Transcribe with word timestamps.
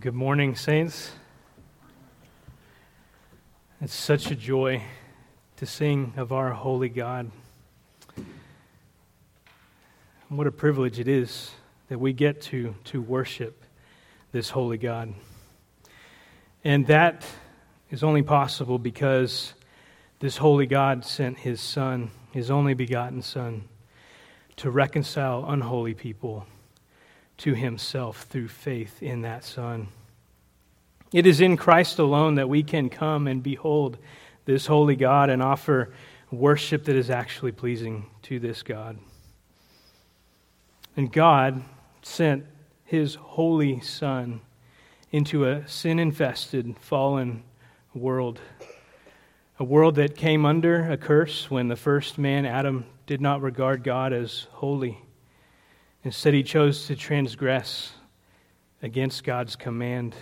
Good 0.00 0.14
morning, 0.14 0.56
Saints. 0.56 1.12
It's 3.82 3.94
such 3.94 4.30
a 4.30 4.34
joy 4.34 4.82
to 5.56 5.66
sing 5.66 6.14
of 6.16 6.32
our 6.32 6.52
holy 6.52 6.88
God. 6.88 7.30
And 8.16 8.26
What 10.30 10.46
a 10.46 10.50
privilege 10.50 10.98
it 10.98 11.08
is 11.08 11.50
that 11.90 11.98
we 11.98 12.14
get 12.14 12.40
to, 12.40 12.74
to 12.84 13.02
worship 13.02 13.64
this 14.32 14.48
holy 14.48 14.78
God. 14.78 15.12
And 16.64 16.86
that 16.86 17.26
is 17.90 18.02
only 18.02 18.22
possible 18.22 18.78
because 18.78 19.52
this 20.20 20.38
holy 20.38 20.66
God 20.66 21.04
sent 21.04 21.36
his 21.36 21.60
Son, 21.60 22.10
his 22.32 22.50
only 22.50 22.72
begotten 22.72 23.20
Son, 23.20 23.68
to 24.56 24.70
reconcile 24.70 25.44
unholy 25.46 25.92
people 25.92 26.46
to 27.42 27.54
himself 27.54 28.22
through 28.30 28.46
faith 28.46 29.02
in 29.02 29.22
that 29.22 29.42
Son. 29.42 29.88
It 31.12 31.26
is 31.26 31.40
in 31.40 31.56
Christ 31.56 31.98
alone 31.98 32.36
that 32.36 32.48
we 32.48 32.62
can 32.62 32.88
come 32.88 33.26
and 33.26 33.42
behold 33.42 33.98
this 34.44 34.66
holy 34.66 34.94
God 34.94 35.28
and 35.28 35.42
offer 35.42 35.92
worship 36.30 36.84
that 36.84 36.94
is 36.94 37.10
actually 37.10 37.50
pleasing 37.50 38.06
to 38.22 38.38
this 38.38 38.62
God. 38.62 38.96
And 40.96 41.12
God 41.12 41.64
sent 42.02 42.46
his 42.84 43.16
holy 43.16 43.80
Son 43.80 44.40
into 45.10 45.44
a 45.44 45.66
sin 45.66 45.98
infested, 45.98 46.76
fallen 46.78 47.42
world. 47.92 48.38
A 49.58 49.64
world 49.64 49.96
that 49.96 50.16
came 50.16 50.46
under 50.46 50.88
a 50.88 50.96
curse 50.96 51.50
when 51.50 51.66
the 51.66 51.74
first 51.74 52.18
man, 52.18 52.46
Adam, 52.46 52.86
did 53.06 53.20
not 53.20 53.42
regard 53.42 53.82
God 53.82 54.12
as 54.12 54.46
holy. 54.52 55.01
Instead, 56.04 56.34
he 56.34 56.42
chose 56.42 56.86
to 56.86 56.96
transgress 56.96 57.92
against 58.82 59.22
God's 59.22 59.54
command. 59.54 60.14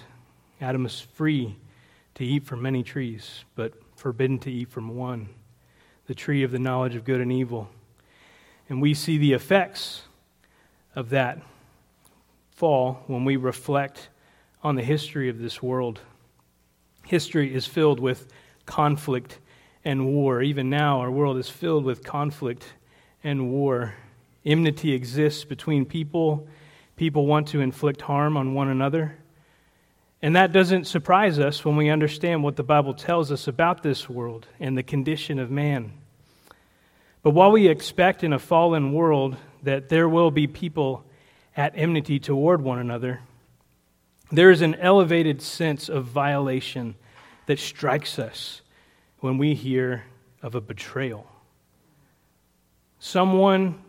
Adam 0.60 0.82
was 0.82 1.00
free 1.00 1.56
to 2.14 2.24
eat 2.24 2.44
from 2.44 2.60
many 2.60 2.82
trees, 2.82 3.44
but 3.54 3.72
forbidden 3.96 4.38
to 4.40 4.52
eat 4.52 4.68
from 4.68 4.94
one, 4.94 5.30
the 6.06 6.14
tree 6.14 6.42
of 6.42 6.50
the 6.50 6.58
knowledge 6.58 6.96
of 6.96 7.04
good 7.04 7.20
and 7.20 7.32
evil. 7.32 7.68
And 8.68 8.82
we 8.82 8.92
see 8.92 9.16
the 9.16 9.32
effects 9.32 10.02
of 10.94 11.10
that 11.10 11.40
fall 12.50 13.02
when 13.06 13.24
we 13.24 13.36
reflect 13.36 14.10
on 14.62 14.74
the 14.74 14.82
history 14.82 15.30
of 15.30 15.38
this 15.38 15.62
world. 15.62 16.00
History 17.06 17.54
is 17.54 17.66
filled 17.66 18.00
with 18.00 18.28
conflict 18.66 19.38
and 19.82 20.06
war. 20.06 20.42
Even 20.42 20.68
now, 20.68 21.00
our 21.00 21.10
world 21.10 21.38
is 21.38 21.48
filled 21.48 21.84
with 21.84 22.04
conflict 22.04 22.66
and 23.24 23.50
war. 23.50 23.94
Enmity 24.44 24.92
exists 24.92 25.44
between 25.44 25.84
people. 25.84 26.46
People 26.96 27.26
want 27.26 27.48
to 27.48 27.60
inflict 27.60 28.02
harm 28.02 28.36
on 28.36 28.54
one 28.54 28.68
another. 28.68 29.16
And 30.22 30.36
that 30.36 30.52
doesn't 30.52 30.86
surprise 30.86 31.38
us 31.38 31.64
when 31.64 31.76
we 31.76 31.88
understand 31.88 32.42
what 32.42 32.56
the 32.56 32.62
Bible 32.62 32.94
tells 32.94 33.32
us 33.32 33.48
about 33.48 33.82
this 33.82 34.08
world 34.08 34.46
and 34.58 34.76
the 34.76 34.82
condition 34.82 35.38
of 35.38 35.50
man. 35.50 35.92
But 37.22 37.30
while 37.30 37.50
we 37.50 37.68
expect 37.68 38.22
in 38.24 38.32
a 38.32 38.38
fallen 38.38 38.92
world 38.92 39.36
that 39.62 39.88
there 39.88 40.08
will 40.08 40.30
be 40.30 40.46
people 40.46 41.04
at 41.56 41.72
enmity 41.74 42.18
toward 42.18 42.62
one 42.62 42.78
another, 42.78 43.20
there 44.32 44.50
is 44.50 44.62
an 44.62 44.74
elevated 44.76 45.42
sense 45.42 45.88
of 45.88 46.04
violation 46.04 46.94
that 47.46 47.58
strikes 47.58 48.18
us 48.18 48.62
when 49.18 49.38
we 49.38 49.54
hear 49.54 50.04
of 50.42 50.54
a 50.54 50.60
betrayal. 50.60 51.26
Someone 52.98 53.82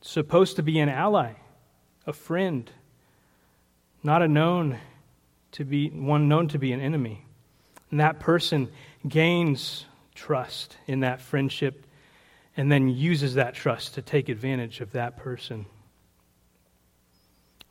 supposed 0.00 0.56
to 0.56 0.62
be 0.62 0.78
an 0.78 0.88
ally, 0.88 1.32
a 2.06 2.12
friend, 2.12 2.70
not 4.02 4.22
a 4.22 4.28
known 4.28 4.78
to 5.52 5.64
be 5.64 5.88
one 5.88 6.28
known 6.28 6.48
to 6.48 6.58
be 6.58 6.72
an 6.72 6.80
enemy. 6.80 7.24
And 7.90 8.00
that 8.00 8.20
person 8.20 8.68
gains 9.06 9.86
trust 10.14 10.76
in 10.86 11.00
that 11.00 11.20
friendship 11.20 11.86
and 12.56 12.70
then 12.70 12.88
uses 12.88 13.34
that 13.34 13.54
trust 13.54 13.94
to 13.94 14.02
take 14.02 14.28
advantage 14.28 14.80
of 14.80 14.92
that 14.92 15.16
person. 15.16 15.66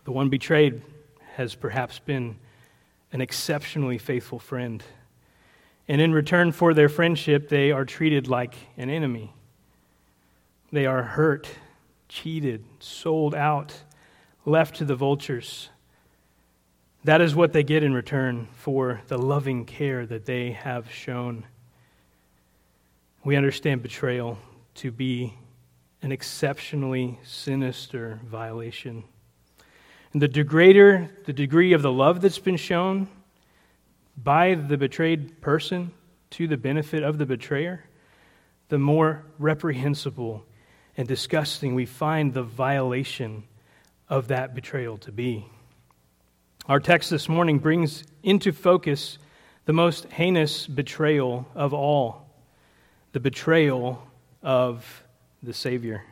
The 0.05 0.11
one 0.11 0.29
betrayed 0.29 0.81
has 1.35 1.53
perhaps 1.53 1.99
been 1.99 2.37
an 3.11 3.21
exceptionally 3.21 3.97
faithful 3.97 4.39
friend. 4.39 4.83
And 5.87 6.01
in 6.01 6.13
return 6.13 6.51
for 6.51 6.73
their 6.73 6.89
friendship, 6.89 7.49
they 7.49 7.71
are 7.71 7.85
treated 7.85 8.27
like 8.27 8.55
an 8.77 8.89
enemy. 8.89 9.33
They 10.71 10.85
are 10.85 11.03
hurt 11.03 11.49
cheated, 12.07 12.63
sold 12.79 13.35
out, 13.35 13.73
left 14.45 14.77
to 14.77 14.85
the 14.85 14.95
vultures. 14.95 15.69
That 17.03 17.21
is 17.21 17.35
what 17.35 17.53
they 17.53 17.63
get 17.63 17.83
in 17.83 17.93
return 17.93 18.47
for 18.55 19.01
the 19.07 19.17
loving 19.17 19.65
care 19.65 20.05
that 20.05 20.25
they 20.25 20.51
have 20.51 20.91
shown. 20.91 21.45
We 23.23 23.35
understand 23.35 23.81
betrayal 23.81 24.37
to 24.75 24.91
be 24.91 25.33
an 26.01 26.11
exceptionally 26.11 27.19
sinister 27.23 28.19
violation. 28.25 29.03
And 30.13 30.21
the 30.21 30.43
greater 30.43 31.09
the 31.25 31.33
degree 31.33 31.73
of 31.73 31.81
the 31.81 31.91
love 31.91 32.21
that's 32.21 32.39
been 32.39 32.57
shown 32.57 33.07
by 34.15 34.55
the 34.55 34.77
betrayed 34.77 35.41
person 35.41 35.91
to 36.31 36.47
the 36.47 36.57
benefit 36.57 37.03
of 37.03 37.17
the 37.17 37.25
betrayer, 37.25 37.83
the 38.69 38.79
more 38.79 39.23
reprehensible 39.37 40.45
and 40.97 41.07
disgusting 41.07 41.75
we 41.75 41.85
find 41.85 42.33
the 42.33 42.43
violation 42.43 43.43
of 44.09 44.29
that 44.29 44.55
betrayal 44.55 44.97
to 44.97 45.11
be. 45.11 45.45
Our 46.65 46.79
text 46.79 47.11
this 47.11 47.29
morning 47.29 47.59
brings 47.59 48.03
into 48.23 48.51
focus 48.51 49.19
the 49.65 49.73
most 49.73 50.05
heinous 50.05 50.65
betrayal 50.65 51.47
of 51.55 51.73
all 51.73 52.25
the 53.13 53.19
betrayal 53.19 54.05
of 54.43 55.03
the 55.41 55.53
Savior. 55.53 56.03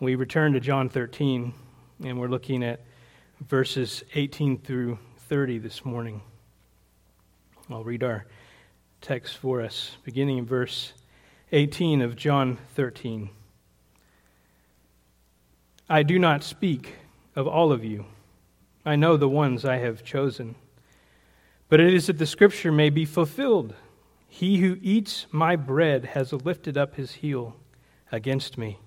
We 0.00 0.16
return 0.16 0.54
to 0.54 0.60
John 0.60 0.88
13, 0.88 1.54
and 2.04 2.18
we're 2.18 2.28
looking 2.28 2.64
at 2.64 2.80
verses 3.40 4.02
18 4.14 4.58
through 4.58 4.98
30 5.28 5.58
this 5.58 5.84
morning. 5.84 6.20
I'll 7.70 7.84
read 7.84 8.02
our 8.02 8.26
text 9.00 9.38
for 9.38 9.62
us, 9.62 9.96
beginning 10.04 10.38
in 10.38 10.46
verse 10.46 10.92
18 11.52 12.00
of 12.00 12.16
John 12.16 12.58
13. 12.74 13.30
I 15.88 16.02
do 16.02 16.18
not 16.18 16.42
speak 16.42 16.96
of 17.36 17.46
all 17.46 17.70
of 17.70 17.84
you. 17.84 18.06
I 18.86 18.96
know 18.96 19.16
the 19.16 19.28
ones 19.28 19.64
I 19.64 19.76
have 19.76 20.04
chosen. 20.04 20.54
But 21.68 21.80
it 21.80 21.92
is 21.92 22.06
that 22.06 22.18
the 22.18 22.26
scripture 22.26 22.72
may 22.72 22.90
be 22.90 23.04
fulfilled. 23.04 23.74
He 24.28 24.58
who 24.58 24.78
eats 24.82 25.26
my 25.30 25.56
bread 25.56 26.06
has 26.06 26.32
lifted 26.32 26.76
up 26.76 26.96
his 26.96 27.12
heel 27.12 27.56
against 28.10 28.58
me. 28.58 28.78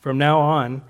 From 0.00 0.18
now 0.18 0.40
on, 0.40 0.82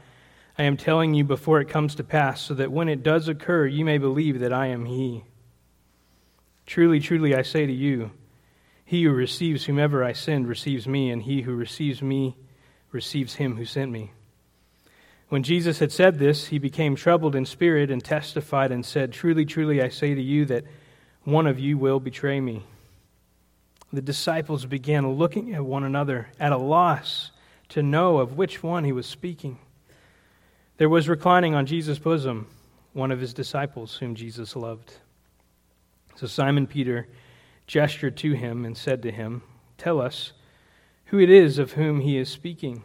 I 0.59 0.65
am 0.65 0.76
telling 0.76 1.15
you 1.15 1.25
before 1.25 1.61
it 1.61 1.69
comes 1.69 1.94
to 1.97 2.05
pass, 2.05 2.41
so 2.41 2.55
that 2.55 2.71
when 2.71 2.88
it 2.88 3.03
does 3.03 3.28
occur, 3.28 3.66
you 3.66 3.84
may 3.84 3.99
believe 3.99 4.41
that 4.41 4.53
I 4.53 4.66
am 4.66 4.84
he. 4.84 5.25
Truly, 6.66 7.00
truly, 7.00 7.34
I 7.34 7.43
say 7.43 7.66
to 7.66 7.72
you, 7.72 8.11
he 8.84 9.05
who 9.05 9.12
receives 9.12 9.65
whomever 9.65 10.05
I 10.05 10.12
send 10.12 10.47
receives 10.47 10.87
me, 10.87 11.11
and 11.11 11.22
he 11.22 11.43
who 11.43 11.55
receives 11.55 12.03
me 12.03 12.37
receives 12.93 13.34
him 13.34 13.56
who 13.56 13.65
sent 13.65 13.91
me. 13.91 14.12
When 15.28 15.43
Jesus 15.43 15.78
had 15.78 15.91
said 15.91 16.19
this, 16.19 16.47
he 16.47 16.59
became 16.59 16.94
troubled 16.94 17.34
in 17.34 17.47
spirit 17.47 17.91
and 17.91 18.05
testified 18.05 18.71
and 18.71 18.84
said, 18.84 19.12
Truly, 19.12 19.44
truly, 19.44 19.83
I 19.83 19.89
say 19.89 20.15
to 20.15 20.23
you 20.23 20.44
that 20.47 20.65
one 21.25 21.47
of 21.47 21.59
you 21.59 21.78
will 21.78 21.99
betray 21.99 22.41
me. 22.41 22.62
The 23.93 24.03
disciples 24.03 24.67
began 24.67 25.12
looking 25.12 25.55
at 25.55 25.65
one 25.65 25.84
another 25.84 26.28
at 26.39 26.53
a 26.53 26.59
loss 26.59 27.31
to 27.71 27.83
know 27.83 28.19
of 28.19 28.37
which 28.37 28.62
one 28.62 28.84
he 28.84 28.93
was 28.93 29.06
speaking. 29.06 29.59
There 30.77 30.89
was 30.89 31.09
reclining 31.09 31.55
on 31.55 31.67
Jesus' 31.67 31.99
bosom 31.99 32.49
one 32.93 33.11
of 33.11 33.21
his 33.21 33.33
disciples 33.33 33.97
whom 33.97 34.15
Jesus 34.15 34.55
loved. 34.55 34.93
So 36.17 36.26
Simon 36.26 36.67
Peter 36.67 37.09
gestured 37.66 38.16
to 38.19 38.32
him 38.32 38.64
and 38.64 38.76
said 38.76 39.02
to 39.02 39.11
him, 39.11 39.43
Tell 39.78 40.00
us 40.00 40.32
who 41.06 41.19
it 41.19 41.31
is 41.31 41.58
of 41.58 41.72
whom 41.72 42.00
he 42.00 42.16
is 42.16 42.28
speaking. 42.28 42.82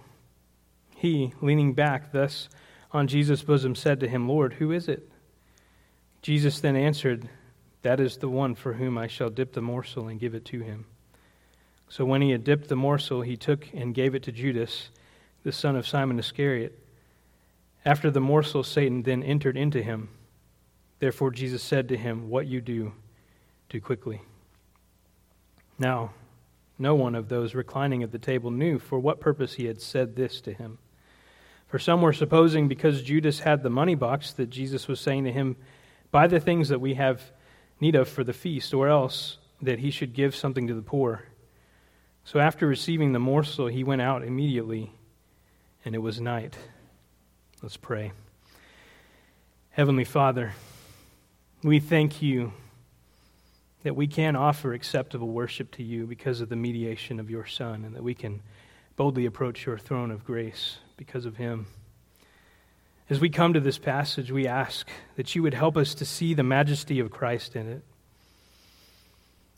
He, 0.95 1.33
leaning 1.41 1.73
back 1.73 2.11
thus 2.11 2.49
on 2.91 3.07
Jesus' 3.07 3.43
bosom, 3.43 3.75
said 3.75 3.99
to 3.99 4.07
him, 4.07 4.27
Lord, 4.27 4.53
who 4.53 4.71
is 4.71 4.87
it? 4.87 5.09
Jesus 6.21 6.59
then 6.59 6.75
answered, 6.75 7.29
That 7.83 7.99
is 7.99 8.17
the 8.17 8.29
one 8.29 8.55
for 8.55 8.73
whom 8.73 8.97
I 8.97 9.07
shall 9.07 9.29
dip 9.29 9.53
the 9.53 9.61
morsel 9.61 10.07
and 10.07 10.19
give 10.19 10.35
it 10.35 10.45
to 10.45 10.59
him. 10.59 10.85
So 11.87 12.05
when 12.05 12.21
he 12.21 12.31
had 12.31 12.43
dipped 12.43 12.67
the 12.67 12.75
morsel, 12.75 13.21
he 13.21 13.37
took 13.37 13.67
and 13.73 13.95
gave 13.95 14.13
it 14.13 14.23
to 14.23 14.31
Judas, 14.31 14.89
the 15.43 15.51
son 15.51 15.75
of 15.75 15.87
Simon 15.87 16.19
Iscariot. 16.19 16.77
After 17.85 18.11
the 18.11 18.19
morsel, 18.19 18.63
Satan 18.63 19.03
then 19.03 19.23
entered 19.23 19.57
into 19.57 19.81
him. 19.81 20.09
Therefore 20.99 21.31
Jesus 21.31 21.63
said 21.63 21.87
to 21.87 21.97
him, 21.97 22.29
What 22.29 22.45
you 22.45 22.61
do, 22.61 22.93
do 23.69 23.79
quickly. 23.79 24.21
Now, 25.79 26.11
no 26.77 26.93
one 26.93 27.15
of 27.15 27.29
those 27.29 27.55
reclining 27.55 28.03
at 28.03 28.11
the 28.11 28.19
table 28.19 28.51
knew 28.51 28.77
for 28.77 28.99
what 28.99 29.19
purpose 29.19 29.53
he 29.53 29.65
had 29.65 29.81
said 29.81 30.15
this 30.15 30.41
to 30.41 30.53
him. 30.53 30.77
For 31.67 31.79
some 31.79 32.01
were 32.01 32.13
supposing 32.13 32.67
because 32.67 33.01
Judas 33.01 33.39
had 33.39 33.63
the 33.63 33.69
money 33.69 33.95
box 33.95 34.33
that 34.33 34.49
Jesus 34.49 34.87
was 34.87 34.99
saying 34.99 35.23
to 35.23 35.31
him, 35.31 35.55
Buy 36.11 36.27
the 36.27 36.39
things 36.39 36.69
that 36.69 36.81
we 36.81 36.95
have 36.95 37.21
need 37.79 37.95
of 37.95 38.09
for 38.09 38.23
the 38.23 38.33
feast, 38.33 38.73
or 38.73 38.87
else 38.87 39.37
that 39.61 39.79
he 39.79 39.91
should 39.91 40.13
give 40.13 40.35
something 40.35 40.67
to 40.67 40.73
the 40.73 40.81
poor. 40.81 41.23
So 42.23 42.39
after 42.39 42.67
receiving 42.67 43.13
the 43.13 43.19
morsel, 43.19 43.67
he 43.67 43.83
went 43.83 44.01
out 44.01 44.23
immediately, 44.23 44.91
and 45.85 45.95
it 45.95 45.99
was 45.99 46.19
night. 46.19 46.57
Let's 47.61 47.77
pray. 47.77 48.11
Heavenly 49.71 50.03
Father, 50.03 50.53
we 51.63 51.79
thank 51.79 52.21
you 52.21 52.53
that 53.83 53.95
we 53.95 54.07
can 54.07 54.35
offer 54.35 54.73
acceptable 54.73 55.29
worship 55.29 55.71
to 55.71 55.83
you 55.83 56.05
because 56.05 56.41
of 56.41 56.49
the 56.49 56.55
mediation 56.55 57.19
of 57.19 57.29
your 57.29 57.45
Son, 57.45 57.85
and 57.85 57.95
that 57.95 58.03
we 58.03 58.13
can 58.13 58.41
boldly 58.95 59.25
approach 59.25 59.65
your 59.65 59.77
throne 59.77 60.11
of 60.11 60.25
grace 60.25 60.77
because 60.97 61.25
of 61.25 61.37
him. 61.37 61.67
As 63.09 63.19
we 63.19 63.29
come 63.29 63.53
to 63.53 63.59
this 63.59 63.77
passage, 63.77 64.31
we 64.31 64.45
ask 64.45 64.87
that 65.15 65.33
you 65.33 65.41
would 65.41 65.53
help 65.53 65.77
us 65.77 65.95
to 65.95 66.05
see 66.05 66.33
the 66.33 66.43
majesty 66.43 66.99
of 66.99 67.09
Christ 67.09 67.55
in 67.55 67.69
it. 67.69 67.81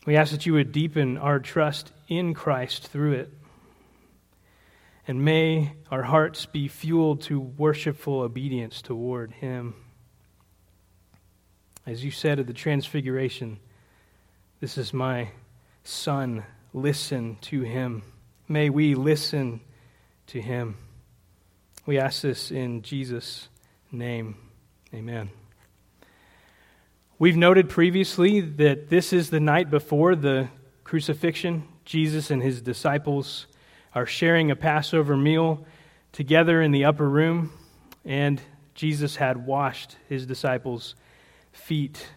We 0.05 0.15
ask 0.15 0.31
that 0.31 0.45
you 0.45 0.53
would 0.53 0.71
deepen 0.71 1.17
our 1.17 1.39
trust 1.39 1.91
in 2.07 2.33
Christ 2.33 2.87
through 2.87 3.13
it. 3.13 3.33
And 5.07 5.25
may 5.25 5.73
our 5.89 6.03
hearts 6.03 6.45
be 6.45 6.67
fueled 6.67 7.21
to 7.23 7.39
worshipful 7.39 8.21
obedience 8.21 8.81
toward 8.81 9.31
Him. 9.31 9.73
As 11.85 12.05
you 12.05 12.11
said 12.11 12.39
at 12.39 12.47
the 12.47 12.53
Transfiguration, 12.53 13.59
this 14.61 14.77
is 14.77 14.93
my 14.93 15.29
Son. 15.83 16.43
Listen 16.71 17.37
to 17.41 17.63
Him. 17.63 18.03
May 18.47 18.69
we 18.69 18.93
listen 18.93 19.59
to 20.27 20.39
Him. 20.39 20.77
We 21.87 21.97
ask 21.97 22.21
this 22.21 22.51
in 22.51 22.83
Jesus' 22.83 23.49
name. 23.91 24.35
Amen. 24.93 25.31
We've 27.17 27.35
noted 27.35 27.69
previously 27.69 28.39
that 28.39 28.89
this 28.89 29.11
is 29.11 29.31
the 29.31 29.39
night 29.39 29.71
before 29.71 30.15
the 30.15 30.49
crucifixion. 30.83 31.63
Jesus 31.83 32.29
and 32.29 32.43
his 32.43 32.61
disciples 32.61 33.47
are 33.95 34.05
sharing 34.05 34.51
a 34.51 34.55
Passover 34.55 35.17
meal 35.17 35.65
together 36.11 36.61
in 36.61 36.71
the 36.71 36.85
upper 36.85 37.09
room, 37.09 37.51
and 38.05 38.39
Jesus 38.75 39.15
had 39.15 39.43
washed 39.43 39.97
his 40.07 40.27
disciples' 40.27 40.93
feet, 41.51 42.09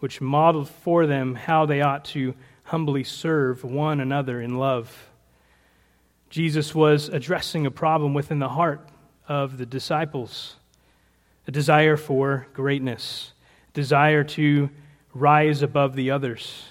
which 0.00 0.20
modeled 0.20 0.68
for 0.68 1.06
them 1.06 1.34
how 1.34 1.64
they 1.64 1.80
ought 1.80 2.04
to 2.04 2.34
humbly 2.64 3.04
serve 3.04 3.64
one 3.64 4.00
another 4.00 4.40
in 4.40 4.58
love. 4.58 5.10
Jesus 6.28 6.74
was 6.74 7.08
addressing 7.08 7.66
a 7.66 7.70
problem 7.70 8.14
within 8.14 8.38
the 8.38 8.48
heart 8.48 8.88
of 9.28 9.58
the 9.58 9.66
disciples 9.66 10.56
a 11.46 11.50
desire 11.50 11.96
for 11.96 12.46
greatness, 12.52 13.32
desire 13.72 14.22
to 14.22 14.70
rise 15.14 15.62
above 15.62 15.96
the 15.96 16.10
others. 16.10 16.64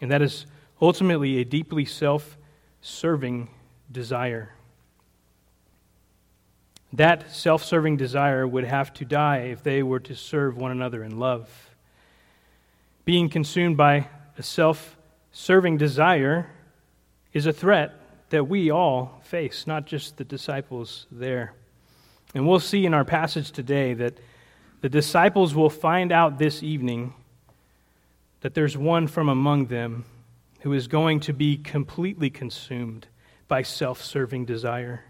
And 0.00 0.10
that 0.10 0.22
is 0.22 0.46
ultimately 0.82 1.38
a 1.38 1.44
deeply 1.44 1.84
self 1.84 2.36
serving 2.80 3.48
desire. 3.92 4.54
That 6.92 7.30
self 7.32 7.62
serving 7.62 7.96
desire 7.96 8.46
would 8.46 8.64
have 8.64 8.92
to 8.94 9.04
die 9.04 9.38
if 9.52 9.62
they 9.62 9.82
were 9.82 10.00
to 10.00 10.16
serve 10.16 10.56
one 10.56 10.72
another 10.72 11.04
in 11.04 11.18
love. 11.18 11.67
Being 13.08 13.30
consumed 13.30 13.78
by 13.78 14.06
a 14.36 14.42
self 14.42 14.98
serving 15.32 15.78
desire 15.78 16.50
is 17.32 17.46
a 17.46 17.54
threat 17.54 17.98
that 18.28 18.48
we 18.48 18.70
all 18.70 19.22
face, 19.24 19.66
not 19.66 19.86
just 19.86 20.18
the 20.18 20.24
disciples 20.24 21.06
there. 21.10 21.54
And 22.34 22.46
we'll 22.46 22.60
see 22.60 22.84
in 22.84 22.92
our 22.92 23.06
passage 23.06 23.50
today 23.50 23.94
that 23.94 24.18
the 24.82 24.90
disciples 24.90 25.54
will 25.54 25.70
find 25.70 26.12
out 26.12 26.38
this 26.38 26.62
evening 26.62 27.14
that 28.42 28.52
there's 28.52 28.76
one 28.76 29.06
from 29.06 29.30
among 29.30 29.68
them 29.68 30.04
who 30.60 30.74
is 30.74 30.86
going 30.86 31.20
to 31.20 31.32
be 31.32 31.56
completely 31.56 32.28
consumed 32.28 33.06
by 33.48 33.62
self 33.62 34.04
serving 34.04 34.44
desire. 34.44 35.06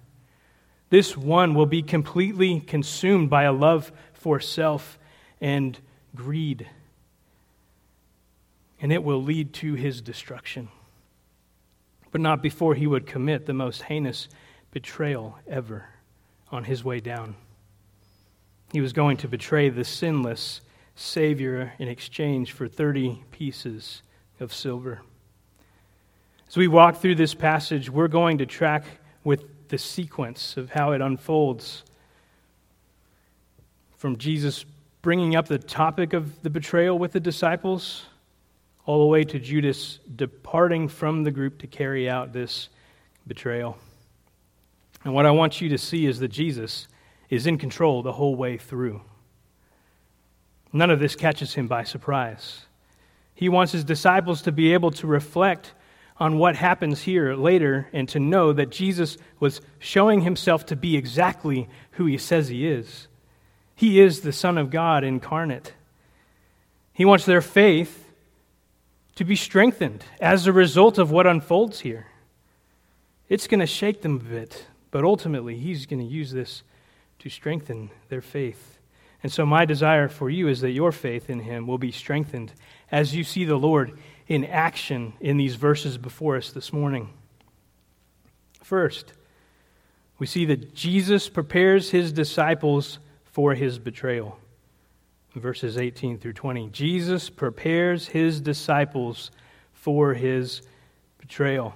This 0.89 1.17
one 1.17 1.53
will 1.53 1.67
be 1.67 1.83
completely 1.83 2.61
consumed 2.61 3.29
by 3.29 3.43
a 3.43 3.53
love 3.53 3.91
for 4.13 4.39
self 4.39 5.01
and 5.41 5.77
greed, 6.15 6.69
and 8.81 8.93
it 8.93 9.03
will 9.03 9.23
lead 9.23 9.53
to 9.55 9.75
his 9.75 10.01
destruction. 10.01 10.69
But 12.11 12.21
not 12.21 12.43
before 12.43 12.75
he 12.75 12.87
would 12.87 13.07
commit 13.07 13.47
the 13.47 13.53
most 13.53 13.83
heinous 13.83 14.29
betrayal 14.71 15.39
ever 15.47 15.87
on 16.51 16.65
his 16.65 16.85
way 16.85 17.01
down. 17.01 17.35
He 18.73 18.81
was 18.81 18.93
going 18.93 19.17
to 19.19 19.29
betray 19.29 19.69
the 19.69 19.85
sinless 19.85 20.61
Savior 20.95 21.73
in 21.79 21.89
exchange 21.89 22.53
for 22.53 22.69
30 22.69 23.23
pieces 23.31 24.03
of 24.41 24.53
silver. 24.53 25.01
As 26.49 26.57
we 26.57 26.69
walk 26.69 26.97
through 26.97 27.17
this 27.17 27.35
passage, 27.35 27.91
we're 27.91 28.09
going 28.09 28.39
to 28.39 28.47
track 28.47 28.85
with 29.23 29.69
the 29.69 29.79
sequence 29.79 30.57
of 30.57 30.71
how 30.71 30.93
it 30.93 31.01
unfolds 31.01 31.85
from 33.97 34.17
Jesus 34.17 34.65
bringing 35.03 35.37
up 35.37 35.49
the 35.49 35.59
topic 35.59 36.13
of 36.13 36.43
the 36.43 36.51
betrayal 36.51 36.99
with 36.99 37.13
the 37.13 37.21
disciples, 37.21 38.07
all 38.89 39.01
the 39.01 39.05
way 39.05 39.23
to 39.23 39.39
Judas 39.39 39.99
departing 40.17 40.89
from 40.89 41.23
the 41.23 41.31
group 41.31 41.59
to 41.59 41.67
carry 41.67 42.09
out 42.09 42.33
this 42.33 42.71
betrayal. 43.27 43.77
And 45.05 45.13
what 45.13 45.27
I 45.27 45.31
want 45.31 45.61
you 45.61 45.69
to 45.69 45.77
see 45.77 46.07
is 46.07 46.21
that 46.21 46.29
Jesus 46.29 46.89
is 47.29 47.47
in 47.47 47.59
control 47.59 48.03
the 48.03 48.13
whole 48.13 48.35
way 48.35 48.57
through. 48.57 49.03
None 50.73 50.91
of 50.91 51.01
this 51.01 51.17
catches 51.17 51.53
him 51.53 51.69
by 51.69 51.85
surprise. 51.85 52.63
He 53.35 53.51
wants 53.51 53.73
his 53.73 53.85
disciples 53.85 54.41
to 54.41 54.53
be 54.53 54.73
able 54.73 54.93
to 54.93 55.07
reflect 55.07 55.75
on 56.17 56.39
what 56.39 56.57
happens 56.57 57.03
here 57.03 57.35
later 57.35 57.91
and 57.93 58.09
to 58.09 58.19
know 58.19 58.55
that 58.55 58.71
Jesus 58.71 59.19
was 59.39 59.61
showing 59.79 60.23
himself 60.23 60.65
to 60.65 60.77
be 60.77 60.97
exactly 60.97 61.69
who 61.93 62.07
he 62.07 62.17
says 62.17 62.49
he 62.49 62.67
is. 62.67 63.07
He 63.75 64.01
is 64.01 64.23
the 64.23 64.33
Son 64.33 64.57
of 64.57 64.71
God 64.71 65.05
incarnate. 65.05 65.75
He 66.95 67.05
wants 67.05 67.27
their 67.27 67.43
faith 67.43 68.07
to 69.19 69.25
be 69.25 69.35
strengthened 69.35 70.05
as 70.21 70.47
a 70.47 70.53
result 70.53 70.97
of 70.97 71.11
what 71.11 71.27
unfolds 71.27 71.81
here. 71.81 72.07
It's 73.29 73.49
going 73.49 73.59
to 73.59 73.67
shake 73.67 74.03
them 74.03 74.15
a 74.15 74.21
bit, 74.21 74.67
but 74.93 75.03
ultimately, 75.03 75.57
he's 75.57 75.87
going 75.87 75.99
to 75.99 76.07
use 76.07 76.31
this 76.31 76.63
to 77.19 77.29
strengthen 77.29 77.91
their 78.11 78.23
faith. 78.23 78.79
And 79.21 79.33
so, 79.33 79.45
my 79.45 79.65
desire 79.65 80.07
for 80.07 80.31
you 80.31 80.47
is 80.47 80.61
that 80.61 80.71
your 80.71 80.93
faith 80.93 81.29
in 81.29 81.41
him 81.41 81.67
will 81.67 81.79
be 81.79 81.91
strengthened 81.91 82.53
as 82.93 83.13
you 83.13 83.25
see 83.25 83.45
the 83.45 83.57
Lord 83.57 83.99
in 84.29 84.45
action 84.45 85.15
in 85.19 85.37
these 85.37 85.57
verses 85.57 85.99
before 85.99 86.37
us 86.37 86.53
this 86.53 86.73
morning. 86.73 87.13
First, 88.63 89.15
we 90.21 90.29
see 90.29 90.45
that 90.45 90.77
Jesus 90.77 91.29
prepares 91.29 91.91
his 91.91 92.13
disciples 92.13 93.01
for 93.25 93.55
his 93.55 93.81
betrayal. 93.81 94.39
Verses 95.35 95.79
18 95.79 96.19
through 96.19 96.33
20. 96.33 96.69
Jesus 96.71 97.31
prepares 97.31 98.09
his 98.09 98.41
disciples 98.41 99.31
for 99.73 100.15
his 100.15 100.63
betrayal. 101.19 101.75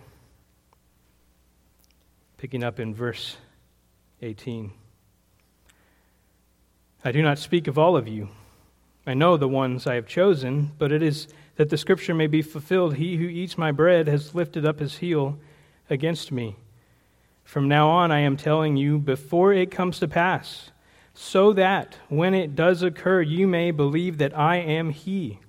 Picking 2.39 2.65
up 2.65 2.81
in 2.81 2.95
verse 2.95 3.37
18. 4.23 4.73
I 7.05 7.13
do 7.13 7.23
not 7.23 7.39
speak 7.39 7.67
of 7.67 7.79
all 7.79 7.97
of 7.97 8.09
you. 8.09 8.29
I 9.07 9.15
know 9.15 9.37
the 9.37 9.49
ones 9.49 9.87
I 9.87 9.97
have 9.97 10.07
chosen, 10.07 10.73
but 10.79 10.93
it 10.93 11.03
is 11.03 11.29
that 11.57 11.71
the 11.71 11.79
scripture 11.79 12.15
may 12.15 12.27
be 12.27 12.43
fulfilled 12.43 12.97
He 12.97 13.17
who 13.17 13.25
eats 13.25 13.59
my 13.59 13.73
bread 13.73 14.09
has 14.09 14.35
lifted 14.35 14.65
up 14.65 14.81
his 14.81 14.99
heel 14.99 15.39
against 15.91 16.33
me. 16.33 16.57
From 17.45 17.69
now 17.69 17.89
on, 17.89 18.11
I 18.11 18.21
am 18.21 18.37
telling 18.37 18.77
you 18.77 18.99
before 18.99 19.53
it 19.53 19.71
comes 19.71 19.99
to 19.99 20.09
pass, 20.09 20.72
so 21.15 21.53
that 21.53 21.99
when 22.09 22.35
it 22.35 22.55
does 22.55 22.83
occur, 22.83 23.21
you 23.21 23.47
may 23.47 23.71
believe 23.71 24.19
that 24.19 24.37
I 24.37 24.57
am 24.57 24.91
He. 24.91 25.41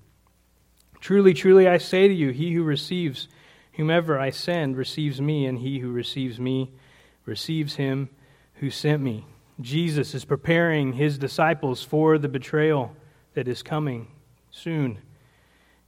Truly, 1.03 1.33
truly, 1.33 1.67
I 1.67 1.79
say 1.79 2.07
to 2.07 2.13
you, 2.13 2.29
he 2.29 2.53
who 2.53 2.63
receives 2.63 3.27
whomever 3.73 4.17
I 4.17 4.29
send 4.29 4.77
receives 4.77 5.19
me, 5.19 5.45
and 5.45 5.59
he 5.59 5.79
who 5.79 5.91
receives 5.91 6.39
me 6.39 6.71
receives 7.25 7.75
him 7.75 8.09
who 8.55 8.69
sent 8.69 9.01
me. 9.01 9.25
Jesus 9.59 10.13
is 10.13 10.23
preparing 10.23 10.93
his 10.93 11.17
disciples 11.17 11.83
for 11.83 12.17
the 12.17 12.29
betrayal 12.29 12.95
that 13.33 13.49
is 13.49 13.61
coming 13.61 14.07
soon. 14.49 14.99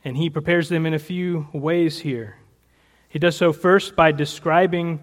And 0.03 0.17
he 0.17 0.29
prepares 0.29 0.67
them 0.67 0.85
in 0.85 0.93
a 0.93 0.99
few 0.99 1.47
ways 1.53 1.99
here. 1.99 2.37
He 3.07 3.17
does 3.17 3.37
so 3.37 3.53
first 3.53 3.95
by 3.95 4.11
describing 4.11 5.01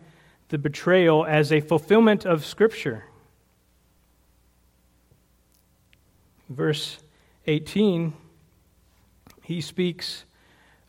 the 0.51 0.59
betrayal 0.59 1.25
as 1.25 1.51
a 1.51 1.61
fulfillment 1.61 2.27
of 2.27 2.45
Scripture. 2.45 3.05
Verse 6.55 6.99
18, 7.47 8.13
he 9.43 9.61
speaks 9.61 10.25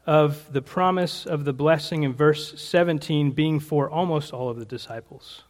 of 0.06 0.52
the 0.52 0.62
promise 0.62 1.26
of 1.26 1.46
the 1.46 1.54
blessing 1.54 2.04
in 2.04 2.14
verse 2.14 2.60
17 2.62 3.32
being 3.32 3.60
for 3.60 3.90
almost 3.90 4.34
all 4.34 4.50
of 4.50 4.58
the 4.58 4.66
disciples. 4.66 5.44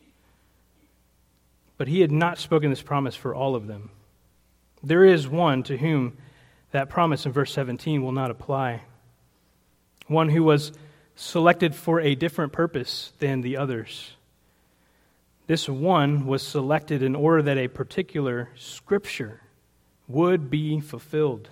But 1.78 1.88
he 1.88 2.02
had 2.02 2.12
not 2.12 2.38
spoken 2.38 2.70
this 2.70 2.82
promise 2.82 3.16
for 3.16 3.34
all 3.34 3.56
of 3.56 3.68
them. 3.68 3.90
There 4.84 5.04
is 5.04 5.28
one 5.28 5.64
to 5.64 5.78
whom 5.78 6.18
that 6.72 6.90
promise 6.90 7.26
in 7.26 7.32
verse 7.32 7.52
17 7.54 8.04
will 8.04 8.12
not 8.12 8.32
apply. 8.32 8.82
One 10.08 10.30
who 10.30 10.44
was 10.44 10.72
selected 11.16 11.74
for 11.76 12.00
a 12.00 12.16
different 12.16 12.52
purpose 12.52 13.14
than 13.20 13.42
the 13.42 13.58
others. 13.58 14.16
This 15.48 15.68
one 15.68 16.26
was 16.26 16.42
selected 16.42 17.04
in 17.04 17.16
order 17.16 17.42
that 17.44 17.58
a 17.58 17.68
particular 17.68 18.50
scripture 18.56 19.42
would 20.14 20.50
be 20.50 20.80
fulfilled. 20.80 21.50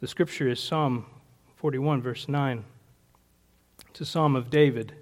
The 0.00 0.06
scripture 0.06 0.48
is 0.48 0.60
Psalm 0.60 1.04
41, 1.56 2.00
verse 2.00 2.28
9. 2.28 2.64
It's 3.90 4.00
a 4.00 4.06
psalm 4.06 4.36
of 4.36 4.50
David. 4.50 4.94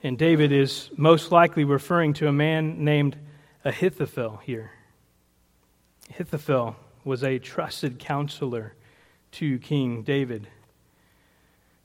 And 0.00 0.16
David 0.16 0.52
is 0.52 0.90
most 0.96 1.32
likely 1.32 1.64
referring 1.64 2.12
to 2.14 2.28
a 2.28 2.32
man 2.32 2.84
named 2.84 3.16
Ahithophel 3.64 4.40
here. 4.44 4.70
Ahithophel 6.10 6.76
was 7.02 7.24
a 7.24 7.40
trusted 7.40 7.98
counselor 7.98 8.74
to 9.32 9.58
King 9.58 10.02
David. 10.02 10.46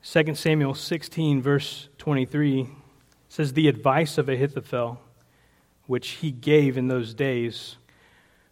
2 0.04 0.36
Samuel 0.36 0.74
16, 0.74 1.42
verse 1.42 1.88
23 1.98 2.68
says, 3.28 3.54
The 3.54 3.66
advice 3.66 4.18
of 4.18 4.28
Ahithophel, 4.28 5.00
which 5.88 6.10
he 6.10 6.30
gave 6.30 6.78
in 6.78 6.86
those 6.86 7.12
days, 7.12 7.76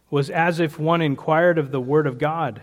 was 0.09 0.29
as 0.29 0.59
if 0.59 0.79
one 0.79 1.01
inquired 1.01 1.57
of 1.57 1.71
the 1.71 1.81
word 1.81 2.07
of 2.07 2.17
God. 2.17 2.61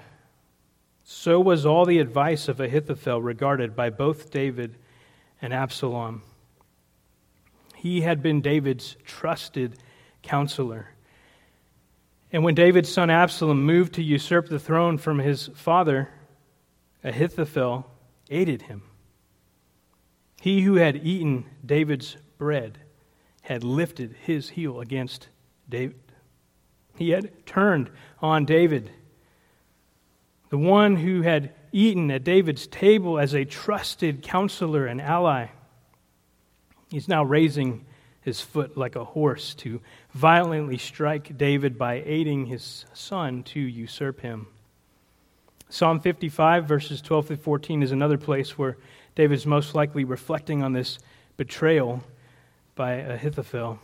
So 1.04 1.40
was 1.40 1.64
all 1.64 1.84
the 1.84 2.00
advice 2.00 2.48
of 2.48 2.60
Ahithophel 2.60 3.22
regarded 3.22 3.76
by 3.76 3.90
both 3.90 4.30
David 4.30 4.76
and 5.40 5.54
Absalom. 5.54 6.22
He 7.76 8.00
had 8.00 8.22
been 8.22 8.40
David's 8.40 8.96
trusted 9.04 9.78
counselor. 10.22 10.88
And 12.32 12.42
when 12.42 12.56
David's 12.56 12.88
son 12.88 13.10
Absalom 13.10 13.62
moved 13.64 13.94
to 13.94 14.02
usurp 14.02 14.48
the 14.48 14.58
throne 14.58 14.98
from 14.98 15.20
his 15.20 15.48
father, 15.54 16.08
Ahithophel 17.04 17.88
aided 18.28 18.62
him. 18.62 18.82
He 20.40 20.62
who 20.62 20.74
had 20.74 20.96
eaten 21.06 21.44
David's 21.64 22.16
bread 22.38 22.78
had 23.42 23.62
lifted 23.62 24.16
his 24.24 24.50
heel 24.50 24.80
against 24.80 25.28
David. 25.68 26.05
He 26.96 27.10
had 27.10 27.46
turned 27.46 27.90
on 28.20 28.44
David. 28.44 28.90
The 30.48 30.58
one 30.58 30.96
who 30.96 31.22
had 31.22 31.52
eaten 31.72 32.10
at 32.10 32.24
David's 32.24 32.66
table 32.66 33.18
as 33.18 33.34
a 33.34 33.44
trusted 33.44 34.22
counselor 34.22 34.86
and 34.86 35.00
ally 35.00 35.48
He's 36.90 37.08
now 37.08 37.24
raising 37.24 37.84
his 38.20 38.40
foot 38.40 38.76
like 38.76 38.96
a 38.96 39.04
horse 39.04 39.54
to 39.56 39.80
violently 40.12 40.78
strike 40.78 41.36
David 41.36 41.78
by 41.78 42.02
aiding 42.04 42.46
his 42.46 42.84
son 42.92 43.42
to 43.44 43.60
usurp 43.60 44.20
him. 44.20 44.48
Psalm 45.68 45.98
55, 45.98 46.64
verses 46.64 47.02
12 47.02 47.26
through 47.26 47.36
14, 47.36 47.82
is 47.82 47.90
another 47.90 48.18
place 48.18 48.56
where 48.56 48.76
David's 49.16 49.46
most 49.46 49.74
likely 49.74 50.04
reflecting 50.04 50.62
on 50.62 50.72
this 50.72 50.98
betrayal 51.36 52.04
by 52.76 52.92
Ahithophel. 52.92 53.80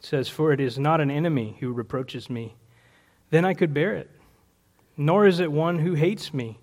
Says, 0.00 0.28
For 0.28 0.52
it 0.52 0.60
is 0.60 0.78
not 0.78 1.00
an 1.00 1.10
enemy 1.10 1.56
who 1.60 1.72
reproaches 1.72 2.28
me, 2.28 2.56
then 3.30 3.44
I 3.44 3.54
could 3.54 3.72
bear 3.72 3.94
it. 3.94 4.10
Nor 4.96 5.26
is 5.26 5.40
it 5.40 5.52
one 5.52 5.78
who 5.78 5.94
hates 5.94 6.34
me 6.34 6.58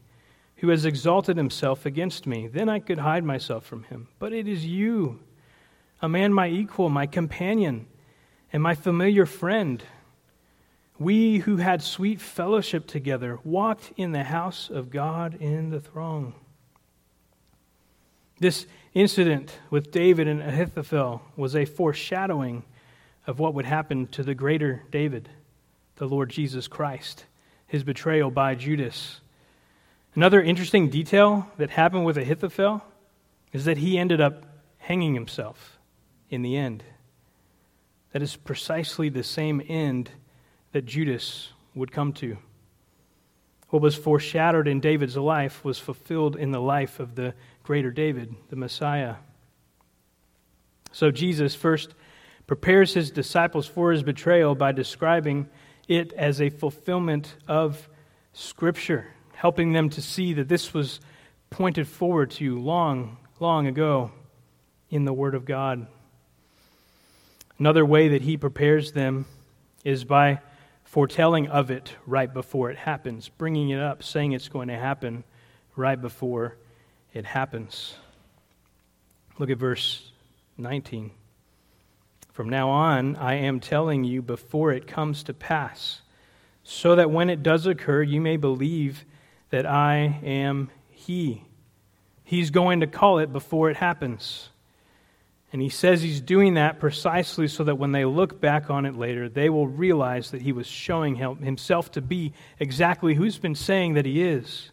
who 0.58 0.70
has 0.70 0.86
exalted 0.86 1.38
himself 1.38 1.86
against 1.86 2.26
me. 2.26 2.48
Then 2.48 2.68
I 2.68 2.80
could 2.80 3.00
hide 3.00 3.24
myself 3.24 3.66
from 3.66 3.84
him. 3.84 4.08
But 4.20 4.34
it 4.34 4.48
is 4.48 4.66
you, 4.66 5.20
a 6.02 6.10
man 6.10 6.34
my 6.34 6.48
equal, 6.48 6.90
my 6.90 7.06
companion, 7.06 7.88
and 8.52 8.62
my 8.62 8.76
familiar 8.76 9.26
friend. 9.26 9.84
We 11.00 11.40
who 11.40 11.58
had 11.58 11.84
sweet 11.84 12.20
fellowship 12.20 12.88
together 12.88 13.40
walked 13.44 13.92
in 13.98 14.14
the 14.14 14.24
house 14.24 14.70
of 14.70 14.90
God 14.90 15.36
in 15.36 15.70
the 15.70 15.80
throng. 15.80 16.34
This 18.40 18.66
incident 18.94 19.60
with 19.70 19.92
David 19.92 20.28
and 20.28 20.42
Ahithophel 20.42 21.22
was 21.36 21.56
a 21.56 21.66
foreshadowing 21.66 22.64
of 23.28 23.38
what 23.38 23.54
would 23.54 23.66
happen 23.66 24.08
to 24.08 24.24
the 24.24 24.34
greater 24.34 24.84
David, 24.90 25.30
the 25.98 26.08
Lord 26.08 26.32
Jesus 26.32 26.68
Christ, 26.68 27.26
his 27.68 27.84
betrayal 27.84 28.32
by 28.32 28.56
Judas 28.56 29.20
Another 30.18 30.42
interesting 30.42 30.90
detail 30.90 31.48
that 31.58 31.70
happened 31.70 32.04
with 32.04 32.18
Ahithophel 32.18 32.84
is 33.54 33.66
that 33.66 33.78
he 33.78 34.00
ended 34.00 34.20
up 34.20 34.46
hanging 34.80 35.14
himself 35.14 35.78
in 36.32 36.42
the 36.42 36.58
end. 36.58 36.84
That 38.14 38.24
is 38.24 38.36
precisely 38.36 39.10
the 39.10 39.22
same 39.22 39.62
end 39.68 40.10
that 40.72 40.88
Judas 40.88 41.50
would 41.76 41.92
come 41.92 42.14
to. 42.14 42.40
What 43.70 43.84
was 43.84 43.94
foreshadowed 43.96 44.68
in 44.68 44.80
David's 44.80 45.18
life 45.18 45.64
was 45.64 45.78
fulfilled 45.78 46.36
in 46.36 46.50
the 46.50 46.62
life 46.62 47.00
of 47.00 47.14
the 47.14 47.36
greater 47.62 47.92
David, 47.92 48.34
the 48.50 48.56
Messiah. 48.56 49.18
So 50.92 51.12
Jesus 51.12 51.54
first 51.54 51.94
prepares 52.48 52.94
his 52.94 53.12
disciples 53.12 53.68
for 53.68 53.92
his 53.92 54.04
betrayal 54.04 54.56
by 54.56 54.72
describing 54.72 55.48
it 55.88 56.12
as 56.14 56.42
a 56.42 56.50
fulfillment 56.50 57.36
of 57.48 57.88
Scripture 58.34 59.08
helping 59.38 59.72
them 59.72 59.88
to 59.88 60.02
see 60.02 60.34
that 60.34 60.50
this 60.50 60.74
was 60.74 61.00
pointed 61.52 61.88
forward 61.88 62.32
to 62.32 62.60
long, 62.60 63.18
long 63.40 63.68
ago 63.68 64.12
in 64.90 65.06
the 65.06 65.14
Word 65.14 65.36
of 65.36 65.46
God. 65.46 65.86
Another 67.60 67.86
way 67.86 68.10
that 68.10 68.24
he 68.24 68.36
prepares 68.36 68.94
them 68.94 69.26
is 69.84 70.04
by 70.04 70.40
foretelling 70.86 71.48
of 71.50 71.70
it 71.70 71.94
right 72.08 72.34
before 72.34 72.72
it 72.72 72.78
happens, 72.78 73.30
bringing 73.30 73.70
it 73.70 73.80
up, 73.80 74.02
saying 74.02 74.32
it's 74.32 74.50
going 74.50 74.70
to 74.70 74.76
happen 74.78 75.24
right 75.76 76.02
before 76.02 76.58
it 77.14 77.26
happens. 77.26 77.94
Look 79.38 79.52
at 79.52 79.60
verse 79.60 80.12
19. 80.58 81.12
From 82.38 82.50
now 82.50 82.70
on, 82.70 83.16
I 83.16 83.34
am 83.34 83.60
telling 83.60 84.04
you 84.04 84.22
before 84.22 84.72
it 84.72 84.86
comes 84.86 85.24
to 85.24 85.34
pass, 85.34 86.02
so 86.64 86.96
that 86.96 87.10
when 87.10 87.32
it 87.32 87.42
does 87.42 87.66
occur, 87.66 88.04
you 88.04 88.22
may 88.22 88.38
believe 88.38 89.06
that 89.50 89.66
I 89.66 90.20
am 90.24 90.70
He. 90.92 91.42
He's 92.24 92.52
going 92.52 92.82
to 92.82 92.86
call 92.86 93.18
it 93.18 93.34
before 93.34 93.72
it 93.72 93.78
happens. 93.78 94.50
And 95.52 95.64
he 95.64 95.70
says 95.70 96.04
he's 96.04 96.22
doing 96.22 96.54
that 96.54 96.80
precisely 96.80 97.48
so 97.48 97.64
that 97.64 97.80
when 97.80 97.92
they 97.92 98.06
look 98.06 98.40
back 98.40 98.70
on 98.70 98.86
it 98.86 98.96
later, 98.96 99.28
they 99.28 99.50
will 99.50 99.68
realize 99.68 100.30
that 100.30 100.44
he 100.44 100.52
was 100.52 100.68
showing 100.68 101.16
himself 101.16 101.90
to 101.94 102.02
be 102.02 102.34
exactly 102.60 103.16
who's 103.16 103.40
been 103.40 103.56
saying 103.56 103.96
that 103.96 104.06
he 104.06 104.22
is. 104.22 104.70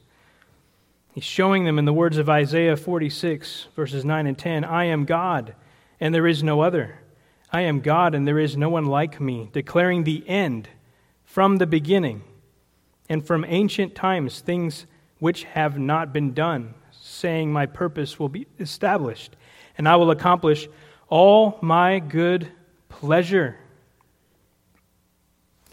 He's 1.15 1.25
showing 1.25 1.65
them 1.65 1.79
in 1.79 1.87
the 1.87 1.95
words 1.95 2.19
of 2.19 2.29
Isaiah 2.29 2.77
46, 2.77 3.69
verses 3.75 4.05
9 4.05 4.27
and 4.27 4.37
10 4.37 4.65
I 4.65 4.85
am 4.85 5.07
God, 5.07 5.55
and 5.99 6.15
there 6.15 6.27
is 6.27 6.43
no 6.43 6.61
other. 6.61 6.99
I 7.55 7.61
am 7.61 7.79
God, 7.79 8.17
and 8.17 8.27
there 8.27 8.41
is 8.41 8.57
no 8.57 8.69
one 8.69 8.85
like 8.85 9.21
me, 9.21 9.49
declaring 9.53 10.03
the 10.03 10.29
end 10.29 10.69
from 11.25 11.59
the 11.59 11.69
beginning 11.69 12.25
and 13.09 13.25
from 13.25 13.45
ancient 13.47 13.95
times 13.95 14.41
things 14.41 14.87
which 15.21 15.45
have 15.45 15.79
not 15.79 16.13
been 16.13 16.35
done, 16.35 16.75
saying, 16.91 17.53
My 17.53 17.67
purpose 17.67 18.19
will 18.19 18.29
be 18.29 18.49
established, 18.59 19.37
and 19.79 19.89
I 19.89 19.95
will 19.95 20.11
accomplish 20.11 20.67
all 21.09 21.61
my 21.63 22.01
good 22.01 22.51
pleasure. 22.89 23.57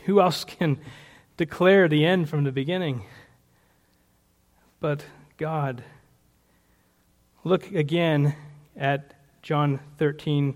Who 0.05 0.21
else 0.21 0.43
can 0.43 0.77
declare 1.35 1.87
the 1.87 2.05
end 2.05 2.29
from 2.29 2.43
the 2.43 2.51
beginning 2.51 3.05
but 4.79 5.03
God? 5.37 5.83
Look 7.43 7.71
again 7.71 8.35
at 8.77 9.15
John 9.41 9.79
13, 9.97 10.55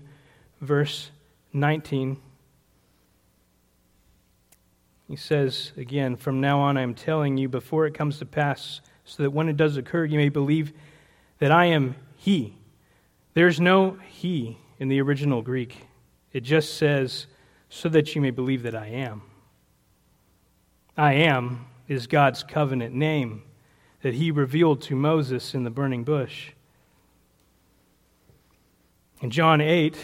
verse 0.60 1.10
19. 1.56 2.18
He 5.08 5.16
says 5.16 5.72
again, 5.76 6.16
From 6.16 6.40
now 6.40 6.60
on 6.60 6.76
I 6.76 6.82
am 6.82 6.94
telling 6.94 7.36
you 7.36 7.48
before 7.48 7.86
it 7.86 7.94
comes 7.94 8.18
to 8.18 8.26
pass, 8.26 8.80
so 9.04 9.22
that 9.22 9.30
when 9.30 9.48
it 9.48 9.56
does 9.56 9.76
occur, 9.76 10.04
you 10.04 10.18
may 10.18 10.28
believe 10.28 10.72
that 11.38 11.50
I 11.50 11.66
am 11.66 11.96
He. 12.16 12.56
There's 13.34 13.60
no 13.60 13.98
He 14.08 14.58
in 14.78 14.88
the 14.88 15.00
original 15.00 15.42
Greek. 15.42 15.86
It 16.32 16.40
just 16.40 16.76
says, 16.76 17.26
so 17.68 17.88
that 17.88 18.14
you 18.14 18.20
may 18.20 18.30
believe 18.30 18.62
that 18.62 18.74
I 18.74 18.88
am. 18.88 19.22
I 20.96 21.14
am 21.14 21.66
is 21.88 22.06
God's 22.06 22.42
covenant 22.42 22.94
name 22.94 23.42
that 24.02 24.14
He 24.14 24.30
revealed 24.30 24.82
to 24.82 24.96
Moses 24.96 25.54
in 25.54 25.64
the 25.64 25.70
burning 25.70 26.04
bush. 26.04 26.50
In 29.20 29.30
John 29.30 29.60
8, 29.60 29.96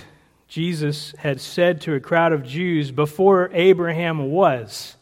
Jesus 0.52 1.14
had 1.16 1.40
said 1.40 1.80
to 1.80 1.94
a 1.94 2.00
crowd 2.00 2.34
of 2.34 2.44
Jews 2.44 2.90
before 2.90 3.48
Abraham 3.54 4.30
was, 4.30 4.96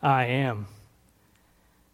I 0.00 0.24
am. 0.24 0.66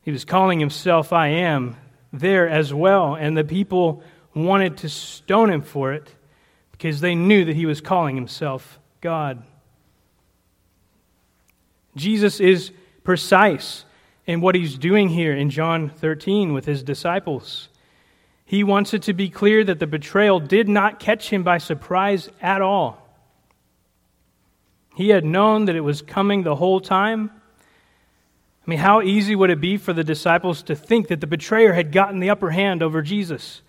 He 0.02 0.12
was 0.12 0.24
calling 0.24 0.60
himself 0.60 1.12
I 1.12 1.26
am 1.26 1.76
there 2.12 2.48
as 2.48 2.72
well, 2.72 3.16
and 3.16 3.36
the 3.36 3.42
people 3.42 4.04
wanted 4.32 4.76
to 4.76 4.88
stone 4.88 5.50
him 5.50 5.60
for 5.60 5.92
it 5.92 6.14
because 6.70 7.00
they 7.00 7.16
knew 7.16 7.44
that 7.46 7.56
he 7.56 7.66
was 7.66 7.80
calling 7.80 8.14
himself 8.14 8.78
God. 9.00 9.42
Jesus 11.96 12.38
is 12.38 12.70
precise 13.02 13.86
in 14.24 14.40
what 14.40 14.54
he's 14.54 14.78
doing 14.78 15.08
here 15.08 15.34
in 15.34 15.50
John 15.50 15.90
13 15.90 16.52
with 16.52 16.66
his 16.66 16.84
disciples. 16.84 17.70
He 18.44 18.62
wants 18.62 18.92
it 18.92 19.02
to 19.02 19.14
be 19.14 19.30
clear 19.30 19.64
that 19.64 19.78
the 19.78 19.86
betrayal 19.86 20.38
did 20.38 20.68
not 20.68 21.00
catch 21.00 21.30
him 21.30 21.42
by 21.42 21.58
surprise 21.58 22.28
at 22.40 22.60
all. 22.60 23.00
He 24.94 25.08
had 25.08 25.24
known 25.24 25.64
that 25.64 25.76
it 25.76 25.80
was 25.80 26.02
coming 26.02 26.42
the 26.42 26.54
whole 26.54 26.80
time. 26.80 27.30
I 28.66 28.70
mean, 28.70 28.78
how 28.78 29.02
easy 29.02 29.34
would 29.34 29.50
it 29.50 29.60
be 29.60 29.76
for 29.76 29.92
the 29.92 30.04
disciples 30.04 30.62
to 30.64 30.76
think 30.76 31.08
that 31.08 31.20
the 31.20 31.26
betrayer 31.26 31.72
had 31.72 31.92
gotten 31.92 32.20
the 32.20 32.30
upper 32.30 32.50
hand 32.50 32.82
over 32.82 33.02
Jesus? 33.02 33.62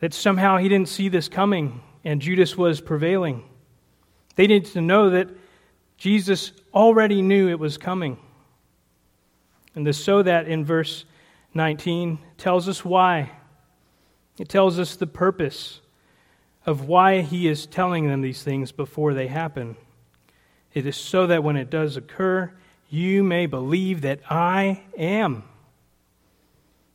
That 0.00 0.14
somehow 0.14 0.58
he 0.58 0.68
didn't 0.68 0.88
see 0.88 1.08
this 1.08 1.28
coming 1.28 1.80
and 2.04 2.20
Judas 2.20 2.56
was 2.56 2.80
prevailing. 2.80 3.44
They 4.36 4.46
needed 4.46 4.72
to 4.72 4.80
know 4.80 5.10
that 5.10 5.28
Jesus 5.96 6.52
already 6.72 7.20
knew 7.22 7.48
it 7.48 7.58
was 7.58 7.76
coming. 7.76 8.18
And 9.74 9.86
the 9.86 9.92
so 9.92 10.22
that 10.22 10.48
in 10.48 10.64
verse 10.64 11.04
19 11.54 12.18
tells 12.38 12.68
us 12.68 12.84
why. 12.84 13.30
It 14.40 14.48
tells 14.48 14.78
us 14.78 14.96
the 14.96 15.06
purpose 15.06 15.82
of 16.64 16.88
why 16.88 17.20
he 17.20 17.46
is 17.46 17.66
telling 17.66 18.08
them 18.08 18.22
these 18.22 18.42
things 18.42 18.72
before 18.72 19.12
they 19.12 19.26
happen. 19.26 19.76
It 20.72 20.86
is 20.86 20.96
so 20.96 21.26
that 21.26 21.44
when 21.44 21.58
it 21.58 21.68
does 21.68 21.98
occur, 21.98 22.50
you 22.88 23.22
may 23.22 23.44
believe 23.44 24.00
that 24.00 24.20
I 24.30 24.80
am. 24.96 25.42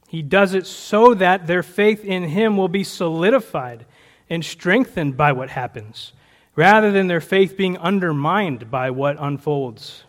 He 0.07 0.23
does 0.23 0.55
it 0.55 0.65
so 0.65 1.13
that 1.13 1.45
their 1.45 1.61
faith 1.61 2.03
in 2.03 2.23
him 2.23 2.57
will 2.57 2.67
be 2.67 2.83
solidified 2.83 3.85
and 4.27 4.43
strengthened 4.43 5.15
by 5.15 5.31
what 5.31 5.51
happens, 5.51 6.13
rather 6.55 6.91
than 6.91 7.05
their 7.05 7.21
faith 7.21 7.55
being 7.55 7.77
undermined 7.77 8.71
by 8.71 8.89
what 8.89 9.17
unfolds. 9.19 10.03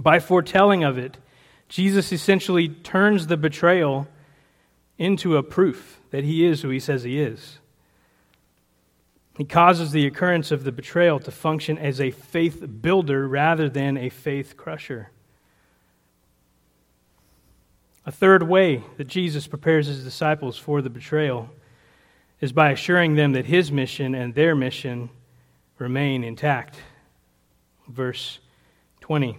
By 0.00 0.20
foretelling 0.20 0.82
of 0.82 0.96
it, 0.96 1.18
Jesus 1.68 2.10
essentially 2.10 2.70
turns 2.70 3.26
the 3.26 3.36
betrayal 3.36 4.08
into 4.98 5.36
a 5.36 5.42
proof 5.42 6.00
that 6.10 6.24
he 6.24 6.44
is 6.44 6.62
who 6.62 6.68
he 6.68 6.80
says 6.80 7.02
he 7.02 7.20
is. 7.20 7.58
He 9.36 9.44
causes 9.44 9.92
the 9.92 10.06
occurrence 10.06 10.50
of 10.50 10.64
the 10.64 10.72
betrayal 10.72 11.20
to 11.20 11.30
function 11.30 11.76
as 11.76 12.00
a 12.00 12.10
faith 12.10 12.64
builder 12.80 13.28
rather 13.28 13.68
than 13.68 13.98
a 13.98 14.08
faith 14.08 14.56
crusher. 14.56 15.10
A 18.06 18.12
third 18.12 18.44
way 18.44 18.84
that 18.96 19.08
Jesus 19.08 19.46
prepares 19.46 19.88
his 19.88 20.04
disciples 20.04 20.56
for 20.56 20.80
the 20.80 20.88
betrayal 20.88 21.50
is 22.40 22.52
by 22.52 22.70
assuring 22.70 23.16
them 23.16 23.32
that 23.32 23.46
his 23.46 23.72
mission 23.72 24.14
and 24.14 24.34
their 24.34 24.54
mission 24.54 25.10
remain 25.78 26.24
intact. 26.24 26.76
Verse 27.88 28.38
20 29.00 29.38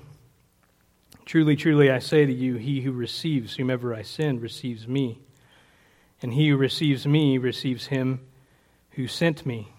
Truly, 1.26 1.58
truly, 1.58 1.92
I 1.92 2.00
say 2.00 2.26
to 2.26 2.32
you, 2.32 2.56
he 2.56 2.82
who 2.82 2.94
receives 2.94 3.56
whomever 3.56 3.94
I 3.94 4.02
send 4.02 4.42
receives 4.42 4.88
me, 4.88 5.20
and 6.22 6.34
he 6.34 6.50
who 6.50 6.58
receives 6.58 7.06
me 7.06 7.38
receives 7.38 7.88
him 7.88 8.22
who 8.92 9.08
sent 9.08 9.46
me. 9.46 9.72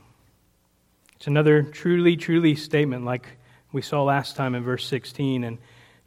It's 1.17 1.27
another 1.27 1.63
truly, 1.63 2.17
truly 2.17 2.55
statement 2.55 3.05
like 3.05 3.27
we 3.73 3.83
saw 3.83 4.05
last 4.05 4.37
time 4.37 4.55
in 4.55 4.63
verse 4.63 4.87
16. 4.87 5.43
And 5.43 5.59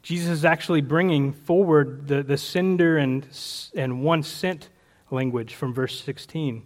Jesus 0.02 0.30
is 0.30 0.44
actually 0.44 0.80
bringing 0.80 1.32
forward 1.32 2.08
the, 2.08 2.22
the 2.22 2.38
sender 2.38 2.96
and, 2.96 3.26
and 3.74 4.02
one 4.02 4.22
sent 4.22 4.70
language 5.10 5.54
from 5.54 5.74
verse 5.74 6.02
16 6.02 6.62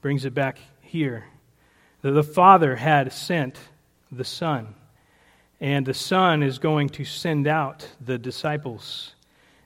brings 0.00 0.24
it 0.24 0.34
back 0.34 0.58
here. 0.82 1.24
That 2.02 2.12
the 2.12 2.22
Father 2.22 2.76
had 2.76 3.12
sent 3.12 3.58
the 4.12 4.24
Son, 4.24 4.74
and 5.60 5.86
the 5.86 5.94
Son 5.94 6.42
is 6.42 6.58
going 6.58 6.90
to 6.90 7.04
send 7.04 7.46
out 7.46 7.88
the 8.00 8.18
disciples. 8.18 9.14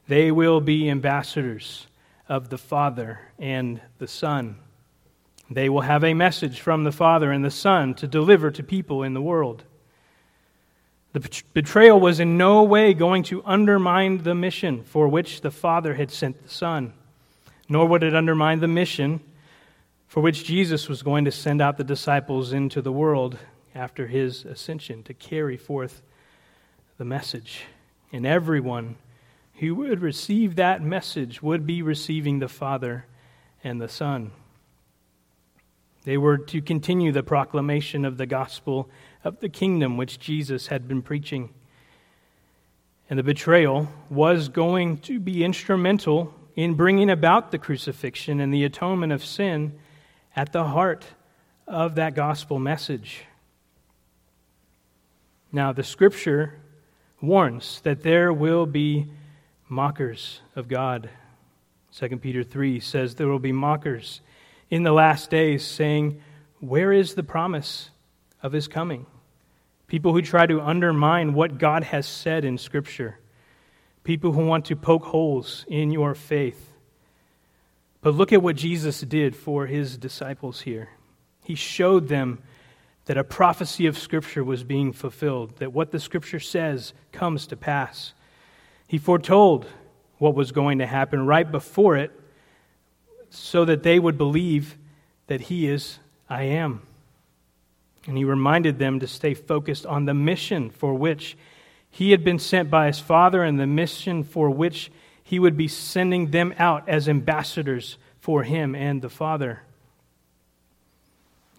They 0.09 0.31
will 0.31 0.61
be 0.61 0.89
ambassadors 0.89 1.87
of 2.31 2.49
the 2.49 2.57
Father 2.57 3.19
and 3.41 3.81
the 3.99 4.07
Son. 4.07 4.57
They 5.51 5.69
will 5.69 5.81
have 5.81 6.05
a 6.05 6.15
message 6.15 6.61
from 6.61 6.85
the 6.85 6.93
Father 6.93 7.33
and 7.33 7.45
the 7.45 7.51
Son 7.51 7.93
to 7.95 8.07
deliver 8.07 8.53
to 8.53 8.63
people 8.63 9.03
in 9.03 9.15
the 9.15 9.21
world. 9.21 9.65
The 11.13 11.43
betrayal 11.53 11.99
was 11.99 12.21
in 12.21 12.39
no 12.39 12.63
way 12.63 12.95
going 12.95 13.25
to 13.25 13.43
undermine 13.45 14.19
the 14.19 14.37
mission 14.37 14.85
for 14.85 15.09
which 15.09 15.41
the 15.41 15.51
Father 15.51 15.95
had 15.95 16.13
sent 16.13 16.41
the 16.41 16.49
Son, 16.49 16.93
nor 17.69 17.87
would 17.87 18.05
it 18.05 18.15
undermine 18.15 18.61
the 18.61 18.69
mission 18.69 19.19
for 20.07 20.21
which 20.21 20.45
Jesus 20.45 20.89
was 20.89 21.03
going 21.03 21.25
to 21.25 21.33
send 21.33 21.61
out 21.61 21.79
the 21.79 21.85
disciples 21.85 22.53
into 22.53 22.81
the 22.81 22.93
world 22.93 23.39
after 23.75 24.07
his 24.07 24.45
ascension 24.45 25.03
to 25.03 25.15
carry 25.15 25.57
forth 25.57 26.01
the 26.97 27.05
message. 27.05 27.63
And 28.13 28.25
everyone 28.25 28.99
who 29.61 29.75
would 29.75 30.01
receive 30.01 30.57
that 30.57 30.83
message 30.83 31.43
would 31.43 31.67
be 31.67 31.83
receiving 31.83 32.39
the 32.39 32.49
Father 32.49 33.05
and 33.63 33.79
the 33.79 33.89
Son. 33.89 34.31
They 36.05 36.17
were 36.17 36.39
to 36.39 36.63
continue 36.63 37.13
the 37.13 37.23
proclamation 37.23 38.07
of 38.07 38.17
the 38.17 38.25
gospel 38.25 38.89
of 39.23 39.41
the 39.41 39.51
kingdom 39.51 39.99
which 39.99 40.19
Jesus 40.19 40.69
had 40.69 40.89
been 40.89 41.03
preaching. 41.03 41.51
And 43.11 43.19
the 43.19 43.23
betrayal 43.23 43.91
was 44.09 44.49
going 44.49 44.97
to 45.01 45.21
be 45.21 45.45
instrumental 45.45 46.35
in 46.57 46.73
bringing 46.73 47.11
about 47.11 47.51
the 47.51 47.59
crucifixion 47.59 48.41
and 48.41 48.55
the 48.55 48.65
atonement 48.65 49.13
of 49.13 49.23
sin 49.23 49.79
at 50.35 50.53
the 50.53 50.65
heart 50.65 51.05
of 51.67 51.97
that 51.97 52.15
gospel 52.15 52.59
message. 52.59 53.25
Now, 55.53 55.73
the 55.73 55.85
scripture 55.85 56.55
warns 57.21 57.83
that 57.83 58.03
there 58.03 58.33
will 58.33 58.65
be 58.65 59.07
mockers 59.71 60.41
of 60.57 60.69
God. 60.69 61.09
2 61.97 62.17
Peter 62.19 62.43
3 62.43 62.81
says 62.81 63.15
there 63.15 63.29
will 63.29 63.39
be 63.39 63.53
mockers 63.53 64.21
in 64.69 64.83
the 64.83 64.93
last 64.93 65.31
days 65.31 65.65
saying, 65.65 66.21
Where 66.61 66.93
is 66.93 67.15
the 67.15 67.23
promise 67.23 67.91
of 68.43 68.53
his 68.53 68.69
coming? 68.69 69.07
People 69.87 70.13
who 70.13 70.23
try 70.23 70.47
to 70.47 70.61
undermine 70.61 71.35
what 71.35 71.59
God 71.59 71.85
has 71.85 72.07
said 72.07 72.45
in 72.45 72.59
Scripture. 72.59 73.19
People 74.05 74.33
who 74.33 74.47
want 74.47 74.67
to 74.67 74.77
poke 74.77 75.05
holes 75.05 75.65
in 75.69 75.91
your 75.91 76.15
faith. 76.15 76.73
But 78.01 78.15
look 78.15 78.33
at 78.33 78.43
what 78.43 78.57
Jesus 78.57 79.01
did 79.01 79.37
for 79.37 79.67
his 79.67 79.99
disciples 79.99 80.63
here. 80.63 80.91
He 81.45 81.55
showed 81.55 82.09
them 82.09 82.41
that 83.07 83.19
a 83.19 83.25
prophecy 83.25 83.87
of 83.87 83.99
Scripture 83.99 84.45
was 84.45 84.63
being 84.63 84.93
fulfilled, 84.93 85.57
that 85.59 85.73
what 85.73 85.91
the 85.91 86.01
Scripture 86.01 86.41
says 86.41 86.95
comes 87.13 87.47
to 87.49 87.57
pass. 87.57 88.15
He 88.91 88.99
foretold 88.99 89.67
what 90.19 90.35
was 90.35 90.51
going 90.51 90.79
to 90.79 90.87
happen 90.87 91.25
right 91.25 91.49
before 91.49 91.97
it 91.97 92.11
so 93.31 93.65
that 93.65 93.85
they 93.85 93.99
would 93.99 94.19
believe 94.19 94.77
that 95.29 95.43
He 95.43 95.69
is 95.69 96.01
I 96.29 96.43
am. 96.43 96.83
And 98.07 98.19
He 98.19 98.25
reminded 98.25 98.81
them 98.81 98.99
to 98.99 99.07
stay 99.07 99.35
focused 99.35 99.87
on 99.87 100.07
the 100.07 100.15
mission 100.15 100.71
for 100.71 100.95
which 100.95 101.37
He 101.89 102.11
had 102.11 102.25
been 102.25 102.41
sent 102.41 102.69
by 102.69 102.89
His 102.89 102.99
Father 102.99 103.45
and 103.45 103.61
the 103.61 103.67
mission 103.67 104.25
for 104.25 104.51
which 104.51 104.91
he 105.31 105.39
would 105.39 105.57
be 105.57 105.69
sending 105.69 106.33
them 106.33 106.53
out 106.59 106.89
as 106.89 107.09
ambassadors 107.09 107.99
for 108.19 108.43
him 108.43 108.75
and 108.75 109.01
the 109.01 109.09
Father. 109.09 109.63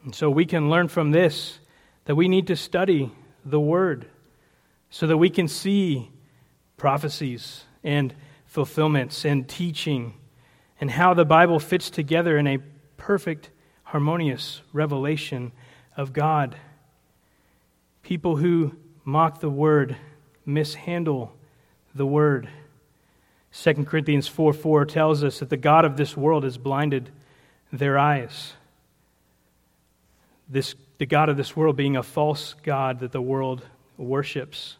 And 0.03 0.13
so 0.13 0.29
we 0.29 0.45
can 0.45 0.69
learn 0.69 0.89
from 0.89 1.11
this 1.11 1.59
that 2.03 2.15
we 2.15 2.27
need 2.27 2.47
to 2.47 2.57
study 2.57 3.13
the 3.45 3.61
Word 3.61 4.07
so 4.89 5.07
that 5.07 5.15
we 5.15 5.29
can 5.29 5.47
see 5.47 6.09
prophecies 6.81 7.65
and 7.83 8.11
fulfillments 8.47 9.23
and 9.23 9.47
teaching 9.47 10.15
and 10.79 10.89
how 10.89 11.13
the 11.13 11.23
Bible 11.23 11.59
fits 11.59 11.91
together 11.91 12.39
in 12.39 12.47
a 12.47 12.57
perfect, 12.97 13.51
harmonious 13.83 14.63
revelation 14.73 15.51
of 15.95 16.11
God. 16.11 16.55
People 18.01 18.37
who 18.37 18.75
mock 19.05 19.41
the 19.41 19.49
Word 19.49 19.95
mishandle 20.43 21.31
the 21.93 22.07
Word. 22.07 22.49
2 23.53 23.85
Corinthians 23.85 24.27
4 24.27 24.51
4 24.51 24.85
tells 24.85 25.23
us 25.23 25.37
that 25.37 25.51
the 25.51 25.57
God 25.57 25.85
of 25.85 25.97
this 25.97 26.17
world 26.17 26.43
has 26.43 26.57
blinded 26.57 27.11
their 27.71 27.99
eyes. 27.99 28.53
This, 30.49 30.73
the 30.97 31.05
God 31.05 31.29
of 31.29 31.37
this 31.37 31.55
world 31.55 31.75
being 31.75 31.95
a 31.95 32.01
false 32.01 32.55
God 32.63 33.01
that 33.01 33.11
the 33.11 33.21
world 33.21 33.61
worships. 33.99 34.77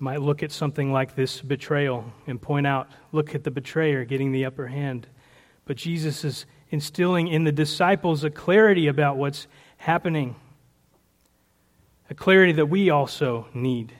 Might 0.00 0.22
look 0.22 0.44
at 0.44 0.52
something 0.52 0.92
like 0.92 1.16
this 1.16 1.40
betrayal 1.40 2.04
and 2.28 2.40
point 2.40 2.68
out 2.68 2.88
look 3.10 3.34
at 3.34 3.42
the 3.42 3.50
betrayer 3.50 4.04
getting 4.04 4.30
the 4.30 4.44
upper 4.44 4.68
hand. 4.68 5.08
But 5.64 5.76
Jesus 5.76 6.24
is 6.24 6.46
instilling 6.70 7.26
in 7.26 7.42
the 7.42 7.52
disciples 7.52 8.22
a 8.22 8.30
clarity 8.30 8.86
about 8.86 9.16
what's 9.16 9.48
happening, 9.76 10.36
a 12.08 12.14
clarity 12.14 12.52
that 12.52 12.66
we 12.66 12.90
also 12.90 13.48
need 13.52 13.92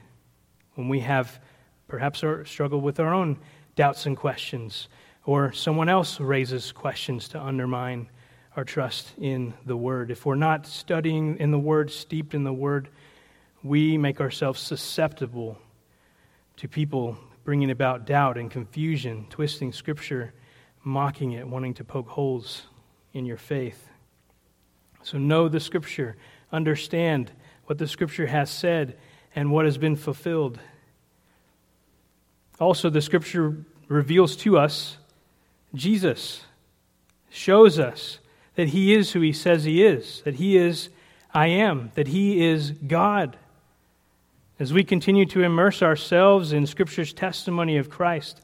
when 0.74 0.88
we 0.88 1.00
have 1.00 1.40
perhaps 1.88 2.22
our 2.22 2.44
struggle 2.44 2.80
with 2.80 3.00
our 3.00 3.12
own 3.12 3.36
doubts 3.74 4.06
and 4.06 4.16
questions, 4.16 4.88
or 5.24 5.52
someone 5.52 5.88
else 5.88 6.20
raises 6.20 6.70
questions 6.70 7.28
to 7.28 7.40
undermine 7.40 8.08
our 8.56 8.64
trust 8.64 9.12
in 9.18 9.52
the 9.66 9.76
Word. 9.76 10.10
If 10.12 10.24
we're 10.24 10.36
not 10.36 10.66
studying 10.66 11.38
in 11.38 11.50
the 11.50 11.58
Word, 11.58 11.90
steeped 11.90 12.34
in 12.34 12.44
the 12.44 12.52
Word, 12.52 12.88
we 13.64 13.98
make 13.98 14.20
ourselves 14.20 14.60
susceptible 14.60 15.58
to 16.58 16.68
people 16.68 17.16
bringing 17.44 17.70
about 17.70 18.04
doubt 18.04 18.36
and 18.36 18.50
confusion, 18.50 19.26
twisting 19.30 19.72
Scripture, 19.72 20.34
mocking 20.84 21.32
it, 21.32 21.46
wanting 21.46 21.74
to 21.74 21.84
poke 21.84 22.08
holes 22.08 22.66
in 23.12 23.24
your 23.24 23.36
faith. 23.36 23.88
So 25.02 25.18
know 25.18 25.48
the 25.48 25.60
Scripture, 25.60 26.16
understand 26.52 27.30
what 27.66 27.78
the 27.78 27.86
Scripture 27.86 28.26
has 28.26 28.50
said 28.50 28.98
and 29.34 29.50
what 29.52 29.64
has 29.64 29.78
been 29.78 29.96
fulfilled. 29.96 30.58
Also, 32.60 32.90
the 32.90 33.00
Scripture 33.00 33.64
reveals 33.86 34.36
to 34.36 34.58
us 34.58 34.98
Jesus, 35.74 36.44
shows 37.30 37.78
us 37.78 38.18
that 38.56 38.68
He 38.68 38.94
is 38.94 39.12
who 39.12 39.20
He 39.20 39.32
says 39.32 39.64
He 39.64 39.84
is, 39.84 40.22
that 40.22 40.34
He 40.34 40.56
is 40.56 40.88
I 41.32 41.46
am, 41.48 41.92
that 41.94 42.08
He 42.08 42.44
is 42.44 42.72
God. 42.72 43.36
As 44.60 44.72
we 44.72 44.82
continue 44.82 45.24
to 45.26 45.44
immerse 45.44 45.82
ourselves 45.82 46.52
in 46.52 46.66
Scripture's 46.66 47.12
testimony 47.12 47.76
of 47.76 47.88
Christ, 47.88 48.40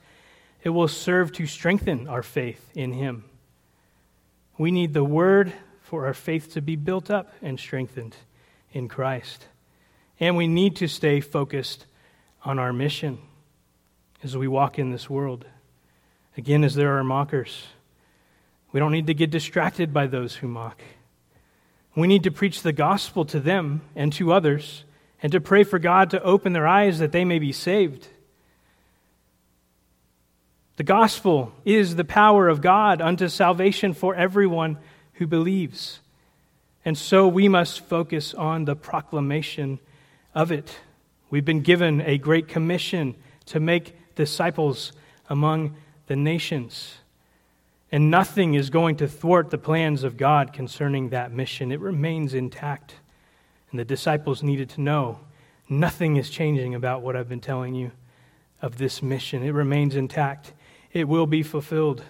it 0.62 0.68
will 0.68 0.86
serve 0.86 1.32
to 1.32 1.46
strengthen 1.46 2.06
our 2.06 2.22
faith 2.22 2.70
in 2.72 2.92
Him. 2.92 3.24
We 4.56 4.70
need 4.70 4.94
the 4.94 5.02
Word 5.02 5.52
for 5.80 6.06
our 6.06 6.14
faith 6.14 6.52
to 6.52 6.62
be 6.62 6.76
built 6.76 7.10
up 7.10 7.32
and 7.42 7.58
strengthened 7.58 8.14
in 8.72 8.86
Christ. 8.88 9.48
And 10.20 10.36
we 10.36 10.46
need 10.46 10.76
to 10.76 10.86
stay 10.86 11.20
focused 11.20 11.84
on 12.44 12.60
our 12.60 12.72
mission 12.72 13.18
as 14.22 14.36
we 14.36 14.46
walk 14.46 14.78
in 14.78 14.92
this 14.92 15.10
world. 15.10 15.44
Again, 16.36 16.62
as 16.62 16.76
there 16.76 16.96
are 16.96 17.04
mockers, 17.04 17.66
we 18.70 18.78
don't 18.78 18.92
need 18.92 19.08
to 19.08 19.14
get 19.14 19.30
distracted 19.30 19.92
by 19.92 20.06
those 20.06 20.36
who 20.36 20.46
mock. 20.46 20.80
We 21.96 22.06
need 22.06 22.22
to 22.22 22.30
preach 22.30 22.62
the 22.62 22.72
gospel 22.72 23.24
to 23.26 23.40
them 23.40 23.80
and 23.96 24.12
to 24.12 24.32
others 24.32 24.84
and 25.24 25.32
to 25.32 25.40
pray 25.40 25.64
for 25.64 25.78
God 25.78 26.10
to 26.10 26.22
open 26.22 26.52
their 26.52 26.66
eyes 26.66 26.98
that 26.98 27.10
they 27.10 27.24
may 27.24 27.38
be 27.38 27.50
saved. 27.50 28.08
The 30.76 30.82
gospel 30.82 31.50
is 31.64 31.96
the 31.96 32.04
power 32.04 32.46
of 32.46 32.60
God 32.60 33.00
unto 33.00 33.28
salvation 33.28 33.94
for 33.94 34.14
everyone 34.14 34.76
who 35.14 35.26
believes. 35.26 36.00
And 36.84 36.98
so 36.98 37.26
we 37.26 37.48
must 37.48 37.80
focus 37.86 38.34
on 38.34 38.66
the 38.66 38.76
proclamation 38.76 39.78
of 40.34 40.52
it. 40.52 40.78
We've 41.30 41.42
been 41.42 41.62
given 41.62 42.02
a 42.02 42.18
great 42.18 42.46
commission 42.46 43.14
to 43.46 43.60
make 43.60 43.96
disciples 44.16 44.92
among 45.30 45.74
the 46.06 46.16
nations. 46.16 46.98
And 47.90 48.10
nothing 48.10 48.52
is 48.52 48.68
going 48.68 48.96
to 48.96 49.08
thwart 49.08 49.48
the 49.48 49.56
plans 49.56 50.04
of 50.04 50.18
God 50.18 50.52
concerning 50.52 51.08
that 51.08 51.32
mission. 51.32 51.72
It 51.72 51.80
remains 51.80 52.34
intact. 52.34 52.96
And 53.74 53.80
the 53.80 53.84
disciples 53.84 54.44
needed 54.44 54.70
to 54.70 54.80
know 54.80 55.18
nothing 55.68 56.14
is 56.14 56.30
changing 56.30 56.76
about 56.76 57.02
what 57.02 57.16
I've 57.16 57.28
been 57.28 57.40
telling 57.40 57.74
you 57.74 57.90
of 58.62 58.78
this 58.78 59.02
mission. 59.02 59.42
It 59.42 59.50
remains 59.50 59.96
intact, 59.96 60.52
it 60.92 61.08
will 61.08 61.26
be 61.26 61.42
fulfilled. 61.42 62.04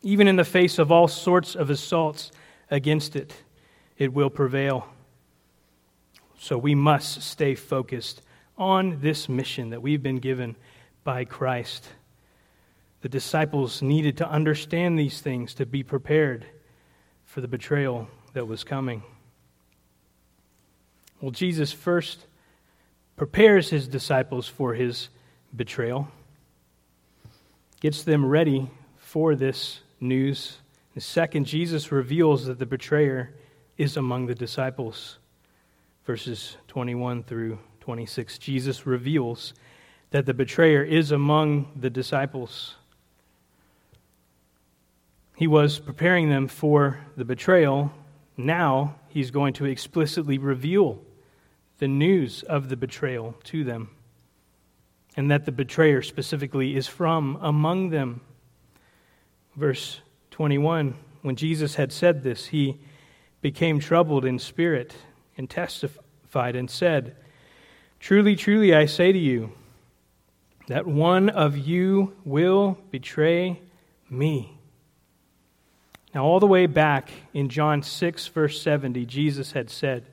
Even 0.00 0.28
in 0.28 0.36
the 0.36 0.44
face 0.44 0.78
of 0.78 0.92
all 0.92 1.08
sorts 1.08 1.56
of 1.56 1.70
assaults 1.70 2.30
against 2.70 3.16
it, 3.16 3.34
it 3.98 4.12
will 4.12 4.30
prevail. 4.30 4.86
So 6.38 6.56
we 6.56 6.76
must 6.76 7.22
stay 7.22 7.56
focused 7.56 8.22
on 8.56 9.00
this 9.00 9.28
mission 9.28 9.70
that 9.70 9.82
we've 9.82 10.04
been 10.04 10.20
given 10.20 10.54
by 11.02 11.24
Christ. 11.24 11.88
The 13.00 13.08
disciples 13.08 13.82
needed 13.82 14.18
to 14.18 14.30
understand 14.30 14.96
these 14.96 15.20
things 15.20 15.52
to 15.54 15.66
be 15.66 15.82
prepared 15.82 16.46
for 17.24 17.40
the 17.40 17.48
betrayal 17.48 18.06
that 18.34 18.46
was 18.46 18.62
coming. 18.62 19.02
Well, 21.20 21.30
Jesus 21.30 21.70
first 21.70 22.26
prepares 23.16 23.68
his 23.68 23.86
disciples 23.86 24.48
for 24.48 24.72
his 24.72 25.10
betrayal, 25.54 26.08
gets 27.80 28.02
them 28.02 28.24
ready 28.24 28.70
for 28.96 29.34
this 29.34 29.80
news. 30.00 30.56
And 30.94 31.02
second, 31.02 31.44
Jesus 31.44 31.92
reveals 31.92 32.46
that 32.46 32.58
the 32.58 32.64
betrayer 32.64 33.34
is 33.76 33.98
among 33.98 34.26
the 34.26 34.34
disciples. 34.34 35.18
Verses 36.06 36.56
21 36.68 37.24
through 37.24 37.58
26. 37.80 38.38
Jesus 38.38 38.86
reveals 38.86 39.52
that 40.12 40.24
the 40.24 40.32
betrayer 40.32 40.82
is 40.82 41.12
among 41.12 41.70
the 41.76 41.90
disciples. 41.90 42.76
He 45.36 45.46
was 45.46 45.78
preparing 45.78 46.30
them 46.30 46.48
for 46.48 47.00
the 47.16 47.26
betrayal. 47.26 47.92
Now 48.38 48.96
he's 49.08 49.30
going 49.30 49.52
to 49.54 49.66
explicitly 49.66 50.38
reveal 50.38 50.98
the 51.80 51.88
news 51.88 52.42
of 52.44 52.68
the 52.68 52.76
betrayal 52.76 53.34
to 53.42 53.64
them, 53.64 53.90
and 55.16 55.30
that 55.30 55.46
the 55.46 55.52
betrayer 55.52 56.02
specifically 56.02 56.76
is 56.76 56.86
from 56.86 57.36
among 57.40 57.88
them. 57.88 58.20
Verse 59.56 60.00
21 60.30 60.94
When 61.22 61.36
Jesus 61.36 61.74
had 61.74 61.90
said 61.90 62.22
this, 62.22 62.46
he 62.46 62.78
became 63.40 63.80
troubled 63.80 64.24
in 64.24 64.38
spirit 64.38 64.94
and 65.36 65.48
testified 65.48 66.54
and 66.54 66.70
said, 66.70 67.16
Truly, 67.98 68.36
truly, 68.36 68.74
I 68.74 68.86
say 68.86 69.10
to 69.10 69.18
you, 69.18 69.52
that 70.68 70.86
one 70.86 71.30
of 71.30 71.56
you 71.56 72.14
will 72.24 72.78
betray 72.90 73.60
me. 74.08 74.58
Now, 76.14 76.24
all 76.24 76.40
the 76.40 76.46
way 76.46 76.66
back 76.66 77.10
in 77.32 77.48
John 77.48 77.82
6, 77.82 78.26
verse 78.28 78.60
70, 78.60 79.06
Jesus 79.06 79.52
had 79.52 79.70
said, 79.70 80.06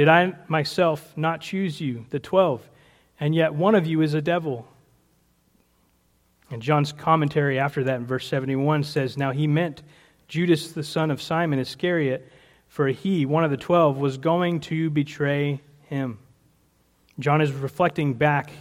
did 0.00 0.08
I 0.08 0.32
myself 0.48 1.12
not 1.14 1.42
choose 1.42 1.78
you, 1.78 2.06
the 2.08 2.18
twelve, 2.18 2.66
and 3.20 3.34
yet 3.34 3.52
one 3.52 3.74
of 3.74 3.86
you 3.86 4.00
is 4.00 4.14
a 4.14 4.22
devil? 4.22 4.66
And 6.50 6.62
John's 6.62 6.90
commentary 6.90 7.58
after 7.58 7.84
that 7.84 7.96
in 7.96 8.06
verse 8.06 8.26
71 8.26 8.84
says, 8.84 9.18
Now 9.18 9.30
he 9.32 9.46
meant 9.46 9.82
Judas 10.26 10.72
the 10.72 10.82
son 10.82 11.10
of 11.10 11.20
Simon 11.20 11.58
Iscariot, 11.58 12.32
for 12.66 12.88
he, 12.88 13.26
one 13.26 13.44
of 13.44 13.50
the 13.50 13.58
twelve, 13.58 13.98
was 13.98 14.16
going 14.16 14.60
to 14.60 14.88
betray 14.88 15.60
him. 15.82 16.18
John 17.18 17.42
is 17.42 17.52
reflecting 17.52 18.14
back 18.14 18.52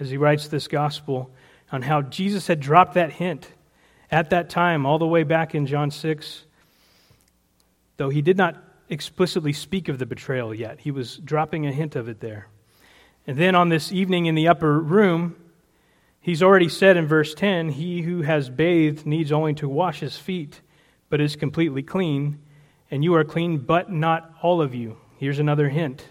as 0.00 0.08
he 0.08 0.16
writes 0.16 0.48
this 0.48 0.66
gospel 0.66 1.30
on 1.70 1.82
how 1.82 2.00
Jesus 2.00 2.46
had 2.46 2.58
dropped 2.58 2.94
that 2.94 3.12
hint 3.12 3.52
at 4.10 4.30
that 4.30 4.48
time, 4.48 4.86
all 4.86 4.98
the 4.98 5.06
way 5.06 5.24
back 5.24 5.54
in 5.54 5.66
John 5.66 5.90
6. 5.90 6.44
Though 7.98 8.08
he 8.08 8.22
did 8.22 8.38
not 8.38 8.65
explicitly 8.88 9.52
speak 9.52 9.88
of 9.88 9.98
the 9.98 10.06
betrayal 10.06 10.54
yet. 10.54 10.80
He 10.80 10.90
was 10.90 11.18
dropping 11.18 11.66
a 11.66 11.72
hint 11.72 11.96
of 11.96 12.08
it 12.08 12.20
there. 12.20 12.48
And 13.26 13.36
then 13.36 13.54
on 13.54 13.68
this 13.68 13.90
evening 13.90 14.26
in 14.26 14.34
the 14.34 14.48
upper 14.48 14.78
room, 14.78 15.36
he's 16.20 16.42
already 16.42 16.68
said 16.68 16.96
in 16.96 17.06
verse 17.06 17.34
10 17.34 17.70
He 17.70 18.02
who 18.02 18.22
has 18.22 18.48
bathed 18.48 19.06
needs 19.06 19.32
only 19.32 19.54
to 19.54 19.68
wash 19.68 20.00
his 20.00 20.16
feet, 20.16 20.60
but 21.08 21.20
is 21.20 21.36
completely 21.36 21.82
clean. 21.82 22.40
And 22.90 23.02
you 23.02 23.14
are 23.14 23.24
clean, 23.24 23.58
but 23.58 23.90
not 23.90 24.32
all 24.42 24.62
of 24.62 24.74
you. 24.74 24.98
Here's 25.18 25.40
another 25.40 25.68
hint. 25.68 26.06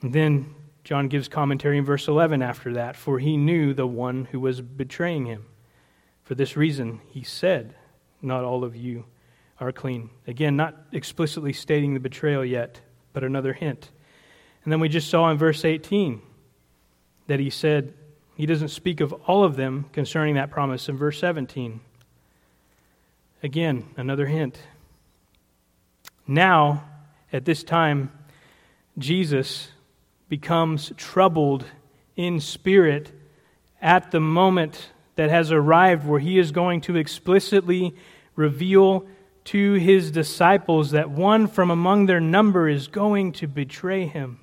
And 0.00 0.12
then 0.12 0.54
John 0.84 1.08
gives 1.08 1.26
commentary 1.26 1.76
in 1.76 1.84
verse 1.84 2.06
11 2.06 2.40
after 2.40 2.72
that 2.74 2.94
For 2.94 3.18
he 3.18 3.36
knew 3.36 3.74
the 3.74 3.86
one 3.86 4.26
who 4.26 4.38
was 4.38 4.60
betraying 4.60 5.26
him. 5.26 5.46
For 6.22 6.36
this 6.36 6.56
reason, 6.56 7.00
he 7.08 7.24
said, 7.24 7.74
Not 8.22 8.44
all 8.44 8.62
of 8.62 8.76
you 8.76 9.06
are 9.60 9.72
clean. 9.72 10.10
Again, 10.26 10.56
not 10.56 10.76
explicitly 10.92 11.52
stating 11.52 11.94
the 11.94 12.00
betrayal 12.00 12.44
yet, 12.44 12.80
but 13.12 13.24
another 13.24 13.52
hint. 13.52 13.90
And 14.64 14.72
then 14.72 14.80
we 14.80 14.88
just 14.88 15.08
saw 15.08 15.30
in 15.30 15.38
verse 15.38 15.64
18 15.64 16.20
that 17.26 17.40
he 17.40 17.50
said 17.50 17.94
he 18.36 18.46
doesn't 18.46 18.68
speak 18.68 19.00
of 19.00 19.12
all 19.26 19.44
of 19.44 19.56
them 19.56 19.86
concerning 19.92 20.36
that 20.36 20.50
promise 20.50 20.88
in 20.88 20.96
verse 20.96 21.18
17. 21.18 21.80
Again, 23.42 23.84
another 23.96 24.26
hint. 24.26 24.58
Now, 26.26 26.84
at 27.32 27.44
this 27.44 27.62
time, 27.62 28.12
Jesus 28.96 29.68
becomes 30.28 30.92
troubled 30.96 31.64
in 32.16 32.40
spirit 32.40 33.12
at 33.80 34.10
the 34.10 34.20
moment 34.20 34.90
that 35.14 35.30
has 35.30 35.50
arrived 35.50 36.06
where 36.06 36.20
he 36.20 36.38
is 36.38 36.52
going 36.52 36.80
to 36.82 36.96
explicitly 36.96 37.94
reveal 38.36 39.06
to 39.48 39.74
his 39.74 40.10
disciples 40.10 40.90
that 40.90 41.08
one 41.08 41.46
from 41.46 41.70
among 41.70 42.04
their 42.04 42.20
number 42.20 42.68
is 42.68 42.86
going 42.86 43.32
to 43.32 43.46
betray 43.46 44.04
him. 44.04 44.38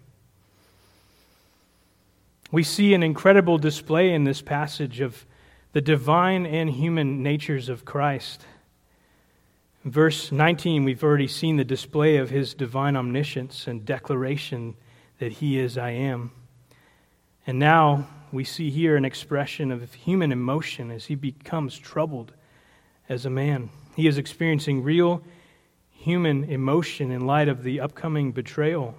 We 2.52 2.64
see 2.64 2.96
an 2.96 3.04
incredible 3.04 3.60
display 3.60 4.16
in 4.16 4.24
this 4.24 4.42
passage 4.42 5.02
of 5.02 5.28
the 5.74 5.82
divine 5.82 6.48
and 6.48 6.72
human 6.72 7.22
natures 7.22 7.70
of 7.70 7.86
Christ. 7.86 8.48
In 9.84 9.92
verse 9.92 10.32
19, 10.32 10.84
we've 10.84 11.04
already 11.04 11.28
seen 11.28 11.58
the 11.58 11.64
display 11.64 12.18
of 12.18 12.32
his 12.32 12.56
divine 12.56 12.96
omniscience 12.96 13.68
and 13.68 13.86
declaration 13.86 14.74
that 15.20 15.34
he 15.34 15.60
is 15.60 15.78
I 15.78 15.92
am. 15.92 16.32
And 17.46 17.60
now 17.60 18.08
we 18.32 18.44
see 18.44 18.72
here 18.72 18.96
an 18.96 19.06
expression 19.06 19.72
of 19.72 19.94
human 19.94 20.32
emotion 20.32 20.90
as 20.90 21.06
he 21.06 21.14
becomes 21.14 21.78
troubled 21.78 22.34
as 23.08 23.28
a 23.28 23.30
man. 23.30 23.70
He 23.96 24.08
is 24.08 24.18
experiencing 24.18 24.84
real 24.84 25.24
human 25.90 26.44
emotion 26.44 27.12
in 27.12 27.26
light 27.26 27.48
of 27.48 27.64
the 27.64 27.80
upcoming 27.80 28.32
betrayal. 28.32 28.96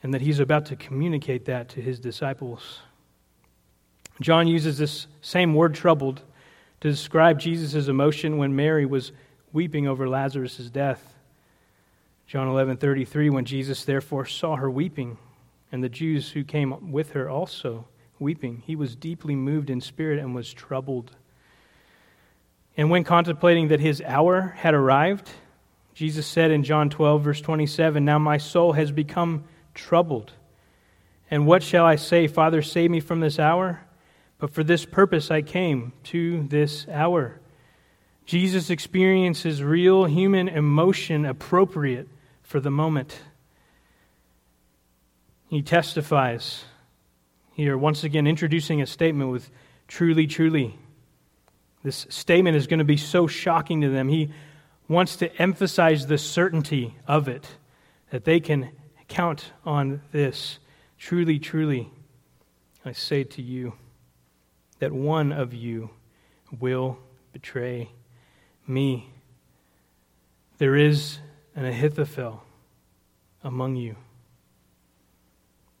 and 0.00 0.14
that 0.14 0.20
he's 0.20 0.38
about 0.38 0.66
to 0.66 0.76
communicate 0.76 1.46
that 1.46 1.68
to 1.70 1.80
his 1.80 1.98
disciples. 1.98 2.82
John 4.20 4.46
uses 4.46 4.78
this 4.78 5.08
same 5.20 5.54
word 5.54 5.74
troubled 5.74 6.22
to 6.80 6.88
describe 6.88 7.40
Jesus' 7.40 7.88
emotion 7.88 8.36
when 8.36 8.54
Mary 8.54 8.86
was 8.86 9.10
weeping 9.52 9.88
over 9.88 10.08
Lazarus' 10.08 10.70
death. 10.70 11.16
John 12.28 12.46
11:33 12.46 13.28
when 13.28 13.44
Jesus 13.44 13.84
therefore 13.84 14.24
saw 14.24 14.54
her 14.54 14.70
weeping 14.70 15.18
and 15.72 15.82
the 15.82 15.88
Jews 15.88 16.30
who 16.30 16.44
came 16.44 16.92
with 16.92 17.10
her 17.10 17.28
also 17.28 17.88
weeping 18.20 18.62
he 18.66 18.76
was 18.76 18.94
deeply 18.94 19.34
moved 19.34 19.68
in 19.68 19.80
spirit 19.80 20.20
and 20.20 20.32
was 20.34 20.52
troubled. 20.52 21.16
And 22.78 22.88
when 22.88 23.04
contemplating 23.04 23.68
that 23.68 23.80
his 23.80 24.00
hour 24.00 24.54
had 24.56 24.72
arrived 24.72 25.28
Jesus 25.94 26.28
said 26.28 26.52
in 26.52 26.62
John 26.62 26.90
12 26.90 27.22
verse 27.22 27.40
27 27.40 28.04
now 28.04 28.18
my 28.18 28.38
soul 28.38 28.72
has 28.72 28.92
become 28.92 29.44
troubled 29.74 30.32
and 31.30 31.44
what 31.44 31.62
shall 31.62 31.84
I 31.84 31.96
say 31.96 32.28
father 32.28 32.62
save 32.62 32.90
me 32.90 33.00
from 33.00 33.20
this 33.20 33.38
hour 33.38 33.80
but 34.38 34.50
for 34.50 34.62
this 34.62 34.84
purpose 34.84 35.30
I 35.30 35.42
came 35.42 35.92
to 36.04 36.46
this 36.48 36.86
hour. 36.88 37.40
Jesus 38.24 38.70
experiences 38.70 39.62
real 39.62 40.04
human 40.04 40.48
emotion 40.48 41.24
appropriate 41.24 42.08
for 42.42 42.60
the 42.60 42.70
moment. 42.70 43.20
He 45.48 45.62
testifies 45.62 46.64
here, 47.54 47.76
once 47.76 48.04
again, 48.04 48.26
introducing 48.26 48.80
a 48.80 48.86
statement 48.86 49.30
with 49.30 49.50
truly, 49.88 50.26
truly. 50.26 50.78
This 51.82 52.06
statement 52.08 52.56
is 52.56 52.66
going 52.66 52.78
to 52.78 52.84
be 52.84 52.96
so 52.96 53.26
shocking 53.26 53.80
to 53.82 53.88
them. 53.88 54.08
He 54.08 54.32
wants 54.88 55.16
to 55.16 55.34
emphasize 55.40 56.06
the 56.06 56.18
certainty 56.18 56.96
of 57.06 57.28
it, 57.28 57.56
that 58.10 58.24
they 58.24 58.40
can 58.40 58.70
count 59.06 59.52
on 59.64 60.02
this. 60.12 60.58
Truly, 60.98 61.38
truly, 61.38 61.90
I 62.84 62.92
say 62.92 63.22
to 63.24 63.42
you 63.42 63.74
that 64.78 64.92
one 64.92 65.32
of 65.32 65.52
you 65.54 65.90
will 66.58 66.98
betray 67.32 67.90
me. 68.66 69.12
There 70.58 70.74
is 70.74 71.18
an 71.54 71.64
Ahithophel 71.64 72.42
among 73.44 73.76
you. 73.76 73.96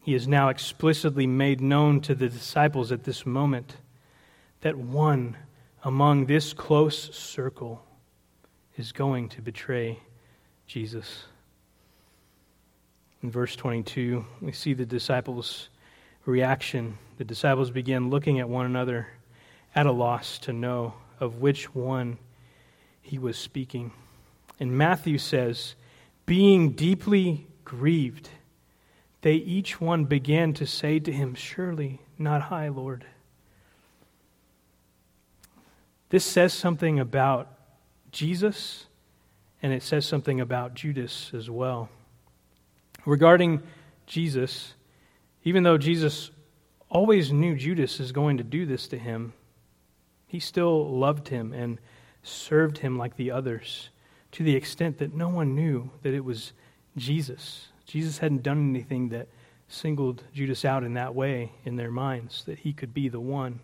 He 0.00 0.14
is 0.14 0.28
now 0.28 0.48
explicitly 0.48 1.26
made 1.26 1.60
known 1.60 2.00
to 2.02 2.14
the 2.14 2.28
disciples 2.28 2.92
at 2.92 3.04
this 3.04 3.26
moment 3.26 3.76
that 4.60 4.76
one 4.76 5.36
among 5.84 6.26
this 6.26 6.52
close 6.52 7.14
circle 7.14 7.84
is 8.76 8.92
going 8.92 9.28
to 9.30 9.42
betray 9.42 9.98
Jesus. 10.66 11.24
In 13.22 13.30
verse 13.30 13.56
22, 13.56 14.24
we 14.40 14.52
see 14.52 14.74
the 14.74 14.86
disciples' 14.86 15.68
reaction 16.24 16.98
the 17.18 17.24
disciples 17.24 17.72
begin 17.72 18.10
looking 18.10 18.38
at 18.38 18.48
one 18.48 18.64
another 18.64 19.08
at 19.74 19.86
a 19.86 19.92
loss 19.92 20.38
to 20.38 20.52
know 20.52 20.94
of 21.18 21.40
which 21.40 21.74
one 21.74 22.16
he 23.02 23.18
was 23.18 23.36
speaking. 23.36 23.90
And 24.60 24.78
Matthew 24.78 25.18
says, 25.18 25.74
being 26.24 26.72
deeply 26.72 27.48
grieved, 27.64 28.28
they 29.22 29.34
each 29.34 29.80
one 29.80 30.04
began 30.04 30.52
to 30.54 30.66
say 30.66 31.00
to 31.00 31.10
him, 31.10 31.34
Surely 31.34 32.00
not 32.16 32.52
I, 32.52 32.68
Lord. 32.68 33.04
This 36.10 36.24
says 36.24 36.52
something 36.52 36.98
about 36.98 37.48
Jesus, 38.12 38.86
and 39.62 39.72
it 39.72 39.82
says 39.82 40.06
something 40.06 40.40
about 40.40 40.74
Judas 40.74 41.30
as 41.34 41.50
well. 41.50 41.90
Regarding 43.04 43.62
Jesus, 44.06 44.74
even 45.44 45.62
though 45.62 45.78
Jesus 45.78 46.30
always 46.88 47.32
knew 47.32 47.56
Judas 47.56 48.00
is 48.00 48.12
going 48.12 48.38
to 48.38 48.44
do 48.44 48.64
this 48.64 48.88
to 48.88 48.98
him, 48.98 49.34
he 50.26 50.40
still 50.40 50.98
loved 50.98 51.28
him 51.28 51.52
and 51.52 51.78
served 52.22 52.78
him 52.78 52.98
like 52.98 53.16
the 53.16 53.30
others 53.30 53.90
to 54.32 54.42
the 54.42 54.56
extent 54.56 54.98
that 54.98 55.14
no 55.14 55.28
one 55.28 55.54
knew 55.54 55.90
that 56.02 56.14
it 56.14 56.24
was 56.24 56.52
Jesus. 56.96 57.68
Jesus 57.86 58.18
hadn't 58.18 58.42
done 58.42 58.70
anything 58.70 59.08
that 59.10 59.28
singled 59.68 60.24
Judas 60.32 60.64
out 60.64 60.84
in 60.84 60.94
that 60.94 61.14
way 61.14 61.52
in 61.64 61.76
their 61.76 61.90
minds, 61.90 62.44
that 62.44 62.60
he 62.60 62.72
could 62.72 62.92
be 62.92 63.08
the 63.08 63.20
one. 63.20 63.60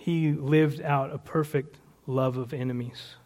He 0.00 0.32
lived 0.32 0.80
out 0.80 1.12
a 1.12 1.18
perfect 1.18 1.76
love 2.06 2.38
of 2.38 2.54
enemies. 2.54 3.16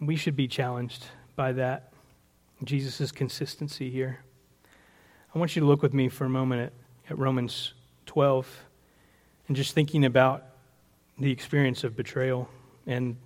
We 0.00 0.14
should 0.14 0.36
be 0.36 0.46
challenged 0.46 1.06
by 1.34 1.50
that, 1.54 1.92
Jesus' 2.62 3.10
consistency 3.10 3.90
here. 3.90 4.20
I 5.34 5.40
want 5.40 5.56
you 5.56 5.60
to 5.60 5.66
look 5.66 5.82
with 5.82 5.92
me 5.92 6.08
for 6.08 6.24
a 6.24 6.28
moment 6.28 6.62
at, 6.62 7.10
at 7.10 7.18
Romans 7.18 7.74
12 8.06 8.46
and 9.48 9.56
just 9.56 9.74
thinking 9.74 10.04
about 10.04 10.44
the 11.18 11.32
experience 11.32 11.82
of 11.82 11.96
betrayal 11.96 12.48
and 12.86 13.16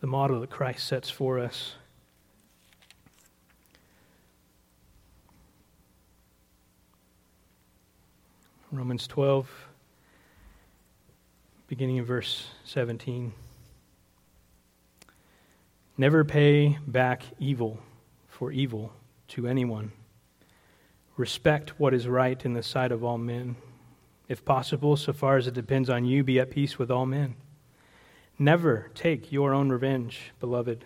the 0.00 0.06
model 0.06 0.40
that 0.40 0.48
Christ 0.48 0.86
sets 0.86 1.10
for 1.10 1.38
us. 1.38 1.74
Romans 8.72 9.06
12, 9.06 9.67
beginning 11.68 11.96
in 11.96 12.04
verse 12.04 12.48
17. 12.64 13.32
Never 15.96 16.24
pay 16.24 16.78
back 16.86 17.22
evil 17.38 17.78
for 18.28 18.50
evil 18.50 18.92
to 19.28 19.46
anyone 19.46 19.92
Respect 21.18 21.80
what 21.80 21.92
is 21.92 22.06
right 22.06 22.42
in 22.44 22.54
the 22.54 22.62
sight 22.62 22.92
of 22.92 23.02
all 23.02 23.18
men. 23.18 23.56
If 24.28 24.44
possible, 24.44 24.96
so 24.96 25.12
far 25.12 25.36
as 25.36 25.48
it 25.48 25.54
depends 25.54 25.90
on 25.90 26.04
you, 26.04 26.22
be 26.22 26.38
at 26.38 26.52
peace 26.52 26.78
with 26.78 26.92
all 26.92 27.06
men. 27.06 27.34
Never 28.38 28.88
take 28.94 29.32
your 29.32 29.52
own 29.52 29.68
revenge, 29.68 30.30
beloved, 30.38 30.84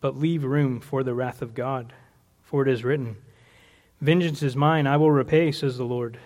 but 0.00 0.16
leave 0.16 0.44
room 0.44 0.78
for 0.78 1.02
the 1.02 1.12
wrath 1.12 1.42
of 1.42 1.56
God. 1.56 1.92
For 2.40 2.62
it 2.62 2.68
is 2.68 2.84
written, 2.84 3.16
Vengeance 4.00 4.44
is 4.44 4.54
mine, 4.54 4.86
I 4.86 4.96
will 4.96 5.10
repay, 5.10 5.50
says 5.50 5.76
the 5.76 5.84
Lord. 5.84 6.20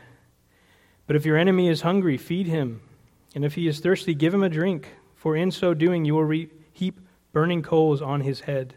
But 1.07 1.17
if 1.17 1.25
your 1.25 1.39
enemy 1.39 1.69
is 1.69 1.81
hungry, 1.81 2.19
feed 2.19 2.47
him, 2.47 2.83
and 3.35 3.45
if 3.45 3.55
he 3.55 3.67
is 3.67 3.81
thirsty, 3.81 4.15
give 4.15 4.35
him 4.35 4.43
a 4.43 4.49
drink, 4.49 4.89
for 5.15 5.37
in 5.37 5.51
so 5.51 5.75
doing 5.75 6.05
you 6.05 6.15
will 6.15 6.25
re- 6.25 6.51
heap 6.73 7.01
burning 7.33 7.63
coals 7.63 8.03
on 8.03 8.21
his 8.21 8.41
head. 8.41 8.75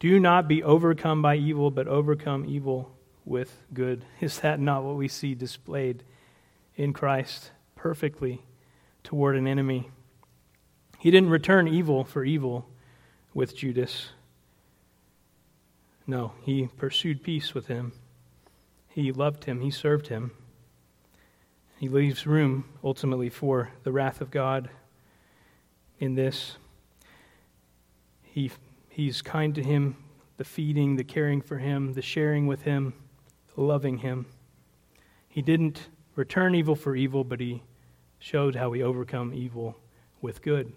Do 0.00 0.18
not 0.18 0.48
be 0.48 0.62
overcome 0.62 1.22
by 1.22 1.36
evil, 1.36 1.70
but 1.70 1.86
overcome 1.86 2.44
evil 2.46 2.96
with 3.24 3.60
good. 3.72 4.04
Is 4.20 4.40
that 4.40 4.60
not 4.60 4.84
what 4.84 4.96
we 4.96 5.08
see 5.08 5.34
displayed 5.34 6.04
in 6.76 6.92
Christ 6.92 7.50
perfectly 7.76 8.42
toward 9.02 9.36
an 9.36 9.46
enemy? 9.46 9.90
He 10.98 11.10
didn't 11.10 11.30
return 11.30 11.68
evil 11.68 12.04
for 12.04 12.24
evil 12.24 12.68
with 13.32 13.56
Judas. 13.56 14.10
No, 16.06 16.32
he 16.42 16.68
pursued 16.76 17.22
peace 17.22 17.54
with 17.54 17.66
him. 17.66 17.92
He 18.88 19.12
loved 19.12 19.44
him, 19.44 19.60
he 19.60 19.70
served 19.70 20.08
him. 20.08 20.32
He 21.78 21.88
leaves 21.88 22.26
room 22.26 22.64
ultimately 22.82 23.28
for 23.28 23.70
the 23.82 23.92
wrath 23.92 24.20
of 24.20 24.30
God 24.30 24.70
in 25.98 26.14
this. 26.14 26.56
He, 28.22 28.50
he's 28.88 29.22
kind 29.22 29.54
to 29.54 29.62
him, 29.62 29.96
the 30.36 30.44
feeding, 30.44 30.96
the 30.96 31.04
caring 31.04 31.40
for 31.40 31.58
him, 31.58 31.92
the 31.94 32.02
sharing 32.02 32.46
with 32.46 32.62
him 32.62 32.94
loving 33.56 33.98
him. 33.98 34.26
He 35.28 35.42
didn't 35.42 35.88
return 36.16 36.54
evil 36.54 36.74
for 36.74 36.96
evil, 36.96 37.24
but 37.24 37.40
he 37.40 37.62
showed 38.18 38.56
how 38.56 38.70
we 38.70 38.82
overcome 38.82 39.32
evil 39.34 39.76
with 40.20 40.42
good. 40.42 40.72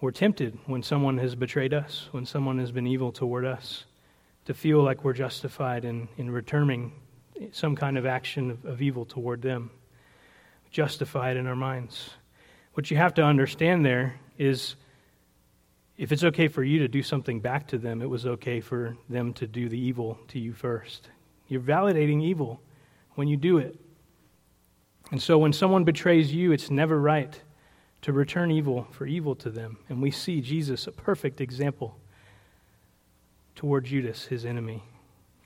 We're 0.00 0.10
tempted 0.10 0.58
when 0.66 0.82
someone 0.82 1.18
has 1.18 1.34
betrayed 1.34 1.72
us, 1.72 2.08
when 2.12 2.26
someone 2.26 2.58
has 2.58 2.70
been 2.70 2.86
evil 2.86 3.12
toward 3.12 3.44
us, 3.44 3.84
to 4.44 4.54
feel 4.54 4.82
like 4.82 5.04
we're 5.04 5.14
justified 5.14 5.84
in, 5.84 6.08
in 6.16 6.30
returning 6.30 6.92
some 7.52 7.76
kind 7.76 7.98
of 7.98 8.06
action 8.06 8.50
of, 8.50 8.64
of 8.64 8.82
evil 8.82 9.04
toward 9.04 9.42
them, 9.42 9.70
justified 10.70 11.36
in 11.36 11.46
our 11.46 11.56
minds. 11.56 12.10
What 12.74 12.90
you 12.90 12.96
have 12.96 13.14
to 13.14 13.22
understand 13.22 13.84
there 13.84 14.18
is 14.38 14.76
if 15.96 16.12
it's 16.12 16.24
okay 16.24 16.48
for 16.48 16.62
you 16.62 16.78
to 16.80 16.88
do 16.88 17.02
something 17.02 17.40
back 17.40 17.66
to 17.68 17.78
them, 17.78 18.02
it 18.02 18.10
was 18.10 18.26
okay 18.26 18.60
for 18.60 18.96
them 19.08 19.32
to 19.34 19.46
do 19.46 19.68
the 19.68 19.78
evil 19.78 20.18
to 20.28 20.38
you 20.38 20.52
first. 20.52 21.08
You're 21.48 21.62
validating 21.62 22.22
evil 22.22 22.60
when 23.14 23.28
you 23.28 23.36
do 23.36 23.58
it. 23.58 23.78
And 25.10 25.22
so 25.22 25.38
when 25.38 25.52
someone 25.52 25.84
betrays 25.84 26.34
you, 26.34 26.52
it's 26.52 26.70
never 26.70 27.00
right 27.00 27.40
to 28.02 28.12
return 28.12 28.50
evil 28.50 28.86
for 28.90 29.06
evil 29.06 29.34
to 29.36 29.50
them. 29.50 29.78
And 29.88 30.02
we 30.02 30.10
see 30.10 30.40
Jesus, 30.40 30.86
a 30.86 30.92
perfect 30.92 31.40
example, 31.40 31.96
toward 33.54 33.86
Judas, 33.86 34.26
his 34.26 34.44
enemy. 34.44 34.82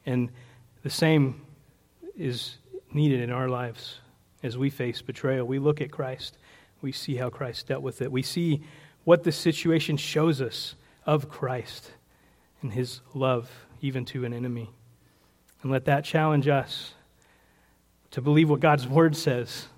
And 0.04 0.30
the 0.82 0.90
same 0.90 1.42
is 2.20 2.56
needed 2.92 3.20
in 3.20 3.30
our 3.30 3.48
lives 3.48 3.98
as 4.42 4.58
we 4.58 4.70
face 4.70 5.02
betrayal. 5.02 5.46
We 5.46 5.58
look 5.58 5.80
at 5.80 5.90
Christ, 5.90 6.36
we 6.82 6.92
see 6.92 7.16
how 7.16 7.30
Christ 7.30 7.68
dealt 7.68 7.82
with 7.82 8.02
it. 8.02 8.12
We 8.12 8.22
see 8.22 8.62
what 9.04 9.24
the 9.24 9.32
situation 9.32 9.96
shows 9.96 10.40
us 10.40 10.74
of 11.06 11.28
Christ 11.28 11.92
and 12.62 12.72
his 12.72 13.00
love. 13.14 13.50
even 13.82 14.04
to 14.04 14.26
an 14.26 14.34
enemy. 14.34 14.68
And 15.62 15.72
let 15.72 15.86
that 15.86 16.04
challenge 16.04 16.48
us 16.48 16.92
to 18.10 18.20
believe 18.20 18.50
what 18.50 18.60
God's 18.60 18.86
word 18.86 19.16
says. 19.16 19.68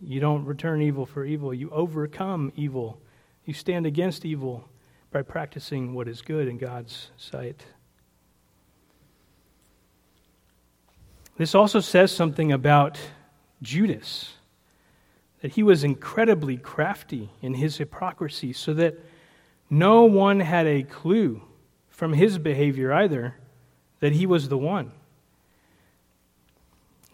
You 0.00 0.20
don't 0.20 0.44
return 0.46 0.80
evil 0.80 1.04
for 1.04 1.24
evil, 1.24 1.52
you 1.52 1.70
overcome 1.70 2.52
evil. 2.56 2.98
You 3.44 3.52
stand 3.52 3.86
against 3.86 4.24
evil 4.24 4.68
by 5.10 5.22
practicing 5.22 5.94
what 5.94 6.08
is 6.08 6.22
good 6.22 6.48
in 6.48 6.58
God's 6.58 7.10
sight. 7.16 7.66
This 11.36 11.54
also 11.54 11.80
says 11.80 12.12
something 12.12 12.52
about 12.52 12.98
Judas, 13.62 14.34
that 15.40 15.52
he 15.52 15.62
was 15.62 15.82
incredibly 15.84 16.56
crafty 16.56 17.30
in 17.40 17.54
his 17.54 17.78
hypocrisy, 17.78 18.52
so 18.52 18.74
that 18.74 18.98
no 19.70 20.04
one 20.04 20.40
had 20.40 20.66
a 20.66 20.82
clue 20.82 21.42
from 21.88 22.12
his 22.12 22.38
behavior 22.38 22.92
either 22.92 23.36
that 24.00 24.12
he 24.12 24.26
was 24.26 24.48
the 24.48 24.58
one. 24.58 24.90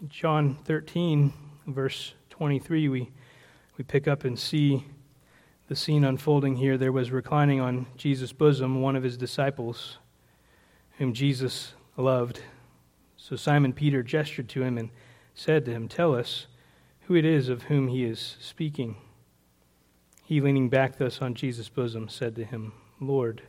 John 0.07 0.57
13, 0.65 1.31
verse 1.67 2.13
23, 2.31 2.89
we, 2.89 3.11
we 3.77 3.83
pick 3.83 4.07
up 4.07 4.23
and 4.23 4.39
see 4.39 4.85
the 5.67 5.75
scene 5.75 6.03
unfolding 6.03 6.55
here. 6.55 6.77
There 6.77 6.91
was 6.91 7.11
reclining 7.11 7.59
on 7.59 7.85
Jesus' 7.95 8.33
bosom 8.33 8.81
one 8.81 8.95
of 8.95 9.03
his 9.03 9.17
disciples, 9.17 9.99
whom 10.97 11.13
Jesus 11.13 11.73
loved. 11.95 12.41
So 13.29 13.35
Simon 13.35 13.73
Peter 13.73 14.01
gestured 14.01 14.49
to 14.49 14.63
him 14.63 14.77
and 14.77 14.89
said 15.35 15.63
to 15.65 15.71
him, 15.71 15.87
Tell 15.87 16.15
us 16.15 16.47
who 17.01 17.15
it 17.15 17.25
is 17.25 17.47
of 17.47 17.63
whom 17.63 17.87
he 17.87 18.03
is 18.03 18.37
speaking. 18.39 18.95
He, 20.25 20.41
leaning 20.41 20.69
back 20.69 20.97
thus 20.97 21.21
on 21.21 21.35
Jesus' 21.35 21.69
bosom, 21.69 22.09
said 22.09 22.35
to 22.35 22.43
him, 22.43 22.73
Lord, 22.99 23.43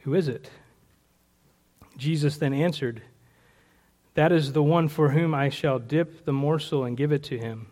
who 0.00 0.14
is 0.14 0.26
it? 0.26 0.50
Jesus 1.96 2.36
then 2.36 2.52
answered, 2.52 3.02
that 4.14 4.32
is 4.32 4.52
the 4.52 4.62
one 4.62 4.88
for 4.88 5.10
whom 5.10 5.34
I 5.34 5.48
shall 5.48 5.78
dip 5.78 6.24
the 6.24 6.32
morsel 6.32 6.84
and 6.84 6.96
give 6.96 7.12
it 7.12 7.22
to 7.24 7.38
him. 7.38 7.68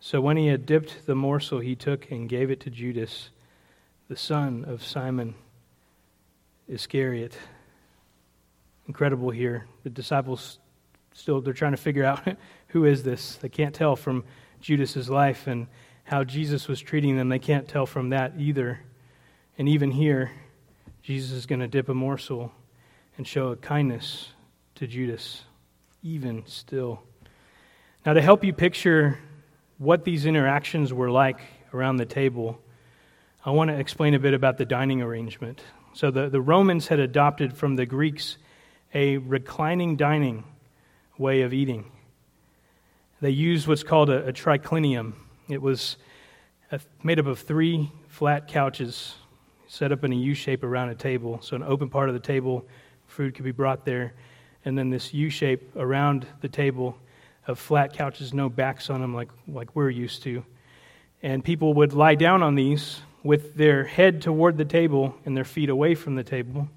So 0.00 0.20
when 0.20 0.36
he 0.36 0.46
had 0.46 0.66
dipped 0.66 1.06
the 1.06 1.14
morsel, 1.14 1.60
he 1.60 1.76
took 1.76 2.10
and 2.10 2.28
gave 2.28 2.50
it 2.50 2.60
to 2.60 2.70
Judas, 2.70 3.28
the 4.08 4.16
son 4.16 4.64
of 4.64 4.82
Simon 4.82 5.34
Iscariot. 6.68 7.36
Incredible 8.86 9.30
here. 9.30 9.66
The 9.84 9.90
disciples 9.90 10.58
still 11.14 11.40
they're 11.40 11.52
trying 11.52 11.72
to 11.72 11.78
figure 11.78 12.04
out 12.04 12.20
who 12.68 12.84
is 12.84 13.02
this. 13.02 13.36
They 13.36 13.48
can't 13.48 13.74
tell 13.74 13.96
from 13.96 14.24
Judas's 14.60 15.10
life 15.10 15.46
and 15.46 15.66
how 16.04 16.24
Jesus 16.24 16.68
was 16.68 16.80
treating 16.80 17.16
them. 17.16 17.28
They 17.28 17.38
can't 17.38 17.68
tell 17.68 17.86
from 17.86 18.10
that 18.10 18.34
either. 18.38 18.80
And 19.58 19.68
even 19.68 19.90
here, 19.90 20.30
Jesus 21.02 21.32
is 21.32 21.46
going 21.46 21.60
to 21.60 21.68
dip 21.68 21.88
a 21.88 21.94
morsel 21.94 22.52
and 23.16 23.26
show 23.26 23.48
a 23.48 23.56
kindness 23.56 24.30
to 24.76 24.86
Judas, 24.86 25.42
even 26.02 26.44
still. 26.46 27.02
Now, 28.04 28.14
to 28.14 28.22
help 28.22 28.44
you 28.44 28.52
picture 28.52 29.18
what 29.78 30.04
these 30.04 30.26
interactions 30.26 30.92
were 30.92 31.10
like 31.10 31.40
around 31.72 31.96
the 31.96 32.06
table, 32.06 32.60
I 33.44 33.50
want 33.50 33.70
to 33.70 33.78
explain 33.78 34.14
a 34.14 34.18
bit 34.18 34.34
about 34.34 34.58
the 34.58 34.64
dining 34.64 35.02
arrangement. 35.02 35.62
So, 35.92 36.10
the, 36.10 36.28
the 36.28 36.40
Romans 36.40 36.88
had 36.88 37.00
adopted 37.00 37.56
from 37.56 37.76
the 37.76 37.84
Greeks 37.84 38.38
a 38.94 39.18
reclining 39.18 39.96
dining 39.96 40.44
way 41.18 41.42
of 41.42 41.52
eating. 41.52 41.90
They 43.20 43.30
used 43.30 43.66
what's 43.66 43.82
called 43.82 44.10
a, 44.10 44.26
a 44.26 44.32
triclinium. 44.32 45.14
It 45.48 45.62
was 45.62 45.96
a, 46.70 46.80
made 47.02 47.18
up 47.18 47.26
of 47.26 47.38
three 47.38 47.90
flat 48.08 48.48
couches 48.48 49.14
set 49.68 49.92
up 49.92 50.04
in 50.04 50.12
a 50.12 50.16
U 50.16 50.34
shape 50.34 50.64
around 50.64 50.90
a 50.90 50.94
table. 50.94 51.40
So, 51.42 51.56
an 51.56 51.62
open 51.62 51.88
part 51.88 52.08
of 52.08 52.14
the 52.14 52.20
table, 52.20 52.66
food 53.06 53.34
could 53.34 53.44
be 53.44 53.52
brought 53.52 53.84
there 53.84 54.12
and 54.64 54.78
then 54.78 54.90
this 54.90 55.12
U 55.12 55.30
shape 55.30 55.74
around 55.76 56.26
the 56.40 56.48
table 56.48 56.96
of 57.46 57.58
flat 57.58 57.92
couches, 57.92 58.32
no 58.32 58.48
backs 58.48 58.90
on 58.90 59.00
them 59.00 59.14
like, 59.14 59.30
like 59.48 59.74
we're 59.74 59.90
used 59.90 60.22
to. 60.22 60.44
And 61.22 61.44
people 61.44 61.74
would 61.74 61.92
lie 61.92 62.14
down 62.14 62.42
on 62.42 62.54
these 62.54 63.00
with 63.22 63.54
their 63.54 63.84
head 63.84 64.22
toward 64.22 64.56
the 64.56 64.64
table 64.64 65.14
and 65.24 65.36
their 65.36 65.44
feet 65.44 65.68
away 65.68 65.94
from 65.94 66.14
the 66.14 66.24
table. 66.24 66.68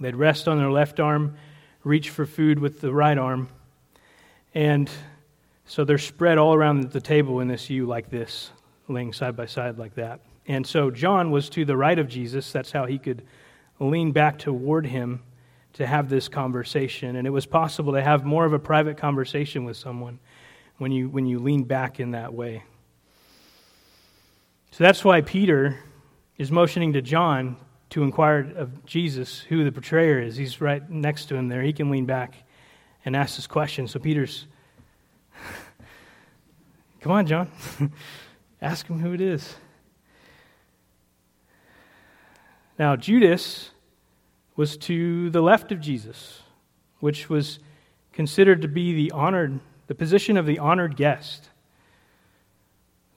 They'd 0.00 0.16
rest 0.16 0.48
on 0.48 0.58
their 0.58 0.70
left 0.70 1.00
arm, 1.00 1.36
reach 1.82 2.10
for 2.10 2.26
food 2.26 2.58
with 2.58 2.80
the 2.80 2.92
right 2.92 3.16
arm. 3.16 3.48
And 4.54 4.90
so 5.66 5.84
they're 5.84 5.98
spread 5.98 6.38
all 6.38 6.54
around 6.54 6.90
the 6.92 7.00
table 7.00 7.40
in 7.40 7.48
this 7.48 7.70
U 7.70 7.86
like 7.86 8.10
this, 8.10 8.50
laying 8.88 9.12
side 9.12 9.36
by 9.36 9.46
side 9.46 9.78
like 9.78 9.94
that. 9.94 10.20
And 10.46 10.66
so 10.66 10.90
John 10.90 11.30
was 11.30 11.48
to 11.50 11.64
the 11.64 11.76
right 11.76 11.98
of 11.98 12.08
Jesus. 12.08 12.52
That's 12.52 12.70
how 12.70 12.86
he 12.86 12.98
could 12.98 13.22
lean 13.80 14.12
back 14.12 14.38
toward 14.38 14.86
him 14.86 15.22
to 15.74 15.86
have 15.86 16.08
this 16.08 16.28
conversation. 16.28 17.16
And 17.16 17.26
it 17.26 17.30
was 17.30 17.46
possible 17.46 17.92
to 17.94 18.02
have 18.02 18.24
more 18.24 18.44
of 18.44 18.52
a 18.52 18.58
private 18.58 18.96
conversation 18.96 19.64
with 19.64 19.76
someone 19.76 20.18
when 20.78 20.92
you, 20.92 21.08
when 21.08 21.26
you 21.26 21.38
lean 21.38 21.64
back 21.64 21.98
in 21.98 22.12
that 22.12 22.32
way. 22.32 22.62
So 24.70 24.84
that's 24.84 25.04
why 25.04 25.20
Peter 25.20 25.78
is 26.36 26.50
motioning 26.50 26.92
to 26.94 27.02
John 27.02 27.56
to 27.94 28.02
inquire 28.02 28.52
of 28.56 28.84
Jesus 28.84 29.38
who 29.38 29.62
the 29.62 29.70
betrayer 29.70 30.18
is. 30.18 30.34
He's 30.34 30.60
right 30.60 30.90
next 30.90 31.26
to 31.26 31.36
him 31.36 31.46
there. 31.46 31.62
He 31.62 31.72
can 31.72 31.90
lean 31.90 32.06
back 32.06 32.34
and 33.04 33.14
ask 33.14 33.36
this 33.36 33.46
question. 33.46 33.86
So 33.86 34.00
Peter's, 34.00 34.48
come 37.00 37.12
on, 37.12 37.24
John, 37.24 37.52
ask 38.60 38.88
him 38.88 38.98
who 38.98 39.12
it 39.12 39.20
is. 39.20 39.54
Now, 42.80 42.96
Judas 42.96 43.70
was 44.56 44.76
to 44.78 45.30
the 45.30 45.40
left 45.40 45.70
of 45.70 45.80
Jesus, 45.80 46.42
which 46.98 47.30
was 47.30 47.60
considered 48.12 48.62
to 48.62 48.68
be 48.68 48.92
the 48.92 49.12
honored, 49.12 49.60
the 49.86 49.94
position 49.94 50.36
of 50.36 50.46
the 50.46 50.58
honored 50.58 50.96
guest. 50.96 51.48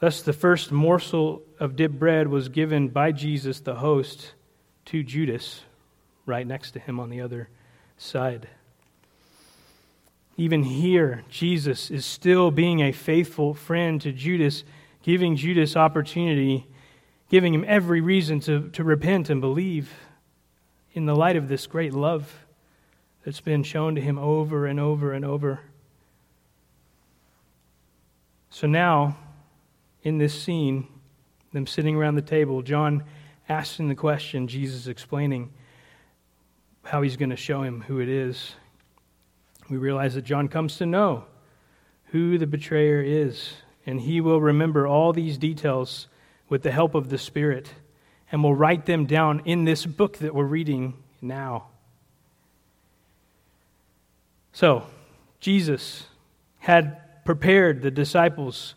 Thus, 0.01 0.21
the 0.21 0.33
first 0.33 0.71
morsel 0.71 1.41
of 1.59 1.75
dipped 1.75 1.97
bread 1.97 2.27
was 2.27 2.47
given 2.49 2.89
by 2.89 3.11
Jesus, 3.11 3.59
the 3.59 3.73
host, 3.73 4.35
to 4.87 5.03
Judas, 5.03 5.61
right 6.25 6.45
next 6.45 6.71
to 6.71 6.79
him 6.79 6.99
on 6.99 7.09
the 7.09 7.21
other 7.21 7.49
side. 7.97 8.47
Even 10.37 10.63
here, 10.63 11.23
Jesus 11.29 11.89
is 11.89 12.05
still 12.05 12.51
being 12.51 12.81
a 12.81 12.91
faithful 12.91 13.53
friend 13.53 13.99
to 14.01 14.11
Judas, 14.11 14.63
giving 15.01 15.35
Judas 15.35 15.75
opportunity, 15.75 16.67
giving 17.29 17.53
him 17.53 17.65
every 17.67 18.01
reason 18.01 18.39
to, 18.41 18.69
to 18.69 18.83
repent 18.83 19.29
and 19.29 19.41
believe 19.41 19.93
in 20.93 21.05
the 21.05 21.15
light 21.15 21.35
of 21.35 21.47
this 21.47 21.67
great 21.67 21.93
love 21.93 22.45
that's 23.25 23.41
been 23.41 23.63
shown 23.63 23.95
to 23.95 24.01
him 24.01 24.17
over 24.17 24.65
and 24.65 24.79
over 24.79 25.11
and 25.11 25.25
over. 25.25 25.59
So 28.49 28.67
now, 28.67 29.17
in 30.03 30.17
this 30.17 30.39
scene, 30.39 30.87
them 31.51 31.67
sitting 31.67 31.95
around 31.95 32.15
the 32.15 32.21
table, 32.21 32.61
John 32.61 33.03
asking 33.49 33.87
the 33.89 33.95
question, 33.95 34.47
Jesus 34.47 34.87
explaining 34.87 35.51
how 36.83 37.01
he's 37.01 37.17
going 37.17 37.29
to 37.29 37.35
show 37.35 37.63
him 37.63 37.81
who 37.81 37.99
it 37.99 38.09
is. 38.09 38.53
We 39.69 39.77
realize 39.77 40.15
that 40.15 40.23
John 40.23 40.47
comes 40.47 40.77
to 40.77 40.85
know 40.85 41.25
who 42.11 42.37
the 42.37 42.47
betrayer 42.47 43.01
is, 43.01 43.53
and 43.85 43.99
he 43.99 44.21
will 44.21 44.39
remember 44.39 44.87
all 44.87 45.13
these 45.13 45.37
details 45.37 46.07
with 46.47 46.63
the 46.63 46.71
help 46.71 46.95
of 46.95 47.09
the 47.09 47.17
Spirit 47.17 47.73
and 48.31 48.43
we'll 48.43 48.55
write 48.55 48.85
them 48.85 49.05
down 49.05 49.41
in 49.45 49.65
this 49.65 49.85
book 49.85 50.17
that 50.17 50.35
we're 50.35 50.43
reading 50.43 50.93
now. 51.21 51.67
So, 54.51 54.85
Jesus 55.39 56.07
had 56.59 57.23
prepared 57.23 57.81
the 57.81 57.91
disciples 57.91 58.75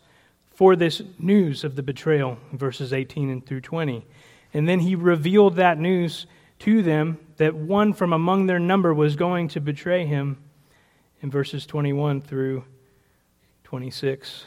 for 0.51 0.75
this 0.75 1.01
news 1.17 1.63
of 1.63 1.75
the 1.75 1.83
betrayal, 1.83 2.37
verses 2.53 2.93
18 2.93 3.29
and 3.29 3.45
through 3.45 3.61
20. 3.61 4.05
And 4.53 4.67
then 4.67 4.79
he 4.79 4.95
revealed 4.95 5.55
that 5.55 5.79
news 5.79 6.25
to 6.59 6.81
them 6.83 7.19
that 7.37 7.55
one 7.55 7.93
from 7.93 8.13
among 8.13 8.45
their 8.45 8.59
number 8.59 8.93
was 8.93 9.15
going 9.15 9.47
to 9.49 9.61
betray 9.61 10.05
him 10.05 10.37
in 11.21 11.31
verses 11.31 11.65
21 11.65 12.21
through 12.21 12.63
26. 13.63 14.45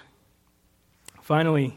Finally, 1.22 1.76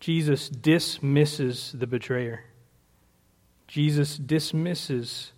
Jesus 0.00 0.48
dismisses 0.48 1.72
the 1.72 1.86
betrayer. 1.86 2.44
Jesus 3.66 4.18
dismisses 4.18 5.32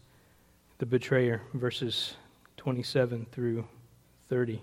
the 0.78 0.86
betrayer, 0.86 1.42
verses 1.52 2.16
27 2.57 3.26
through 3.30 3.66
30. 4.28 4.61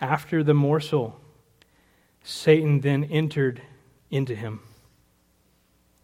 After 0.00 0.44
the 0.44 0.54
morsel, 0.54 1.20
Satan 2.22 2.80
then 2.80 3.04
entered 3.04 3.62
into 4.10 4.34
him. 4.34 4.60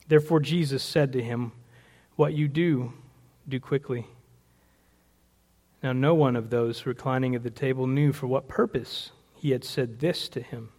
Therefore, 0.08 0.40
Jesus 0.40 0.82
said 0.82 1.12
to 1.12 1.22
him, 1.22 1.52
What 2.16 2.32
you 2.34 2.48
do, 2.48 2.92
do 3.48 3.60
quickly. 3.60 4.06
Now, 5.82 5.92
no 5.92 6.14
one 6.14 6.34
of 6.34 6.50
those 6.50 6.86
reclining 6.86 7.34
at 7.34 7.42
the 7.42 7.50
table 7.50 7.86
knew 7.86 8.12
for 8.12 8.26
what 8.26 8.48
purpose 8.48 9.12
he 9.34 9.50
had 9.50 9.62
said 9.62 10.00
this 10.00 10.28
to 10.30 10.42
him. 10.42 10.70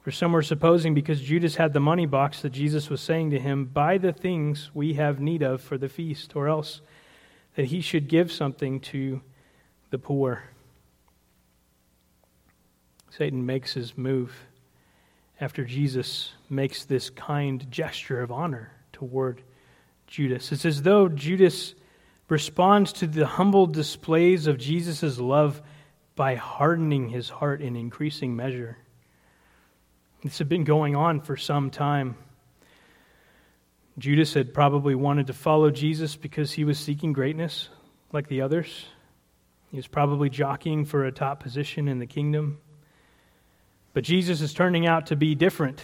For 0.00 0.10
some 0.10 0.32
were 0.32 0.42
supposing 0.42 0.94
because 0.94 1.20
Judas 1.20 1.56
had 1.56 1.72
the 1.72 1.80
money 1.80 2.06
box 2.06 2.42
that 2.42 2.50
Jesus 2.50 2.90
was 2.90 3.00
saying 3.00 3.30
to 3.30 3.38
him, 3.38 3.66
Buy 3.66 3.98
the 3.98 4.12
things 4.12 4.70
we 4.74 4.94
have 4.94 5.20
need 5.20 5.42
of 5.42 5.60
for 5.60 5.78
the 5.78 5.88
feast, 5.88 6.34
or 6.34 6.48
else 6.48 6.80
that 7.54 7.66
he 7.66 7.80
should 7.80 8.08
give 8.08 8.32
something 8.32 8.80
to 8.80 9.20
the 9.90 9.98
poor. 9.98 10.42
Satan 13.10 13.46
makes 13.46 13.74
his 13.74 13.96
move 13.96 14.32
after 15.42 15.64
Jesus 15.64 16.30
makes 16.48 16.84
this 16.84 17.10
kind 17.10 17.68
gesture 17.68 18.22
of 18.22 18.30
honor 18.30 18.70
toward 18.92 19.42
Judas. 20.06 20.52
It's 20.52 20.64
as 20.64 20.82
though 20.82 21.08
Judas 21.08 21.74
responds 22.28 22.92
to 22.92 23.08
the 23.08 23.26
humble 23.26 23.66
displays 23.66 24.46
of 24.46 24.56
Jesus' 24.56 25.18
love 25.18 25.60
by 26.14 26.36
hardening 26.36 27.08
his 27.08 27.28
heart 27.28 27.60
in 27.60 27.74
increasing 27.74 28.36
measure. 28.36 28.78
This 30.22 30.38
had 30.38 30.48
been 30.48 30.62
going 30.62 30.94
on 30.94 31.20
for 31.20 31.36
some 31.36 31.70
time. 31.70 32.14
Judas 33.98 34.34
had 34.34 34.54
probably 34.54 34.94
wanted 34.94 35.26
to 35.26 35.32
follow 35.32 35.72
Jesus 35.72 36.14
because 36.14 36.52
he 36.52 36.62
was 36.62 36.78
seeking 36.78 37.12
greatness 37.12 37.68
like 38.12 38.28
the 38.28 38.42
others. 38.42 38.86
He 39.72 39.76
was 39.76 39.88
probably 39.88 40.30
jockeying 40.30 40.84
for 40.84 41.04
a 41.04 41.10
top 41.10 41.42
position 41.42 41.88
in 41.88 41.98
the 41.98 42.06
kingdom. 42.06 42.60
But 43.92 44.04
Jesus 44.04 44.40
is 44.40 44.54
turning 44.54 44.86
out 44.86 45.06
to 45.06 45.16
be 45.16 45.34
different 45.34 45.82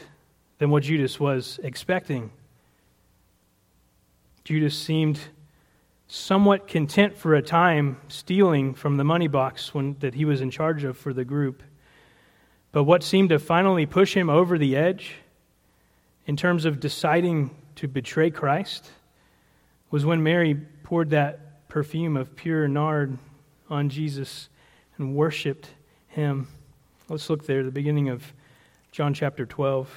than 0.58 0.70
what 0.70 0.82
Judas 0.82 1.20
was 1.20 1.60
expecting. 1.62 2.30
Judas 4.44 4.76
seemed 4.76 5.20
somewhat 6.06 6.66
content 6.66 7.16
for 7.16 7.34
a 7.34 7.42
time 7.42 8.00
stealing 8.08 8.72
from 8.72 8.96
the 8.96 9.04
money 9.04 9.28
box 9.28 9.74
when, 9.74 9.96
that 10.00 10.14
he 10.14 10.24
was 10.24 10.40
in 10.40 10.50
charge 10.50 10.84
of 10.84 10.96
for 10.96 11.12
the 11.12 11.24
group. 11.24 11.62
But 12.72 12.84
what 12.84 13.02
seemed 13.02 13.28
to 13.28 13.38
finally 13.38 13.84
push 13.84 14.14
him 14.14 14.30
over 14.30 14.56
the 14.56 14.74
edge 14.74 15.16
in 16.26 16.36
terms 16.36 16.64
of 16.64 16.80
deciding 16.80 17.54
to 17.76 17.88
betray 17.88 18.30
Christ 18.30 18.90
was 19.90 20.04
when 20.04 20.22
Mary 20.22 20.54
poured 20.82 21.10
that 21.10 21.68
perfume 21.68 22.16
of 22.16 22.34
pure 22.34 22.68
nard 22.68 23.18
on 23.68 23.90
Jesus 23.90 24.48
and 24.96 25.14
worshiped 25.14 25.68
him. 26.08 26.48
Let's 27.10 27.30
look 27.30 27.46
there, 27.46 27.64
the 27.64 27.70
beginning 27.70 28.10
of 28.10 28.34
John 28.92 29.14
chapter 29.14 29.46
12. 29.46 29.88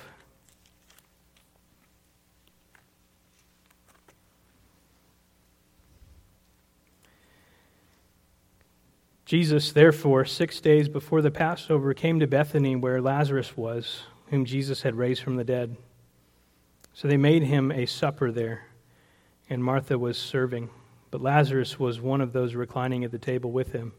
Jesus, 9.25 9.73
therefore, 9.73 10.23
six 10.23 10.61
days 10.61 10.87
before 10.87 11.21
the 11.21 11.31
Passover, 11.31 11.93
came 11.93 12.21
to 12.21 12.27
Bethany 12.27 12.77
where 12.77 13.01
Lazarus 13.01 13.57
was, 13.57 14.03
whom 14.29 14.45
Jesus 14.45 14.83
had 14.83 14.95
raised 14.95 15.21
from 15.21 15.35
the 15.35 15.43
dead. 15.43 15.75
So 16.93 17.09
they 17.09 17.17
made 17.17 17.43
him 17.43 17.73
a 17.73 17.87
supper 17.87 18.31
there, 18.31 18.67
and 19.49 19.61
Martha 19.61 19.99
was 19.99 20.17
serving, 20.17 20.69
but 21.09 21.21
Lazarus 21.21 21.77
was 21.77 21.99
one 21.99 22.21
of 22.21 22.31
those 22.31 22.55
reclining 22.55 23.03
at 23.03 23.11
the 23.11 23.19
table 23.19 23.51
with 23.51 23.73
him. 23.73 23.91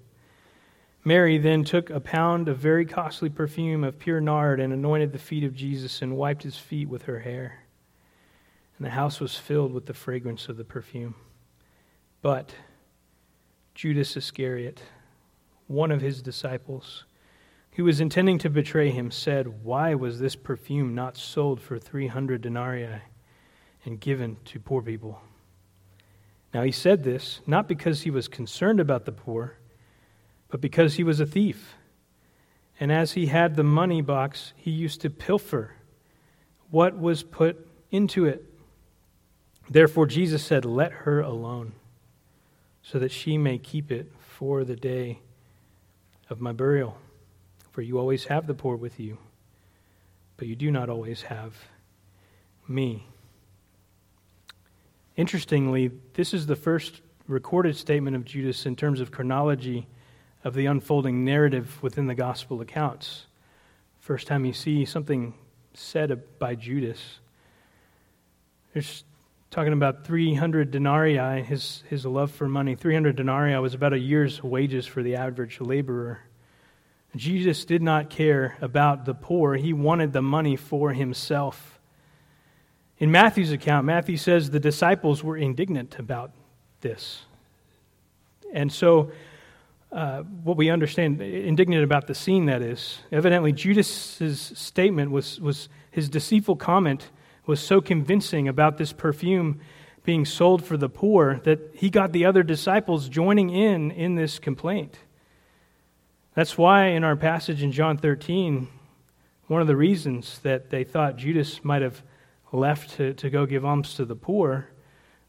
Mary 1.04 1.36
then 1.36 1.64
took 1.64 1.90
a 1.90 2.00
pound 2.00 2.48
of 2.48 2.58
very 2.58 2.86
costly 2.86 3.28
perfume 3.28 3.82
of 3.82 3.98
pure 3.98 4.20
nard 4.20 4.60
and 4.60 4.72
anointed 4.72 5.12
the 5.12 5.18
feet 5.18 5.42
of 5.42 5.54
Jesus 5.54 6.00
and 6.00 6.16
wiped 6.16 6.44
his 6.44 6.56
feet 6.56 6.88
with 6.88 7.02
her 7.02 7.20
hair. 7.20 7.64
And 8.78 8.86
the 8.86 8.90
house 8.90 9.18
was 9.18 9.36
filled 9.36 9.72
with 9.72 9.86
the 9.86 9.94
fragrance 9.94 10.48
of 10.48 10.56
the 10.56 10.64
perfume. 10.64 11.16
But 12.20 12.54
Judas 13.74 14.16
Iscariot, 14.16 14.80
one 15.66 15.90
of 15.90 16.00
his 16.00 16.22
disciples, 16.22 17.04
who 17.72 17.84
was 17.84 18.00
intending 18.00 18.38
to 18.38 18.50
betray 18.50 18.90
him, 18.90 19.10
said, 19.10 19.64
Why 19.64 19.94
was 19.94 20.20
this 20.20 20.36
perfume 20.36 20.94
not 20.94 21.16
sold 21.16 21.60
for 21.60 21.80
300 21.80 22.42
denarii 22.42 23.00
and 23.84 23.98
given 23.98 24.36
to 24.44 24.60
poor 24.60 24.82
people? 24.82 25.20
Now 26.54 26.62
he 26.62 26.70
said 26.70 27.02
this 27.02 27.40
not 27.44 27.66
because 27.66 28.02
he 28.02 28.10
was 28.10 28.28
concerned 28.28 28.78
about 28.78 29.04
the 29.04 29.12
poor, 29.12 29.56
but 30.52 30.60
because 30.60 30.96
he 30.96 31.02
was 31.02 31.18
a 31.18 31.24
thief. 31.24 31.76
And 32.78 32.92
as 32.92 33.12
he 33.12 33.26
had 33.26 33.56
the 33.56 33.64
money 33.64 34.02
box, 34.02 34.52
he 34.54 34.70
used 34.70 35.00
to 35.00 35.08
pilfer 35.08 35.72
what 36.70 36.98
was 36.98 37.22
put 37.22 37.66
into 37.90 38.26
it. 38.26 38.44
Therefore, 39.70 40.06
Jesus 40.06 40.44
said, 40.44 40.66
Let 40.66 40.92
her 40.92 41.20
alone, 41.20 41.72
so 42.82 42.98
that 42.98 43.10
she 43.10 43.38
may 43.38 43.56
keep 43.56 43.90
it 43.90 44.12
for 44.20 44.62
the 44.62 44.76
day 44.76 45.20
of 46.28 46.42
my 46.42 46.52
burial. 46.52 46.98
For 47.70 47.80
you 47.80 47.98
always 47.98 48.26
have 48.26 48.46
the 48.46 48.52
poor 48.52 48.76
with 48.76 49.00
you, 49.00 49.16
but 50.36 50.48
you 50.48 50.54
do 50.54 50.70
not 50.70 50.90
always 50.90 51.22
have 51.22 51.54
me. 52.68 53.06
Interestingly, 55.16 55.92
this 56.12 56.34
is 56.34 56.44
the 56.44 56.56
first 56.56 57.00
recorded 57.26 57.74
statement 57.74 58.16
of 58.16 58.26
Judas 58.26 58.66
in 58.66 58.76
terms 58.76 59.00
of 59.00 59.10
chronology 59.10 59.86
of 60.44 60.54
the 60.54 60.66
unfolding 60.66 61.24
narrative 61.24 61.82
within 61.82 62.06
the 62.06 62.14
gospel 62.14 62.60
accounts. 62.60 63.26
First 64.00 64.26
time 64.26 64.44
you 64.44 64.52
see 64.52 64.84
something 64.84 65.34
said 65.74 66.22
by 66.38 66.54
Judas. 66.54 67.20
There's 68.72 69.04
talking 69.50 69.72
about 69.72 70.04
300 70.04 70.70
denarii, 70.70 71.42
his, 71.42 71.84
his 71.88 72.06
love 72.06 72.30
for 72.30 72.48
money. 72.48 72.74
300 72.74 73.16
denarii 73.16 73.56
was 73.58 73.74
about 73.74 73.92
a 73.92 73.98
year's 73.98 74.42
wages 74.42 74.86
for 74.86 75.02
the 75.02 75.14
average 75.14 75.60
laborer. 75.60 76.20
Jesus 77.14 77.66
did 77.66 77.82
not 77.82 78.08
care 78.08 78.56
about 78.62 79.04
the 79.04 79.14
poor, 79.14 79.54
he 79.54 79.72
wanted 79.72 80.12
the 80.12 80.22
money 80.22 80.56
for 80.56 80.92
himself. 80.92 81.78
In 82.98 83.10
Matthew's 83.10 83.52
account, 83.52 83.84
Matthew 83.84 84.16
says 84.16 84.50
the 84.50 84.60
disciples 84.60 85.22
were 85.22 85.36
indignant 85.36 85.98
about 85.98 86.30
this. 86.80 87.22
And 88.54 88.72
so, 88.72 89.10
uh, 89.92 90.22
what 90.22 90.56
we 90.56 90.70
understand, 90.70 91.20
indignant 91.20 91.84
about 91.84 92.06
the 92.06 92.14
scene, 92.14 92.46
that 92.46 92.62
is, 92.62 92.98
evidently 93.10 93.52
Judas's 93.52 94.40
statement 94.54 95.10
was, 95.10 95.40
was 95.40 95.68
his 95.90 96.08
deceitful 96.08 96.56
comment 96.56 97.10
was 97.46 97.60
so 97.60 97.80
convincing 97.80 98.48
about 98.48 98.78
this 98.78 98.92
perfume 98.92 99.60
being 100.04 100.24
sold 100.24 100.64
for 100.64 100.76
the 100.76 100.88
poor 100.88 101.40
that 101.44 101.58
he 101.74 101.90
got 101.90 102.12
the 102.12 102.24
other 102.24 102.42
disciples 102.42 103.08
joining 103.08 103.50
in 103.50 103.90
in 103.90 104.14
this 104.14 104.38
complaint. 104.38 104.98
That's 106.34 106.56
why 106.56 106.86
in 106.86 107.04
our 107.04 107.16
passage 107.16 107.62
in 107.62 107.72
John 107.72 107.98
13, 107.98 108.68
one 109.48 109.60
of 109.60 109.66
the 109.66 109.76
reasons 109.76 110.38
that 110.40 110.70
they 110.70 110.84
thought 110.84 111.16
Judas 111.16 111.62
might 111.62 111.82
have 111.82 112.02
left 112.52 112.96
to, 112.96 113.12
to 113.14 113.28
go 113.28 113.44
give 113.44 113.64
alms 113.64 113.94
to 113.94 114.04
the 114.04 114.16
poor 114.16 114.68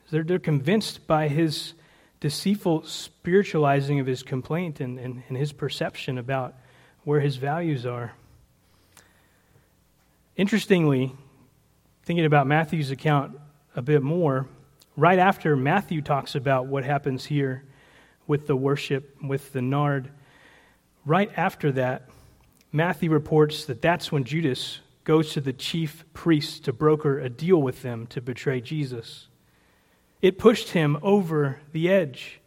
is 0.06 0.12
they're, 0.12 0.24
they're 0.24 0.40
convinced 0.40 1.06
by 1.08 1.28
his 1.28 1.74
deceitful 2.24 2.86
spiritualizing 2.86 4.00
of 4.00 4.08
his 4.08 4.24
complaint 4.24 4.80
and, 4.80 4.98
and, 4.98 5.24
and 5.28 5.38
his 5.38 5.52
perception 5.52 6.18
about 6.18 6.56
where 7.04 7.20
his 7.20 7.36
values 7.36 7.86
are. 7.86 8.14
Interestingly, 10.38 11.14
thinking 12.04 12.24
about 12.24 12.48
Matthew's 12.48 12.92
account 12.92 13.38
a 13.76 13.82
bit 13.82 14.02
more, 14.02 14.48
right 14.96 15.20
after 15.20 15.58
Matthew 15.58 16.02
talks 16.02 16.34
about 16.36 16.68
what 16.68 16.86
happens 16.86 17.26
here 17.26 17.66
with 18.26 18.48
the 18.48 18.56
worship, 18.56 19.18
with 19.22 19.52
the 19.52 19.62
nard, 19.62 20.10
right 21.06 21.30
after 21.36 21.74
that, 21.74 22.08
Matthew 22.72 23.10
reports 23.10 23.66
that 23.66 23.82
that's 23.82 24.14
when 24.14 24.24
Judas 24.24 24.80
goes 25.04 25.34
to 25.34 25.42
the 25.42 25.52
chief 25.52 26.06
priests 26.14 26.62
to 26.62 26.72
broker 26.72 27.20
a 27.20 27.28
deal 27.28 27.62
with 27.62 27.82
them 27.82 28.08
to 28.08 28.22
betray 28.22 28.62
Jesus. 28.62 29.28
It 30.24 30.40
pushed 30.40 30.70
him 30.70 30.98
over 31.04 31.60
the 31.74 31.90
edge. 31.90 32.40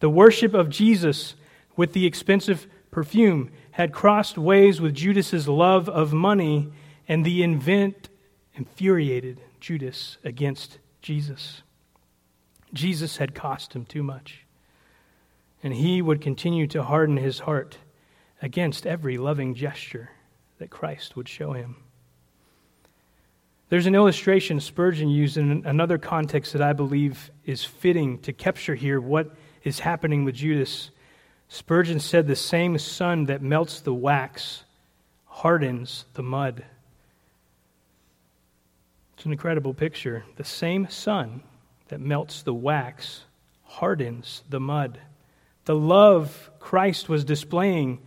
The 0.00 0.10
worship 0.10 0.52
of 0.52 0.68
Jesus 0.68 1.36
with 1.76 1.92
the 1.92 2.06
expensive 2.06 2.66
perfume 2.90 3.52
had 3.70 3.92
crossed 3.92 4.36
ways 4.36 4.80
with 4.80 4.96
Judas's 4.96 5.46
love 5.46 5.88
of 5.88 6.12
money, 6.12 6.72
and 7.06 7.24
the 7.24 7.44
event 7.44 8.08
infuriated 8.54 9.40
Judas 9.60 10.18
against 10.24 10.78
Jesus. 11.02 11.62
Jesus 12.72 13.18
had 13.18 13.32
cost 13.32 13.74
him 13.74 13.84
too 13.84 14.02
much, 14.02 14.44
and 15.62 15.72
he 15.72 16.02
would 16.02 16.20
continue 16.20 16.66
to 16.66 16.82
harden 16.82 17.16
his 17.16 17.38
heart 17.38 17.78
against 18.42 18.88
every 18.88 19.18
loving 19.18 19.54
gesture 19.54 20.10
that 20.58 20.70
Christ 20.70 21.14
would 21.14 21.28
show 21.28 21.52
him. 21.52 21.76
There's 23.70 23.86
an 23.86 23.94
illustration 23.94 24.60
Spurgeon 24.60 25.08
used 25.08 25.36
in 25.36 25.62
another 25.64 25.98
context 25.98 26.52
that 26.52 26.62
I 26.62 26.72
believe 26.72 27.30
is 27.44 27.64
fitting 27.64 28.18
to 28.20 28.32
capture 28.32 28.74
here 28.74 29.00
what 29.00 29.34
is 29.62 29.80
happening 29.80 30.24
with 30.24 30.34
Judas. 30.34 30.90
Spurgeon 31.48 31.98
said, 31.98 32.26
The 32.26 32.36
same 32.36 32.78
sun 32.78 33.24
that 33.26 33.42
melts 33.42 33.80
the 33.80 33.94
wax 33.94 34.64
hardens 35.24 36.04
the 36.14 36.22
mud. 36.22 36.64
It's 39.14 39.24
an 39.24 39.32
incredible 39.32 39.72
picture. 39.72 40.24
The 40.36 40.44
same 40.44 40.88
sun 40.90 41.42
that 41.88 42.00
melts 42.00 42.42
the 42.42 42.54
wax 42.54 43.24
hardens 43.62 44.42
the 44.50 44.60
mud. 44.60 44.98
The 45.64 45.74
love 45.74 46.50
Christ 46.60 47.08
was 47.08 47.24
displaying 47.24 48.00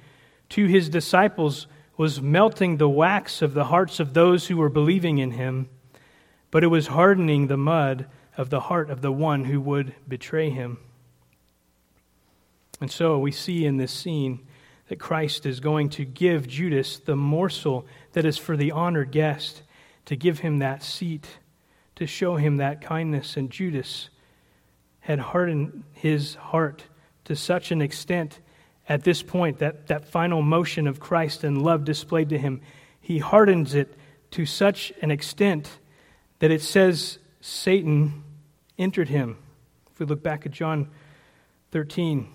to 0.49 0.65
his 0.65 0.89
disciples 0.89 1.65
was 1.97 2.21
melting 2.21 2.77
the 2.77 2.87
wax 2.87 3.41
of 3.41 3.53
the 3.53 3.65
hearts 3.65 3.99
of 3.99 4.13
those 4.13 4.47
who 4.47 4.55
were 4.55 4.69
believing 4.69 5.17
in 5.17 5.31
him, 5.31 5.67
but 6.51 6.63
it 6.63 6.67
was 6.67 6.87
hardening 6.87 7.47
the 7.47 7.57
mud 7.57 8.05
of 8.37 8.51
the 8.51 8.61
heart 8.61 8.89
of 8.89 9.01
the 9.01 9.11
one 9.11 9.45
who 9.45 9.59
would 9.59 9.93
betray 10.07 10.49
him. 10.51 10.77
And 12.79 12.91
so 12.91 13.17
we 13.17 13.31
see 13.31 13.65
in 13.65 13.77
this 13.77 13.91
scene 13.91 14.45
that 14.87 14.99
Christ 14.99 15.45
is 15.45 15.59
going 15.59 15.89
to 15.89 16.05
give 16.05 16.47
Judas 16.47 16.99
the 16.99 17.15
morsel 17.15 17.87
that 18.13 18.25
is 18.25 18.37
for 18.37 18.55
the 18.55 18.71
honored 18.71 19.11
guest, 19.11 19.63
to 20.05 20.15
give 20.15 20.39
him 20.39 20.59
that 20.59 20.83
seat, 20.83 21.27
to 21.95 22.05
show 22.05 22.35
him 22.35 22.57
that 22.57 22.79
kindness. 22.79 23.35
And 23.35 23.49
Judas 23.49 24.09
had 25.01 25.19
hardened 25.19 25.83
his 25.93 26.35
heart 26.35 26.83
to 27.25 27.35
such 27.35 27.71
an 27.71 27.81
extent 27.81 28.39
at 28.89 29.03
this 29.03 29.21
point, 29.21 29.59
that, 29.59 29.87
that 29.87 30.07
final 30.07 30.41
motion 30.41 30.87
of 30.87 30.99
Christ 30.99 31.43
and 31.43 31.61
love 31.61 31.83
displayed 31.83 32.29
to 32.29 32.37
him, 32.37 32.61
he 33.01 33.19
hardens 33.19 33.73
it 33.73 33.93
to 34.31 34.45
such 34.45 34.93
an 35.01 35.11
extent 35.11 35.79
that 36.39 36.51
it 36.51 36.61
says 36.61 37.19
Satan 37.41 38.23
entered 38.77 39.09
him. 39.09 39.37
If 39.91 39.99
we 39.99 40.05
look 40.05 40.23
back 40.23 40.45
at 40.45 40.51
John 40.51 40.89
13, 41.71 42.27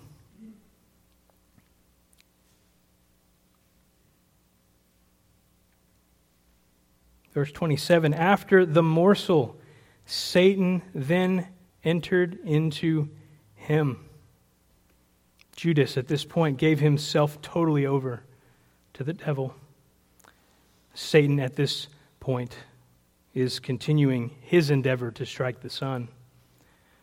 verse 7.33 7.51
27 7.51 8.13
After 8.13 8.65
the 8.65 8.83
morsel, 8.83 9.57
Satan 10.05 10.81
then 10.93 11.47
entered 11.83 12.37
into 12.43 13.09
him. 13.55 14.05
Judas, 15.55 15.97
at 15.97 16.07
this 16.07 16.25
point, 16.25 16.57
gave 16.57 16.79
himself 16.79 17.41
totally 17.41 17.85
over 17.85 18.23
to 18.93 19.03
the 19.03 19.13
devil. 19.13 19.55
Satan, 20.93 21.39
at 21.39 21.55
this 21.55 21.87
point, 22.19 22.55
is 23.33 23.59
continuing 23.59 24.31
his 24.41 24.69
endeavor 24.69 25.11
to 25.11 25.25
strike 25.25 25.61
the 25.61 25.69
Son. 25.69 26.07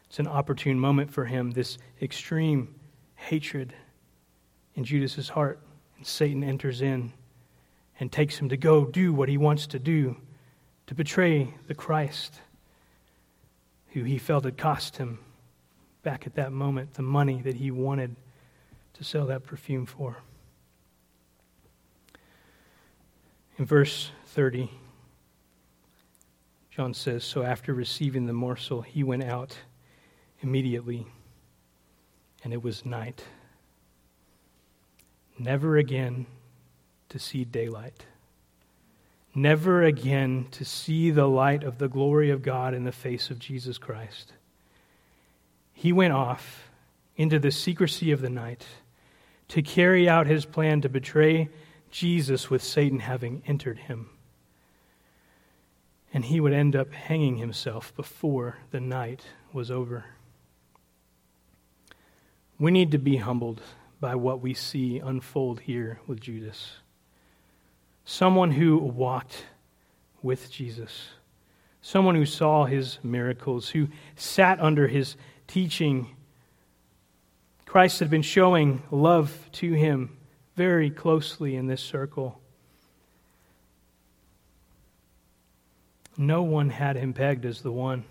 It's 0.07 0.19
an 0.19 0.27
opportune 0.27 0.79
moment 0.79 1.13
for 1.13 1.25
him, 1.25 1.53
this 1.53 1.79
extreme 2.03 2.75
hatred 3.15 3.73
in 4.75 4.85
Judas's 4.85 5.29
heart. 5.29 5.61
And 5.97 6.07
Satan 6.07 6.43
enters 6.43 6.83
in 6.83 7.13
and 7.99 8.11
takes 8.11 8.39
him 8.39 8.49
to 8.49 8.57
go 8.57 8.85
do 8.85 9.13
what 9.13 9.29
he 9.29 9.37
wants 9.37 9.67
to 9.69 9.79
do 9.79 10.17
to 10.87 10.95
betray 10.95 11.55
the 11.67 11.75
Christ 11.75 12.41
who 13.93 14.05
he 14.05 14.19
felt 14.19 14.45
had 14.45 14.57
cost 14.57 14.97
him 14.97 15.19
back 16.03 16.27
at 16.27 16.35
that 16.35 16.53
moment 16.53 16.95
the 16.95 17.03
money 17.03 17.43
that 17.43 17.57
he 17.57 17.71
wanted 17.71 18.17
to 19.01 19.05
sell 19.07 19.25
that 19.25 19.45
perfume 19.45 19.87
for. 19.87 20.19
In 23.57 23.65
verse 23.65 24.11
30, 24.27 24.71
John 26.71 26.93
says 26.93 27.25
So 27.25 27.43
after 27.43 27.73
receiving 27.73 28.27
the 28.27 28.35
morsel, 28.35 28.83
he 28.83 29.03
went 29.03 29.25
out 29.25 29.57
immediately, 30.43 31.07
and 32.45 32.53
it 32.53 32.63
was 32.63 32.85
night. 32.85 33.25
Never 35.39 35.79
again 35.79 36.27
to 37.09 37.19
see 37.19 37.47
daylight. 37.47 38.05
Never 39.35 39.83
again 39.83 40.49
to 40.51 40.65
see 40.67 41.11
the 41.11 41.27
light 41.27 41.65
of 41.65 41.79
the 41.79 41.89
glory 41.89 42.29
of 42.29 42.43
God 42.43 42.75
in 42.75 42.85
the 42.85 42.93
face 42.93 43.31
of 43.31 43.39
Jesus 43.39 43.79
Christ. 43.79 44.35
He 45.73 45.91
went 45.91 46.13
off 46.13 46.69
into 47.17 47.39
the 47.39 47.51
secrecy 47.51 48.13
of 48.13 48.21
the 48.21 48.29
night 48.29 48.67
to 49.51 49.63
carry 49.63 50.09
out 50.09 50.29
his 50.29 50.45
plan 50.45 50.81
to 50.81 50.89
betray 50.89 51.49
Jesus 51.91 52.49
with 52.49 52.63
Satan 52.63 53.01
having 53.01 53.43
entered 53.47 53.79
him. 53.79 54.09
And 56.15 56.25
he 56.25 56.39
would 56.39 56.53
end 56.53 56.77
up 56.77 56.93
hanging 56.93 57.37
himself 57.37 57.95
before 57.97 58.59
the 58.71 58.79
night 58.79 59.25
was 59.53 59.69
over. 59.71 60.05
We 62.61 62.71
need 62.71 62.93
to 62.93 62.99
be 62.99 63.17
humbled 63.17 63.61
by 64.01 64.15
what 64.15 64.41
we 64.41 64.55
see 64.55 64.99
unfold 64.99 65.61
here 65.61 65.99
with 66.07 66.21
Judas. 66.21 66.77
Someone 68.05 68.53
who 68.53 68.79
walked 68.79 69.47
with 70.23 70.49
Jesus, 70.51 71.09
someone 71.83 72.15
who 72.15 72.27
saw 72.27 72.67
his 72.67 73.01
miracles, 73.03 73.71
who 73.71 73.89
sat 74.15 74.61
under 74.61 74.87
his 74.87 75.17
teaching 75.49 76.15
Christ 77.71 78.01
had 78.01 78.11
been 78.11 78.23
showing 78.23 78.83
love 78.91 79.33
to 79.53 79.73
him 79.73 80.19
very 80.57 80.91
closely 80.91 81.55
in 81.55 81.69
this 81.69 81.81
circle. 81.81 82.41
No 86.17 86.43
one 86.43 86.71
had 86.71 86.97
him 86.97 87.13
pegged 87.13 87.45
as 87.45 87.63
the 87.63 87.71
one. 87.71 88.03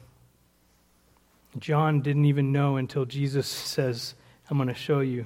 John 1.57 1.99
didn't 1.99 2.24
even 2.24 2.53
know 2.53 2.78
until 2.78 3.03
Jesus 3.03 3.47
says, 3.49 4.16
I'm 4.49 4.55
going 4.55 4.70
to 4.70 4.74
show 4.74 5.01
you 5.01 5.26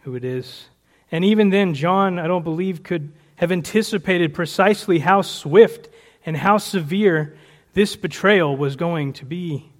who 0.00 0.16
it 0.16 0.24
is. 0.26 0.66
And 1.10 1.24
even 1.24 1.48
then, 1.48 1.72
John, 1.72 2.18
I 2.18 2.26
don't 2.26 2.44
believe, 2.44 2.82
could 2.82 3.10
have 3.36 3.52
anticipated 3.52 4.34
precisely 4.34 4.98
how 4.98 5.22
swift 5.22 5.88
and 6.26 6.36
how 6.36 6.58
severe 6.58 7.38
this 7.72 7.96
betrayal 7.96 8.54
was 8.54 8.76
going 8.76 9.14
to 9.14 9.24
be. 9.24 9.72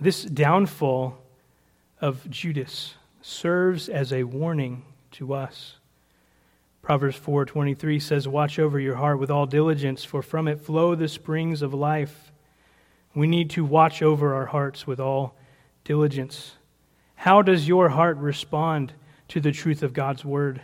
This 0.00 0.22
downfall 0.22 1.19
of 2.00 2.28
Judas 2.30 2.94
serves 3.22 3.88
as 3.88 4.12
a 4.12 4.24
warning 4.24 4.84
to 5.12 5.34
us. 5.34 5.76
Proverbs 6.82 7.16
4:23 7.16 8.00
says, 8.00 8.26
"Watch 8.26 8.58
over 8.58 8.80
your 8.80 8.96
heart 8.96 9.18
with 9.18 9.30
all 9.30 9.46
diligence, 9.46 10.04
for 10.04 10.22
from 10.22 10.48
it 10.48 10.60
flow 10.60 10.94
the 10.94 11.08
springs 11.08 11.62
of 11.62 11.74
life." 11.74 12.32
We 13.14 13.26
need 13.26 13.50
to 13.50 13.64
watch 13.64 14.02
over 14.02 14.34
our 14.34 14.46
hearts 14.46 14.86
with 14.86 14.98
all 14.98 15.36
diligence. 15.84 16.56
How 17.16 17.42
does 17.42 17.68
your 17.68 17.90
heart 17.90 18.16
respond 18.16 18.94
to 19.28 19.40
the 19.40 19.52
truth 19.52 19.82
of 19.82 19.92
God's 19.92 20.24
word? 20.24 20.62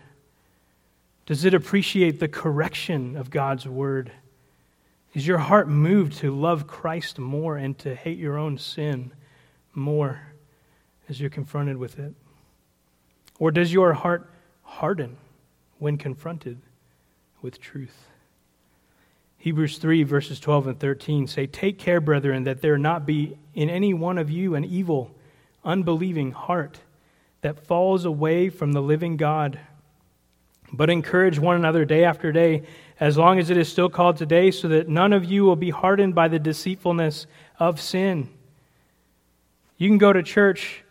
Does 1.26 1.45
it 1.45 1.55
appreciate 1.55 2.18
the 2.18 2.28
correction 2.28 3.16
of 3.16 3.30
God's 3.30 3.66
word? 3.68 4.12
Is 5.12 5.26
your 5.26 5.39
heart 5.39 5.68
moved 5.68 6.14
to 6.18 6.30
love 6.34 6.66
Christ 6.66 7.18
more 7.18 7.57
and 7.57 7.76
to 7.78 7.95
hate 7.95 8.18
your 8.18 8.39
own 8.39 8.59
sin 8.59 9.12
more? 9.74 10.20
As 11.09 11.20
you're 11.20 11.30
confronted 11.30 11.76
with 11.76 11.98
it? 11.98 12.14
Or 13.38 13.50
does 13.50 13.72
your 13.72 13.92
heart 13.92 14.28
harden 14.62 15.16
when 15.78 15.98
confronted 15.98 16.59
with 17.42 17.61
truth? 17.61 18.09
Hebrews 19.38 19.78
3, 19.78 20.02
verses 20.02 20.40
12 20.40 20.66
and 20.66 20.80
13 20.80 21.26
say, 21.26 21.46
Take 21.46 21.78
care, 21.78 22.00
brethren, 22.00 22.44
that 22.44 22.62
there 22.62 22.78
not 22.78 23.07
be 23.07 23.36
in 23.54 23.70
any 23.70 23.94
one 23.94 24.18
of 24.18 24.30
you 24.30 24.54
an 24.54 24.64
evil, 24.64 25.14
unbelieving 25.64 26.32
heart 26.32 26.80
that 27.42 27.64
falls 27.64 28.04
away 28.04 28.48
from 28.48 28.72
the 28.72 28.82
living 28.82 29.16
God. 29.16 29.61
But 30.72 30.90
encourage 30.90 31.38
one 31.38 31.54
another 31.54 31.84
day 31.84 32.02
after 32.02 32.32
day, 32.32 32.62
as 32.98 33.16
long 33.16 33.38
as 33.38 33.50
it 33.50 33.57
is 33.57 33.68
still 33.68 33.88
called 33.88 34.16
today, 34.16 34.50
so 34.50 34.66
that 34.68 34.88
none 34.88 35.12
of 35.12 35.24
you 35.24 35.44
will 35.44 35.54
be 35.54 35.70
hardened 35.70 36.14
by 36.14 36.26
the 36.26 36.40
deceitfulness 36.40 37.26
of 37.61 37.80
sin. 37.80 38.28
You 39.78 39.88
can 39.88 39.98
go 39.98 40.12
to 40.12 40.24
church 40.24 40.82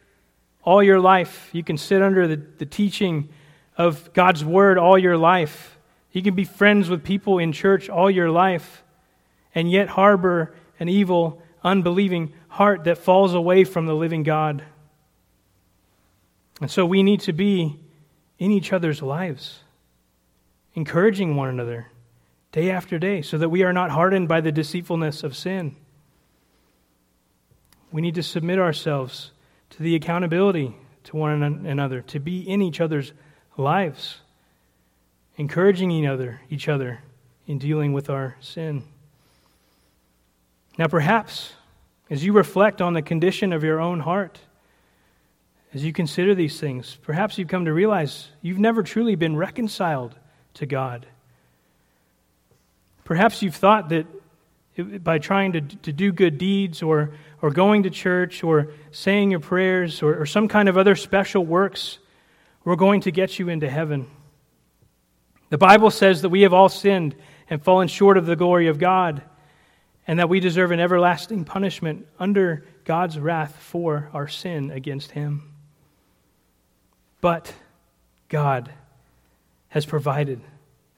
all 0.66 0.84
your 0.84 1.00
life. 1.00 1.50
You 1.54 1.64
can 1.64 1.78
sit 1.78 2.02
under 2.02 2.28
the, 2.28 2.36
the 2.36 2.66
teaching 2.66 3.30
of 3.78 4.12
God's 4.14 4.44
word 4.44 4.78
all 4.78 4.98
your 4.98 5.18
life. 5.18 5.78
You 6.12 6.22
can 6.22 6.34
be 6.34 6.44
friends 6.44 6.90
with 6.90 7.04
people 7.04 7.40
in 7.40 7.54
church 7.54 7.90
all 7.90 8.10
your 8.10 8.30
life 8.30 8.84
and 9.54 9.72
yet 9.72 9.88
harbor 9.90 10.54
an 10.80 10.90
evil, 10.90 11.42
unbelieving 11.64 12.34
heart 12.50 12.84
that 12.86 12.98
falls 12.98 13.34
away 13.34 13.64
from 13.64 13.86
the 13.86 13.96
living 13.96 14.24
God. 14.24 14.64
And 16.60 16.70
so 16.70 16.86
we 16.86 17.04
need 17.04 17.22
to 17.22 17.34
be 17.34 17.80
in 18.40 18.52
each 18.52 18.74
other's 18.74 19.02
lives, 19.02 19.60
encouraging 20.74 21.36
one 21.36 21.50
another 21.50 21.88
day 22.52 22.72
after 22.72 22.98
day 22.98 23.22
so 23.22 23.38
that 23.38 23.50
we 23.50 23.64
are 23.64 23.74
not 23.74 23.92
hardened 23.92 24.28
by 24.28 24.42
the 24.42 24.52
deceitfulness 24.52 25.24
of 25.24 25.36
sin. 25.36 25.76
We 27.92 28.02
need 28.02 28.16
to 28.16 28.24
submit 28.24 28.60
ourselves 28.60 29.32
to 29.76 29.84
the 29.84 29.96
accountability 29.96 30.74
to 31.04 31.18
one 31.18 31.44
another, 31.44 32.02
to 32.02 32.20
be 32.20 32.40
in 32.40 32.62
each 32.62 32.80
other's 32.80 33.12
lives, 33.58 34.22
encouraging 35.36 35.92
each 35.92 36.08
other, 36.08 36.40
each 36.50 36.70
other 36.70 37.00
in 37.46 37.58
dealing 37.58 37.92
with 37.92 38.10
our 38.10 38.38
sin. 38.40 38.84
Now, 40.78 40.88
perhaps 40.88 41.54
as 42.10 42.24
you 42.24 42.32
reflect 42.32 42.82
on 42.82 42.94
the 42.94 43.02
condition 43.02 43.52
of 43.52 43.64
your 43.64 43.82
own 43.82 44.00
heart, 44.00 44.40
as 45.74 45.84
you 45.84 45.92
consider 45.92 46.34
these 46.34 46.58
things, 46.58 46.98
perhaps 47.02 47.38
you've 47.38 47.50
come 47.50 47.66
to 47.66 47.74
realize 47.74 48.30
you've 48.42 48.60
never 48.60 48.82
truly 48.82 49.16
been 49.16 49.36
reconciled 49.36 50.16
to 50.54 50.66
God. 50.66 51.06
Perhaps 53.04 53.42
you've 53.42 53.56
thought 53.56 53.90
that 53.90 54.08
by 54.78 55.20
trying 55.20 55.54
to, 55.54 55.62
to 55.62 55.94
do 55.94 56.12
good 56.12 56.38
deeds 56.38 56.82
or, 56.84 57.14
or 57.42 57.50
going 57.50 57.84
to 57.84 57.90
church 57.90 58.44
or 58.44 58.74
saying 58.92 59.32
your 59.32 59.40
prayers 59.40 60.02
or, 60.02 60.22
or 60.22 60.26
some 60.26 60.48
kind 60.48 60.68
of 60.68 60.78
other 60.78 60.96
special 60.96 61.46
works, 61.46 62.00
we're 62.64 62.76
going 62.76 63.02
to 63.02 63.12
get 63.12 63.40
you 63.40 63.50
into 63.50 63.70
heaven. 63.70 64.08
The 65.50 65.58
Bible 65.58 65.92
says 65.92 66.22
that 66.24 66.30
we 66.30 66.42
have 66.42 66.54
all 66.54 66.70
sinned 66.70 67.16
and 67.50 67.64
fallen 67.64 67.88
short 67.88 68.18
of 68.18 68.26
the 68.26 68.36
glory 68.36 68.68
of 68.68 68.80
God, 68.80 69.22
and 70.08 70.20
that 70.20 70.30
we 70.30 70.40
deserve 70.40 70.72
an 70.72 70.80
everlasting 70.80 71.46
punishment 71.46 72.08
under 72.20 72.66
God's 72.84 73.20
wrath 73.20 73.56
for 73.56 74.10
our 74.14 74.28
sin 74.28 74.72
against 74.72 75.12
Him. 75.12 75.54
But 77.22 77.54
God 78.30 78.72
has 79.70 79.86
provided 79.86 80.42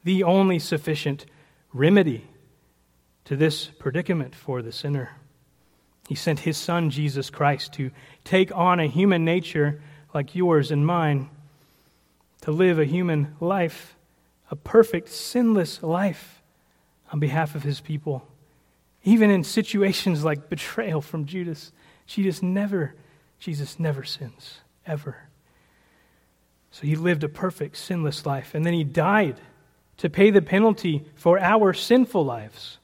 the 0.04 0.24
only 0.24 0.60
sufficient 0.60 1.26
remedy 1.74 2.26
to 3.28 3.38
this 3.38 3.66
predicament 3.66 4.36
for 4.36 4.62
the 4.62 4.72
sinner. 4.72 5.12
He 6.10 6.16
sent 6.16 6.40
His 6.40 6.58
Son, 6.58 6.90
Jesus 6.90 7.30
Christ, 7.30 7.74
to 7.74 7.92
take 8.24 8.54
on 8.56 8.80
a 8.80 8.88
human 8.88 9.24
nature 9.24 9.82
like 10.14 10.36
yours 10.36 10.72
and 10.72 10.86
mine, 10.86 11.30
to 12.42 12.52
live 12.52 12.80
a 12.80 12.86
human 12.86 13.36
life 13.40 13.98
a 14.50 14.56
perfect, 14.56 15.10
sinless 15.10 15.84
life 15.84 16.42
on 17.12 17.20
behalf 17.20 17.56
of 17.56 17.64
his 17.64 17.82
people. 17.82 18.28
Even 19.04 19.30
in 19.30 19.44
situations 19.44 20.24
like 20.24 20.50
betrayal 20.50 21.02
from 21.02 21.26
Judas, 21.26 21.72
Jesus 22.06 22.42
never, 22.42 22.96
Jesus 23.40 23.80
never 23.80 24.04
sins, 24.04 24.62
ever. 24.86 25.18
So 26.72 26.84
he 26.84 26.96
lived 26.96 27.24
a 27.24 27.30
perfect, 27.30 27.78
sinless 27.78 28.26
life, 28.26 28.54
and 28.54 28.66
then 28.66 28.74
he 28.74 28.84
died 28.84 29.40
to 29.98 30.10
pay 30.10 30.30
the 30.30 30.42
penalty 30.42 31.06
for 31.16 31.40
our 31.40 31.74
sinful 31.74 32.24
lives. 32.24 32.78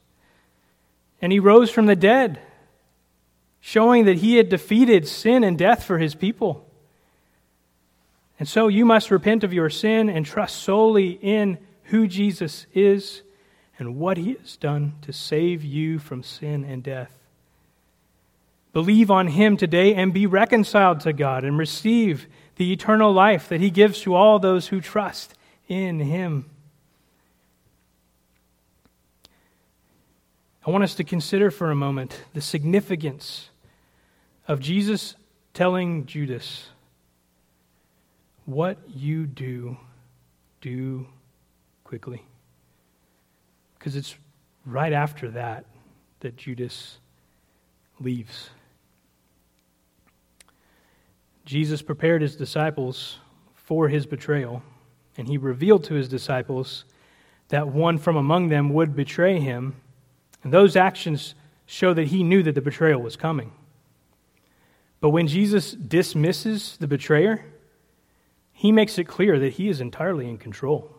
And 1.24 1.32
he 1.32 1.40
rose 1.40 1.72
from 1.72 1.86
the 1.86 1.96
dead, 1.96 2.38
showing 3.62 4.04
that 4.06 4.18
he 4.18 4.36
had 4.36 4.50
defeated 4.50 5.08
sin 5.08 5.46
and 5.46 5.58
death 5.58 5.86
for 5.86 5.98
his 5.98 6.16
people. 6.16 6.70
And 8.38 8.46
so 8.46 8.68
you 8.68 8.84
must 8.84 9.10
repent 9.10 9.46
of 9.46 9.54
your 9.54 9.70
sin 9.70 10.10
and 10.10 10.26
trust 10.26 10.58
solely 10.58 11.12
in 11.12 11.60
who 11.86 12.08
Jesus 12.08 12.66
is 12.74 13.22
and 13.80 13.96
what 13.96 14.18
he 14.18 14.34
has 14.34 14.58
done 14.58 14.96
to 15.04 15.14
save 15.14 15.64
you 15.64 15.98
from 15.98 16.24
sin 16.24 16.66
and 16.66 16.84
death. 16.84 17.18
Believe 18.74 19.10
on 19.10 19.28
him 19.28 19.56
today 19.56 19.96
and 19.96 20.14
be 20.14 20.26
reconciled 20.26 21.00
to 21.00 21.14
God 21.14 21.46
and 21.46 21.58
receive 21.58 22.28
the 22.58 22.74
eternal 22.74 23.14
life 23.14 23.48
that 23.48 23.62
he 23.62 23.72
gives 23.72 24.02
to 24.02 24.14
all 24.14 24.40
those 24.40 24.68
who 24.68 24.82
trust 24.82 25.36
in 25.70 26.02
him. 26.02 26.50
I 30.66 30.72
want 30.72 30.84
us 30.84 30.96
to 30.96 31.04
consider 31.04 31.52
for 31.52 31.72
a 31.72 31.76
moment 31.76 32.24
the 32.34 32.42
significance 32.42 33.50
of 34.48 34.62
Jesus 34.62 35.16
telling 35.54 36.06
Judas 36.06 36.68
what 38.46 38.78
you 38.88 39.26
do, 39.26 39.78
do 40.62 41.06
quickly. 41.84 42.24
Because 43.78 43.96
it's 43.96 44.16
right 44.66 44.94
after 44.94 45.30
that 45.32 45.66
that 46.22 46.38
Judas 46.38 46.98
leaves. 48.00 48.50
Jesus 51.46 51.82
prepared 51.82 52.22
his 52.22 52.38
disciples 52.38 53.20
for 53.54 53.90
his 53.90 54.06
betrayal, 54.06 54.64
and 55.18 55.28
he 55.28 55.38
revealed 55.38 55.84
to 55.86 55.94
his 55.94 56.08
disciples 56.08 56.86
that 57.50 57.68
one 57.68 57.98
from 57.98 58.16
among 58.16 58.48
them 58.48 58.70
would 58.74 58.96
betray 58.96 59.40
him. 59.40 59.76
And 60.44 60.54
those 60.54 60.76
actions 60.76 61.36
show 61.66 61.94
that 61.94 62.08
he 62.08 62.24
knew 62.24 62.44
that 62.44 62.56
the 62.56 62.62
betrayal 62.62 63.02
was 63.02 63.16
coming. 63.16 63.52
But 65.00 65.10
when 65.10 65.28
Jesus 65.28 65.72
dismisses 65.72 66.78
the 66.80 66.88
betrayer, 66.88 67.46
he 68.52 68.72
makes 68.72 68.98
it 68.98 69.06
clear 69.06 69.40
that 69.40 69.54
he 69.54 69.68
is 69.68 69.82
entirely 69.82 70.30
in 70.30 70.38
control. 70.38 70.96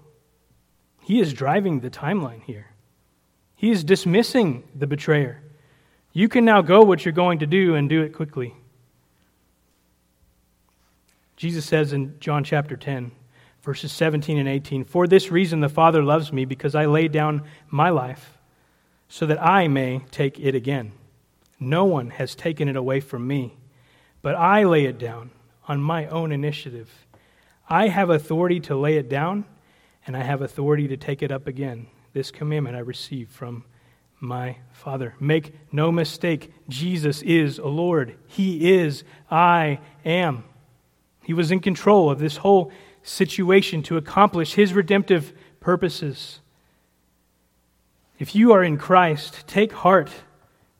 He 1.02 1.20
is 1.20 1.32
driving 1.32 1.80
the 1.80 1.90
timeline 1.90 2.42
here. 2.42 2.66
He 3.54 3.70
is 3.70 3.84
dismissing 3.84 4.64
the 4.74 4.86
betrayer. 4.86 5.42
You 6.12 6.28
can 6.28 6.44
now 6.44 6.62
go 6.62 6.82
what 6.82 7.04
you're 7.04 7.12
going 7.12 7.38
to 7.40 7.46
do 7.46 7.74
and 7.74 7.88
do 7.88 8.02
it 8.02 8.14
quickly. 8.14 8.54
Jesus 11.36 11.64
says 11.64 11.92
in 11.92 12.18
John 12.20 12.44
chapter 12.44 12.76
10, 12.76 13.10
verses 13.62 13.92
17 13.92 14.38
and 14.38 14.48
18 14.48 14.84
For 14.84 15.06
this 15.06 15.30
reason 15.30 15.60
the 15.60 15.68
Father 15.68 16.02
loves 16.02 16.32
me, 16.32 16.44
because 16.44 16.74
I 16.74 16.86
lay 16.86 17.08
down 17.08 17.42
my 17.68 17.90
life, 17.90 18.38
so 19.08 19.26
that 19.26 19.42
I 19.42 19.68
may 19.68 20.00
take 20.10 20.38
it 20.38 20.54
again. 20.54 20.92
No 21.60 21.84
one 21.84 22.10
has 22.10 22.34
taken 22.34 22.68
it 22.68 22.76
away 22.76 23.00
from 23.00 23.26
me, 23.26 23.56
but 24.22 24.34
I 24.34 24.64
lay 24.64 24.84
it 24.84 24.98
down 24.98 25.30
on 25.68 25.80
my 25.80 26.06
own 26.08 26.32
initiative. 26.32 27.06
I 27.68 27.88
have 27.88 28.10
authority 28.10 28.60
to 28.60 28.76
lay 28.76 28.96
it 28.96 29.08
down, 29.08 29.44
and 30.06 30.16
I 30.16 30.22
have 30.22 30.42
authority 30.42 30.88
to 30.88 30.96
take 30.96 31.22
it 31.22 31.32
up 31.32 31.46
again. 31.46 31.86
This 32.12 32.30
commandment 32.30 32.76
I 32.76 32.80
received 32.80 33.32
from 33.32 33.64
my 34.20 34.58
Father. 34.72 35.14
Make 35.20 35.54
no 35.72 35.90
mistake, 35.92 36.52
Jesus 36.68 37.22
is 37.22 37.58
a 37.58 37.66
Lord. 37.66 38.16
He 38.26 38.72
is 38.72 39.04
I 39.30 39.80
am. 40.04 40.44
He 41.22 41.32
was 41.32 41.50
in 41.50 41.60
control 41.60 42.10
of 42.10 42.18
this 42.18 42.38
whole 42.38 42.70
situation 43.02 43.82
to 43.84 43.96
accomplish 43.96 44.54
his 44.54 44.72
redemptive 44.72 45.32
purposes. 45.60 46.40
If 48.24 48.34
you 48.34 48.52
are 48.52 48.64
in 48.64 48.78
Christ, 48.78 49.46
take 49.46 49.70
heart 49.70 50.10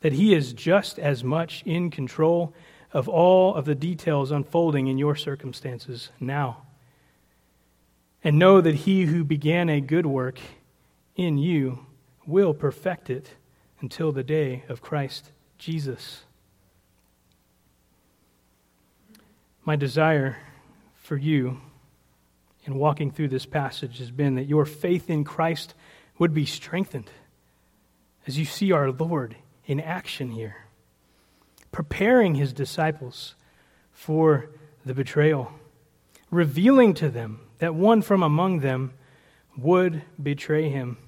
that 0.00 0.14
he 0.14 0.32
is 0.32 0.54
just 0.54 0.98
as 0.98 1.22
much 1.22 1.62
in 1.66 1.90
control 1.90 2.54
of 2.90 3.06
all 3.06 3.54
of 3.54 3.66
the 3.66 3.74
details 3.74 4.30
unfolding 4.30 4.86
in 4.86 4.96
your 4.96 5.14
circumstances 5.14 6.08
now 6.18 6.62
and 8.24 8.38
know 8.38 8.62
that 8.62 8.74
he 8.74 9.04
who 9.04 9.24
began 9.24 9.68
a 9.68 9.82
good 9.82 10.06
work 10.06 10.38
in 11.16 11.36
you 11.36 11.84
will 12.26 12.54
perfect 12.54 13.10
it 13.10 13.34
until 13.82 14.10
the 14.10 14.24
day 14.24 14.64
of 14.70 14.80
Christ 14.80 15.30
Jesus. 15.58 16.22
My 19.66 19.76
desire 19.76 20.38
for 20.94 21.18
you 21.18 21.60
in 22.64 22.76
walking 22.76 23.10
through 23.10 23.28
this 23.28 23.44
passage 23.44 23.98
has 23.98 24.10
been 24.10 24.36
that 24.36 24.48
your 24.48 24.64
faith 24.64 25.10
in 25.10 25.24
Christ 25.24 25.74
would 26.18 26.32
be 26.32 26.46
strengthened 26.46 27.10
as 28.26 28.38
you 28.38 28.44
see 28.44 28.72
our 28.72 28.90
Lord 28.90 29.36
in 29.66 29.80
action 29.80 30.30
here, 30.30 30.66
preparing 31.72 32.34
his 32.34 32.52
disciples 32.52 33.34
for 33.92 34.50
the 34.84 34.94
betrayal, 34.94 35.52
revealing 36.30 36.94
to 36.94 37.08
them 37.08 37.40
that 37.58 37.74
one 37.74 38.02
from 38.02 38.22
among 38.22 38.60
them 38.60 38.92
would 39.56 40.02
betray 40.22 40.68
him, 40.68 40.98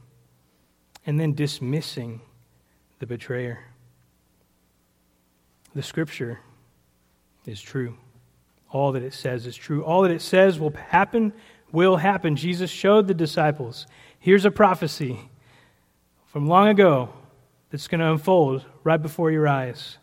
and 1.04 1.20
then 1.20 1.34
dismissing 1.34 2.20
the 2.98 3.06
betrayer. 3.06 3.58
The 5.74 5.82
scripture 5.82 6.40
is 7.44 7.60
true. 7.60 7.96
All 8.70 8.92
that 8.92 9.02
it 9.02 9.14
says 9.14 9.46
is 9.46 9.56
true. 9.56 9.84
All 9.84 10.02
that 10.02 10.10
it 10.10 10.22
says 10.22 10.58
will 10.58 10.72
happen 10.72 11.32
will 11.72 11.96
happen. 11.96 12.36
Jesus 12.36 12.70
showed 12.70 13.06
the 13.06 13.14
disciples 13.14 13.86
here's 14.18 14.44
a 14.44 14.50
prophecy 14.50 15.28
from 16.36 16.48
long 16.48 16.68
ago 16.68 17.08
that's 17.70 17.88
going 17.88 17.98
to 17.98 18.10
unfold 18.10 18.62
right 18.84 19.00
before 19.00 19.30
your 19.30 19.48
eyes. 19.48 19.96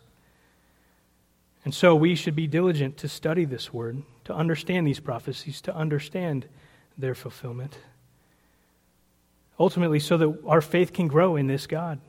And 1.64 1.72
so 1.72 1.94
we 1.94 2.16
should 2.16 2.34
be 2.34 2.48
diligent 2.48 2.96
to 2.96 3.08
study 3.08 3.44
this 3.44 3.72
word, 3.72 4.02
to 4.24 4.34
understand 4.34 4.84
these 4.84 4.98
prophecies, 4.98 5.60
to 5.60 5.76
understand 5.76 6.48
their 6.98 7.14
fulfillment. 7.14 7.78
Ultimately, 9.60 10.00
so 10.00 10.16
that 10.16 10.36
our 10.44 10.60
faith 10.60 10.92
can 10.92 11.06
grow 11.06 11.36
in 11.36 11.46
this 11.46 11.68
God 11.68 12.00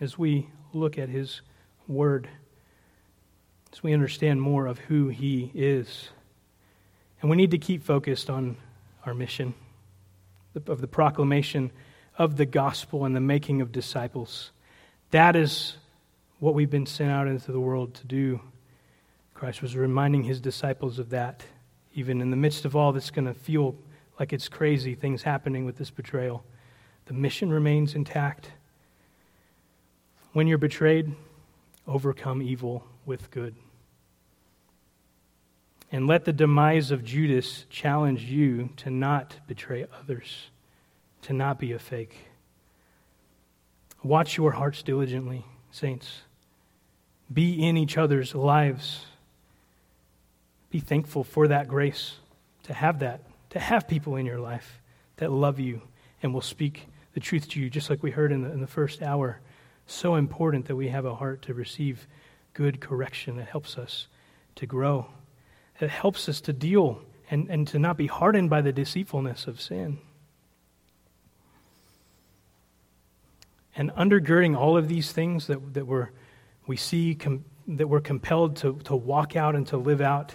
as 0.00 0.16
we 0.16 0.48
look 0.72 0.96
at 0.96 1.10
His 1.10 1.42
Word, 1.86 2.30
as 3.74 3.82
we 3.82 3.92
understand 3.92 4.40
more 4.40 4.68
of 4.68 4.78
who 4.78 5.08
He 5.08 5.52
is. 5.54 6.08
And 7.20 7.30
we 7.30 7.36
need 7.36 7.50
to 7.50 7.58
keep 7.58 7.84
focused 7.84 8.30
on 8.30 8.56
our 9.04 9.12
mission 9.12 9.52
of 10.66 10.80
the 10.80 10.88
proclamation 10.88 11.70
of 12.20 12.36
the 12.36 12.44
gospel 12.44 13.06
and 13.06 13.16
the 13.16 13.20
making 13.20 13.62
of 13.62 13.72
disciples. 13.72 14.50
That 15.10 15.34
is 15.34 15.78
what 16.38 16.52
we've 16.52 16.68
been 16.68 16.84
sent 16.84 17.10
out 17.10 17.26
into 17.26 17.50
the 17.50 17.58
world 17.58 17.94
to 17.94 18.06
do. 18.06 18.42
Christ 19.32 19.62
was 19.62 19.74
reminding 19.74 20.24
his 20.24 20.38
disciples 20.38 20.98
of 20.98 21.08
that, 21.10 21.42
even 21.94 22.20
in 22.20 22.28
the 22.28 22.36
midst 22.36 22.66
of 22.66 22.76
all 22.76 22.92
that's 22.92 23.10
going 23.10 23.24
to 23.24 23.32
feel 23.32 23.74
like 24.18 24.34
it's 24.34 24.50
crazy 24.50 24.94
things 24.94 25.22
happening 25.22 25.64
with 25.64 25.78
this 25.78 25.90
betrayal. 25.90 26.44
The 27.06 27.14
mission 27.14 27.50
remains 27.50 27.94
intact. 27.94 28.50
When 30.34 30.46
you're 30.46 30.58
betrayed, 30.58 31.14
overcome 31.86 32.42
evil 32.42 32.84
with 33.06 33.30
good. 33.30 33.54
And 35.90 36.06
let 36.06 36.26
the 36.26 36.34
demise 36.34 36.90
of 36.90 37.02
Judas 37.02 37.64
challenge 37.70 38.24
you 38.24 38.68
to 38.76 38.90
not 38.90 39.36
betray 39.46 39.86
others, 39.98 40.50
to 41.22 41.32
not 41.32 41.58
be 41.58 41.72
a 41.72 41.78
fake. 41.78 42.16
Watch 44.02 44.36
your 44.36 44.52
hearts 44.52 44.82
diligently, 44.82 45.44
saints. 45.70 46.22
Be 47.32 47.66
in 47.66 47.76
each 47.76 47.98
other's 47.98 48.34
lives. 48.34 49.04
Be 50.70 50.80
thankful 50.80 51.24
for 51.24 51.48
that 51.48 51.68
grace, 51.68 52.16
to 52.64 52.72
have 52.72 53.00
that, 53.00 53.20
to 53.50 53.58
have 53.58 53.88
people 53.88 54.16
in 54.16 54.24
your 54.26 54.40
life 54.40 54.80
that 55.16 55.30
love 55.30 55.60
you 55.60 55.82
and 56.22 56.32
will 56.32 56.40
speak 56.40 56.88
the 57.12 57.20
truth 57.20 57.48
to 57.50 57.60
you, 57.60 57.68
just 57.68 57.90
like 57.90 58.02
we 58.02 58.10
heard 58.10 58.32
in 58.32 58.42
the, 58.42 58.50
in 58.50 58.60
the 58.60 58.66
first 58.66 59.02
hour. 59.02 59.40
So 59.86 60.14
important 60.14 60.66
that 60.66 60.76
we 60.76 60.88
have 60.88 61.04
a 61.04 61.14
heart 61.14 61.42
to 61.42 61.54
receive 61.54 62.06
good 62.54 62.80
correction 62.80 63.36
that 63.36 63.48
helps 63.48 63.76
us 63.76 64.06
to 64.56 64.66
grow, 64.66 65.06
that 65.78 65.90
helps 65.90 66.28
us 66.28 66.40
to 66.42 66.52
deal 66.52 67.02
and, 67.30 67.48
and 67.50 67.66
to 67.68 67.78
not 67.78 67.96
be 67.96 68.06
hardened 68.06 68.50
by 68.50 68.60
the 68.60 68.72
deceitfulness 68.72 69.46
of 69.46 69.60
sin. 69.60 69.98
And 73.80 73.90
undergirding 73.92 74.58
all 74.58 74.76
of 74.76 74.88
these 74.88 75.10
things 75.10 75.46
that, 75.46 75.72
that 75.72 75.86
we're, 75.86 76.10
we 76.66 76.76
see 76.76 77.14
com, 77.14 77.46
that 77.66 77.88
we're 77.88 78.02
compelled 78.02 78.56
to, 78.56 78.78
to 78.84 78.94
walk 78.94 79.36
out 79.36 79.56
and 79.56 79.66
to 79.68 79.78
live 79.78 80.02
out, 80.02 80.34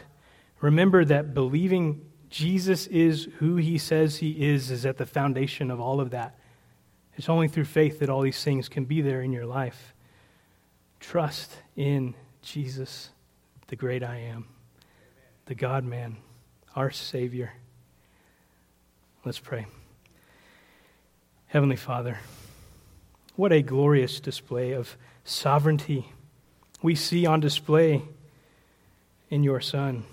remember 0.61 1.05
that 1.05 1.35
believing 1.35 2.01
Jesus 2.31 2.87
is 2.87 3.27
who 3.37 3.57
he 3.57 3.77
says 3.77 4.17
he 4.17 4.31
is 4.31 4.71
is 4.71 4.83
at 4.83 4.97
the 4.97 5.05
foundation 5.05 5.69
of 5.69 5.79
all 5.79 6.01
of 6.01 6.09
that. 6.09 6.39
It's 7.17 7.29
only 7.29 7.47
through 7.47 7.65
faith 7.65 7.99
that 7.99 8.09
all 8.09 8.21
these 8.21 8.43
things 8.43 8.67
can 8.67 8.85
be 8.85 9.01
there 9.01 9.21
in 9.21 9.31
your 9.31 9.45
life. 9.45 9.93
Trust 10.99 11.55
in 11.75 12.15
Jesus, 12.41 13.11
the 13.67 13.75
great 13.75 14.01
I 14.01 14.21
am, 14.21 14.47
the 15.45 15.53
God 15.53 15.83
man, 15.83 16.17
our 16.75 16.89
Savior. 16.89 17.53
Let's 19.23 19.37
pray. 19.37 19.67
Heavenly 21.45 21.75
Father, 21.75 22.17
what 23.35 23.51
a 23.51 23.61
glorious 23.61 24.19
display 24.19 24.71
of 24.71 24.97
sovereignty 25.23 26.11
we 26.81 26.95
see 26.95 27.25
on 27.25 27.39
display 27.39 28.01
in 29.29 29.43
your 29.43 29.59
Son 29.59 30.03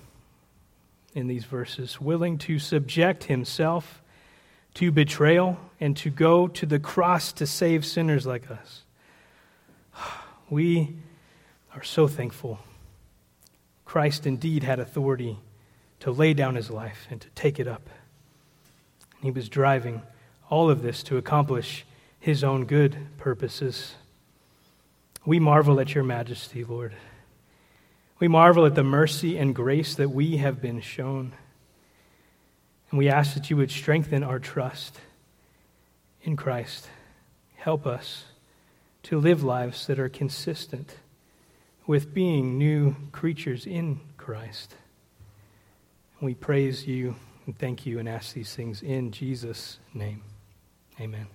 in 1.14 1.26
these 1.26 1.44
verses, 1.44 2.00
willing 2.00 2.38
to 2.38 2.58
subject 2.58 3.24
himself 3.24 4.02
to 4.74 4.90
betrayal 4.90 5.58
and 5.78 5.96
to 5.98 6.10
go 6.10 6.48
to 6.48 6.64
the 6.64 6.78
cross 6.78 7.32
to 7.34 7.46
save 7.46 7.84
sinners 7.84 8.26
like 8.26 8.50
us. 8.50 8.82
We 10.50 10.96
are 11.74 11.82
so 11.82 12.06
thankful. 12.06 12.58
Christ 13.86 14.26
indeed 14.26 14.64
had 14.64 14.80
authority 14.80 15.38
to 16.00 16.10
lay 16.10 16.34
down 16.34 16.56
his 16.56 16.70
life 16.70 17.06
and 17.10 17.20
to 17.22 17.28
take 17.30 17.58
it 17.58 17.66
up. 17.66 17.88
And 19.16 19.24
he 19.24 19.30
was 19.30 19.48
driving 19.48 20.02
all 20.50 20.68
of 20.68 20.82
this 20.82 21.02
to 21.04 21.16
accomplish 21.16 21.86
his 22.22 22.44
own 22.44 22.64
good 22.66 22.96
purposes. 23.18 23.96
We 25.26 25.40
marvel 25.40 25.80
at 25.80 25.92
your 25.92 26.04
majesty, 26.04 26.62
Lord. 26.62 26.94
We 28.20 28.28
marvel 28.28 28.64
at 28.64 28.76
the 28.76 28.84
mercy 28.84 29.36
and 29.36 29.52
grace 29.52 29.96
that 29.96 30.10
we 30.10 30.36
have 30.36 30.62
been 30.62 30.80
shown. 30.80 31.32
And 32.90 32.98
we 32.98 33.08
ask 33.08 33.34
that 33.34 33.50
you 33.50 33.56
would 33.56 33.72
strengthen 33.72 34.22
our 34.22 34.38
trust 34.38 35.00
in 36.22 36.36
Christ. 36.36 36.86
Help 37.56 37.88
us 37.88 38.26
to 39.02 39.18
live 39.18 39.42
lives 39.42 39.88
that 39.88 39.98
are 39.98 40.08
consistent 40.08 40.94
with 41.88 42.14
being 42.14 42.56
new 42.56 42.94
creatures 43.10 43.66
in 43.66 43.98
Christ. 44.16 44.76
We 46.20 46.34
praise 46.34 46.86
you 46.86 47.16
and 47.46 47.58
thank 47.58 47.84
you 47.84 47.98
and 47.98 48.08
ask 48.08 48.32
these 48.32 48.54
things 48.54 48.80
in 48.80 49.10
Jesus' 49.10 49.80
name. 49.92 50.22
Amen. 51.00 51.26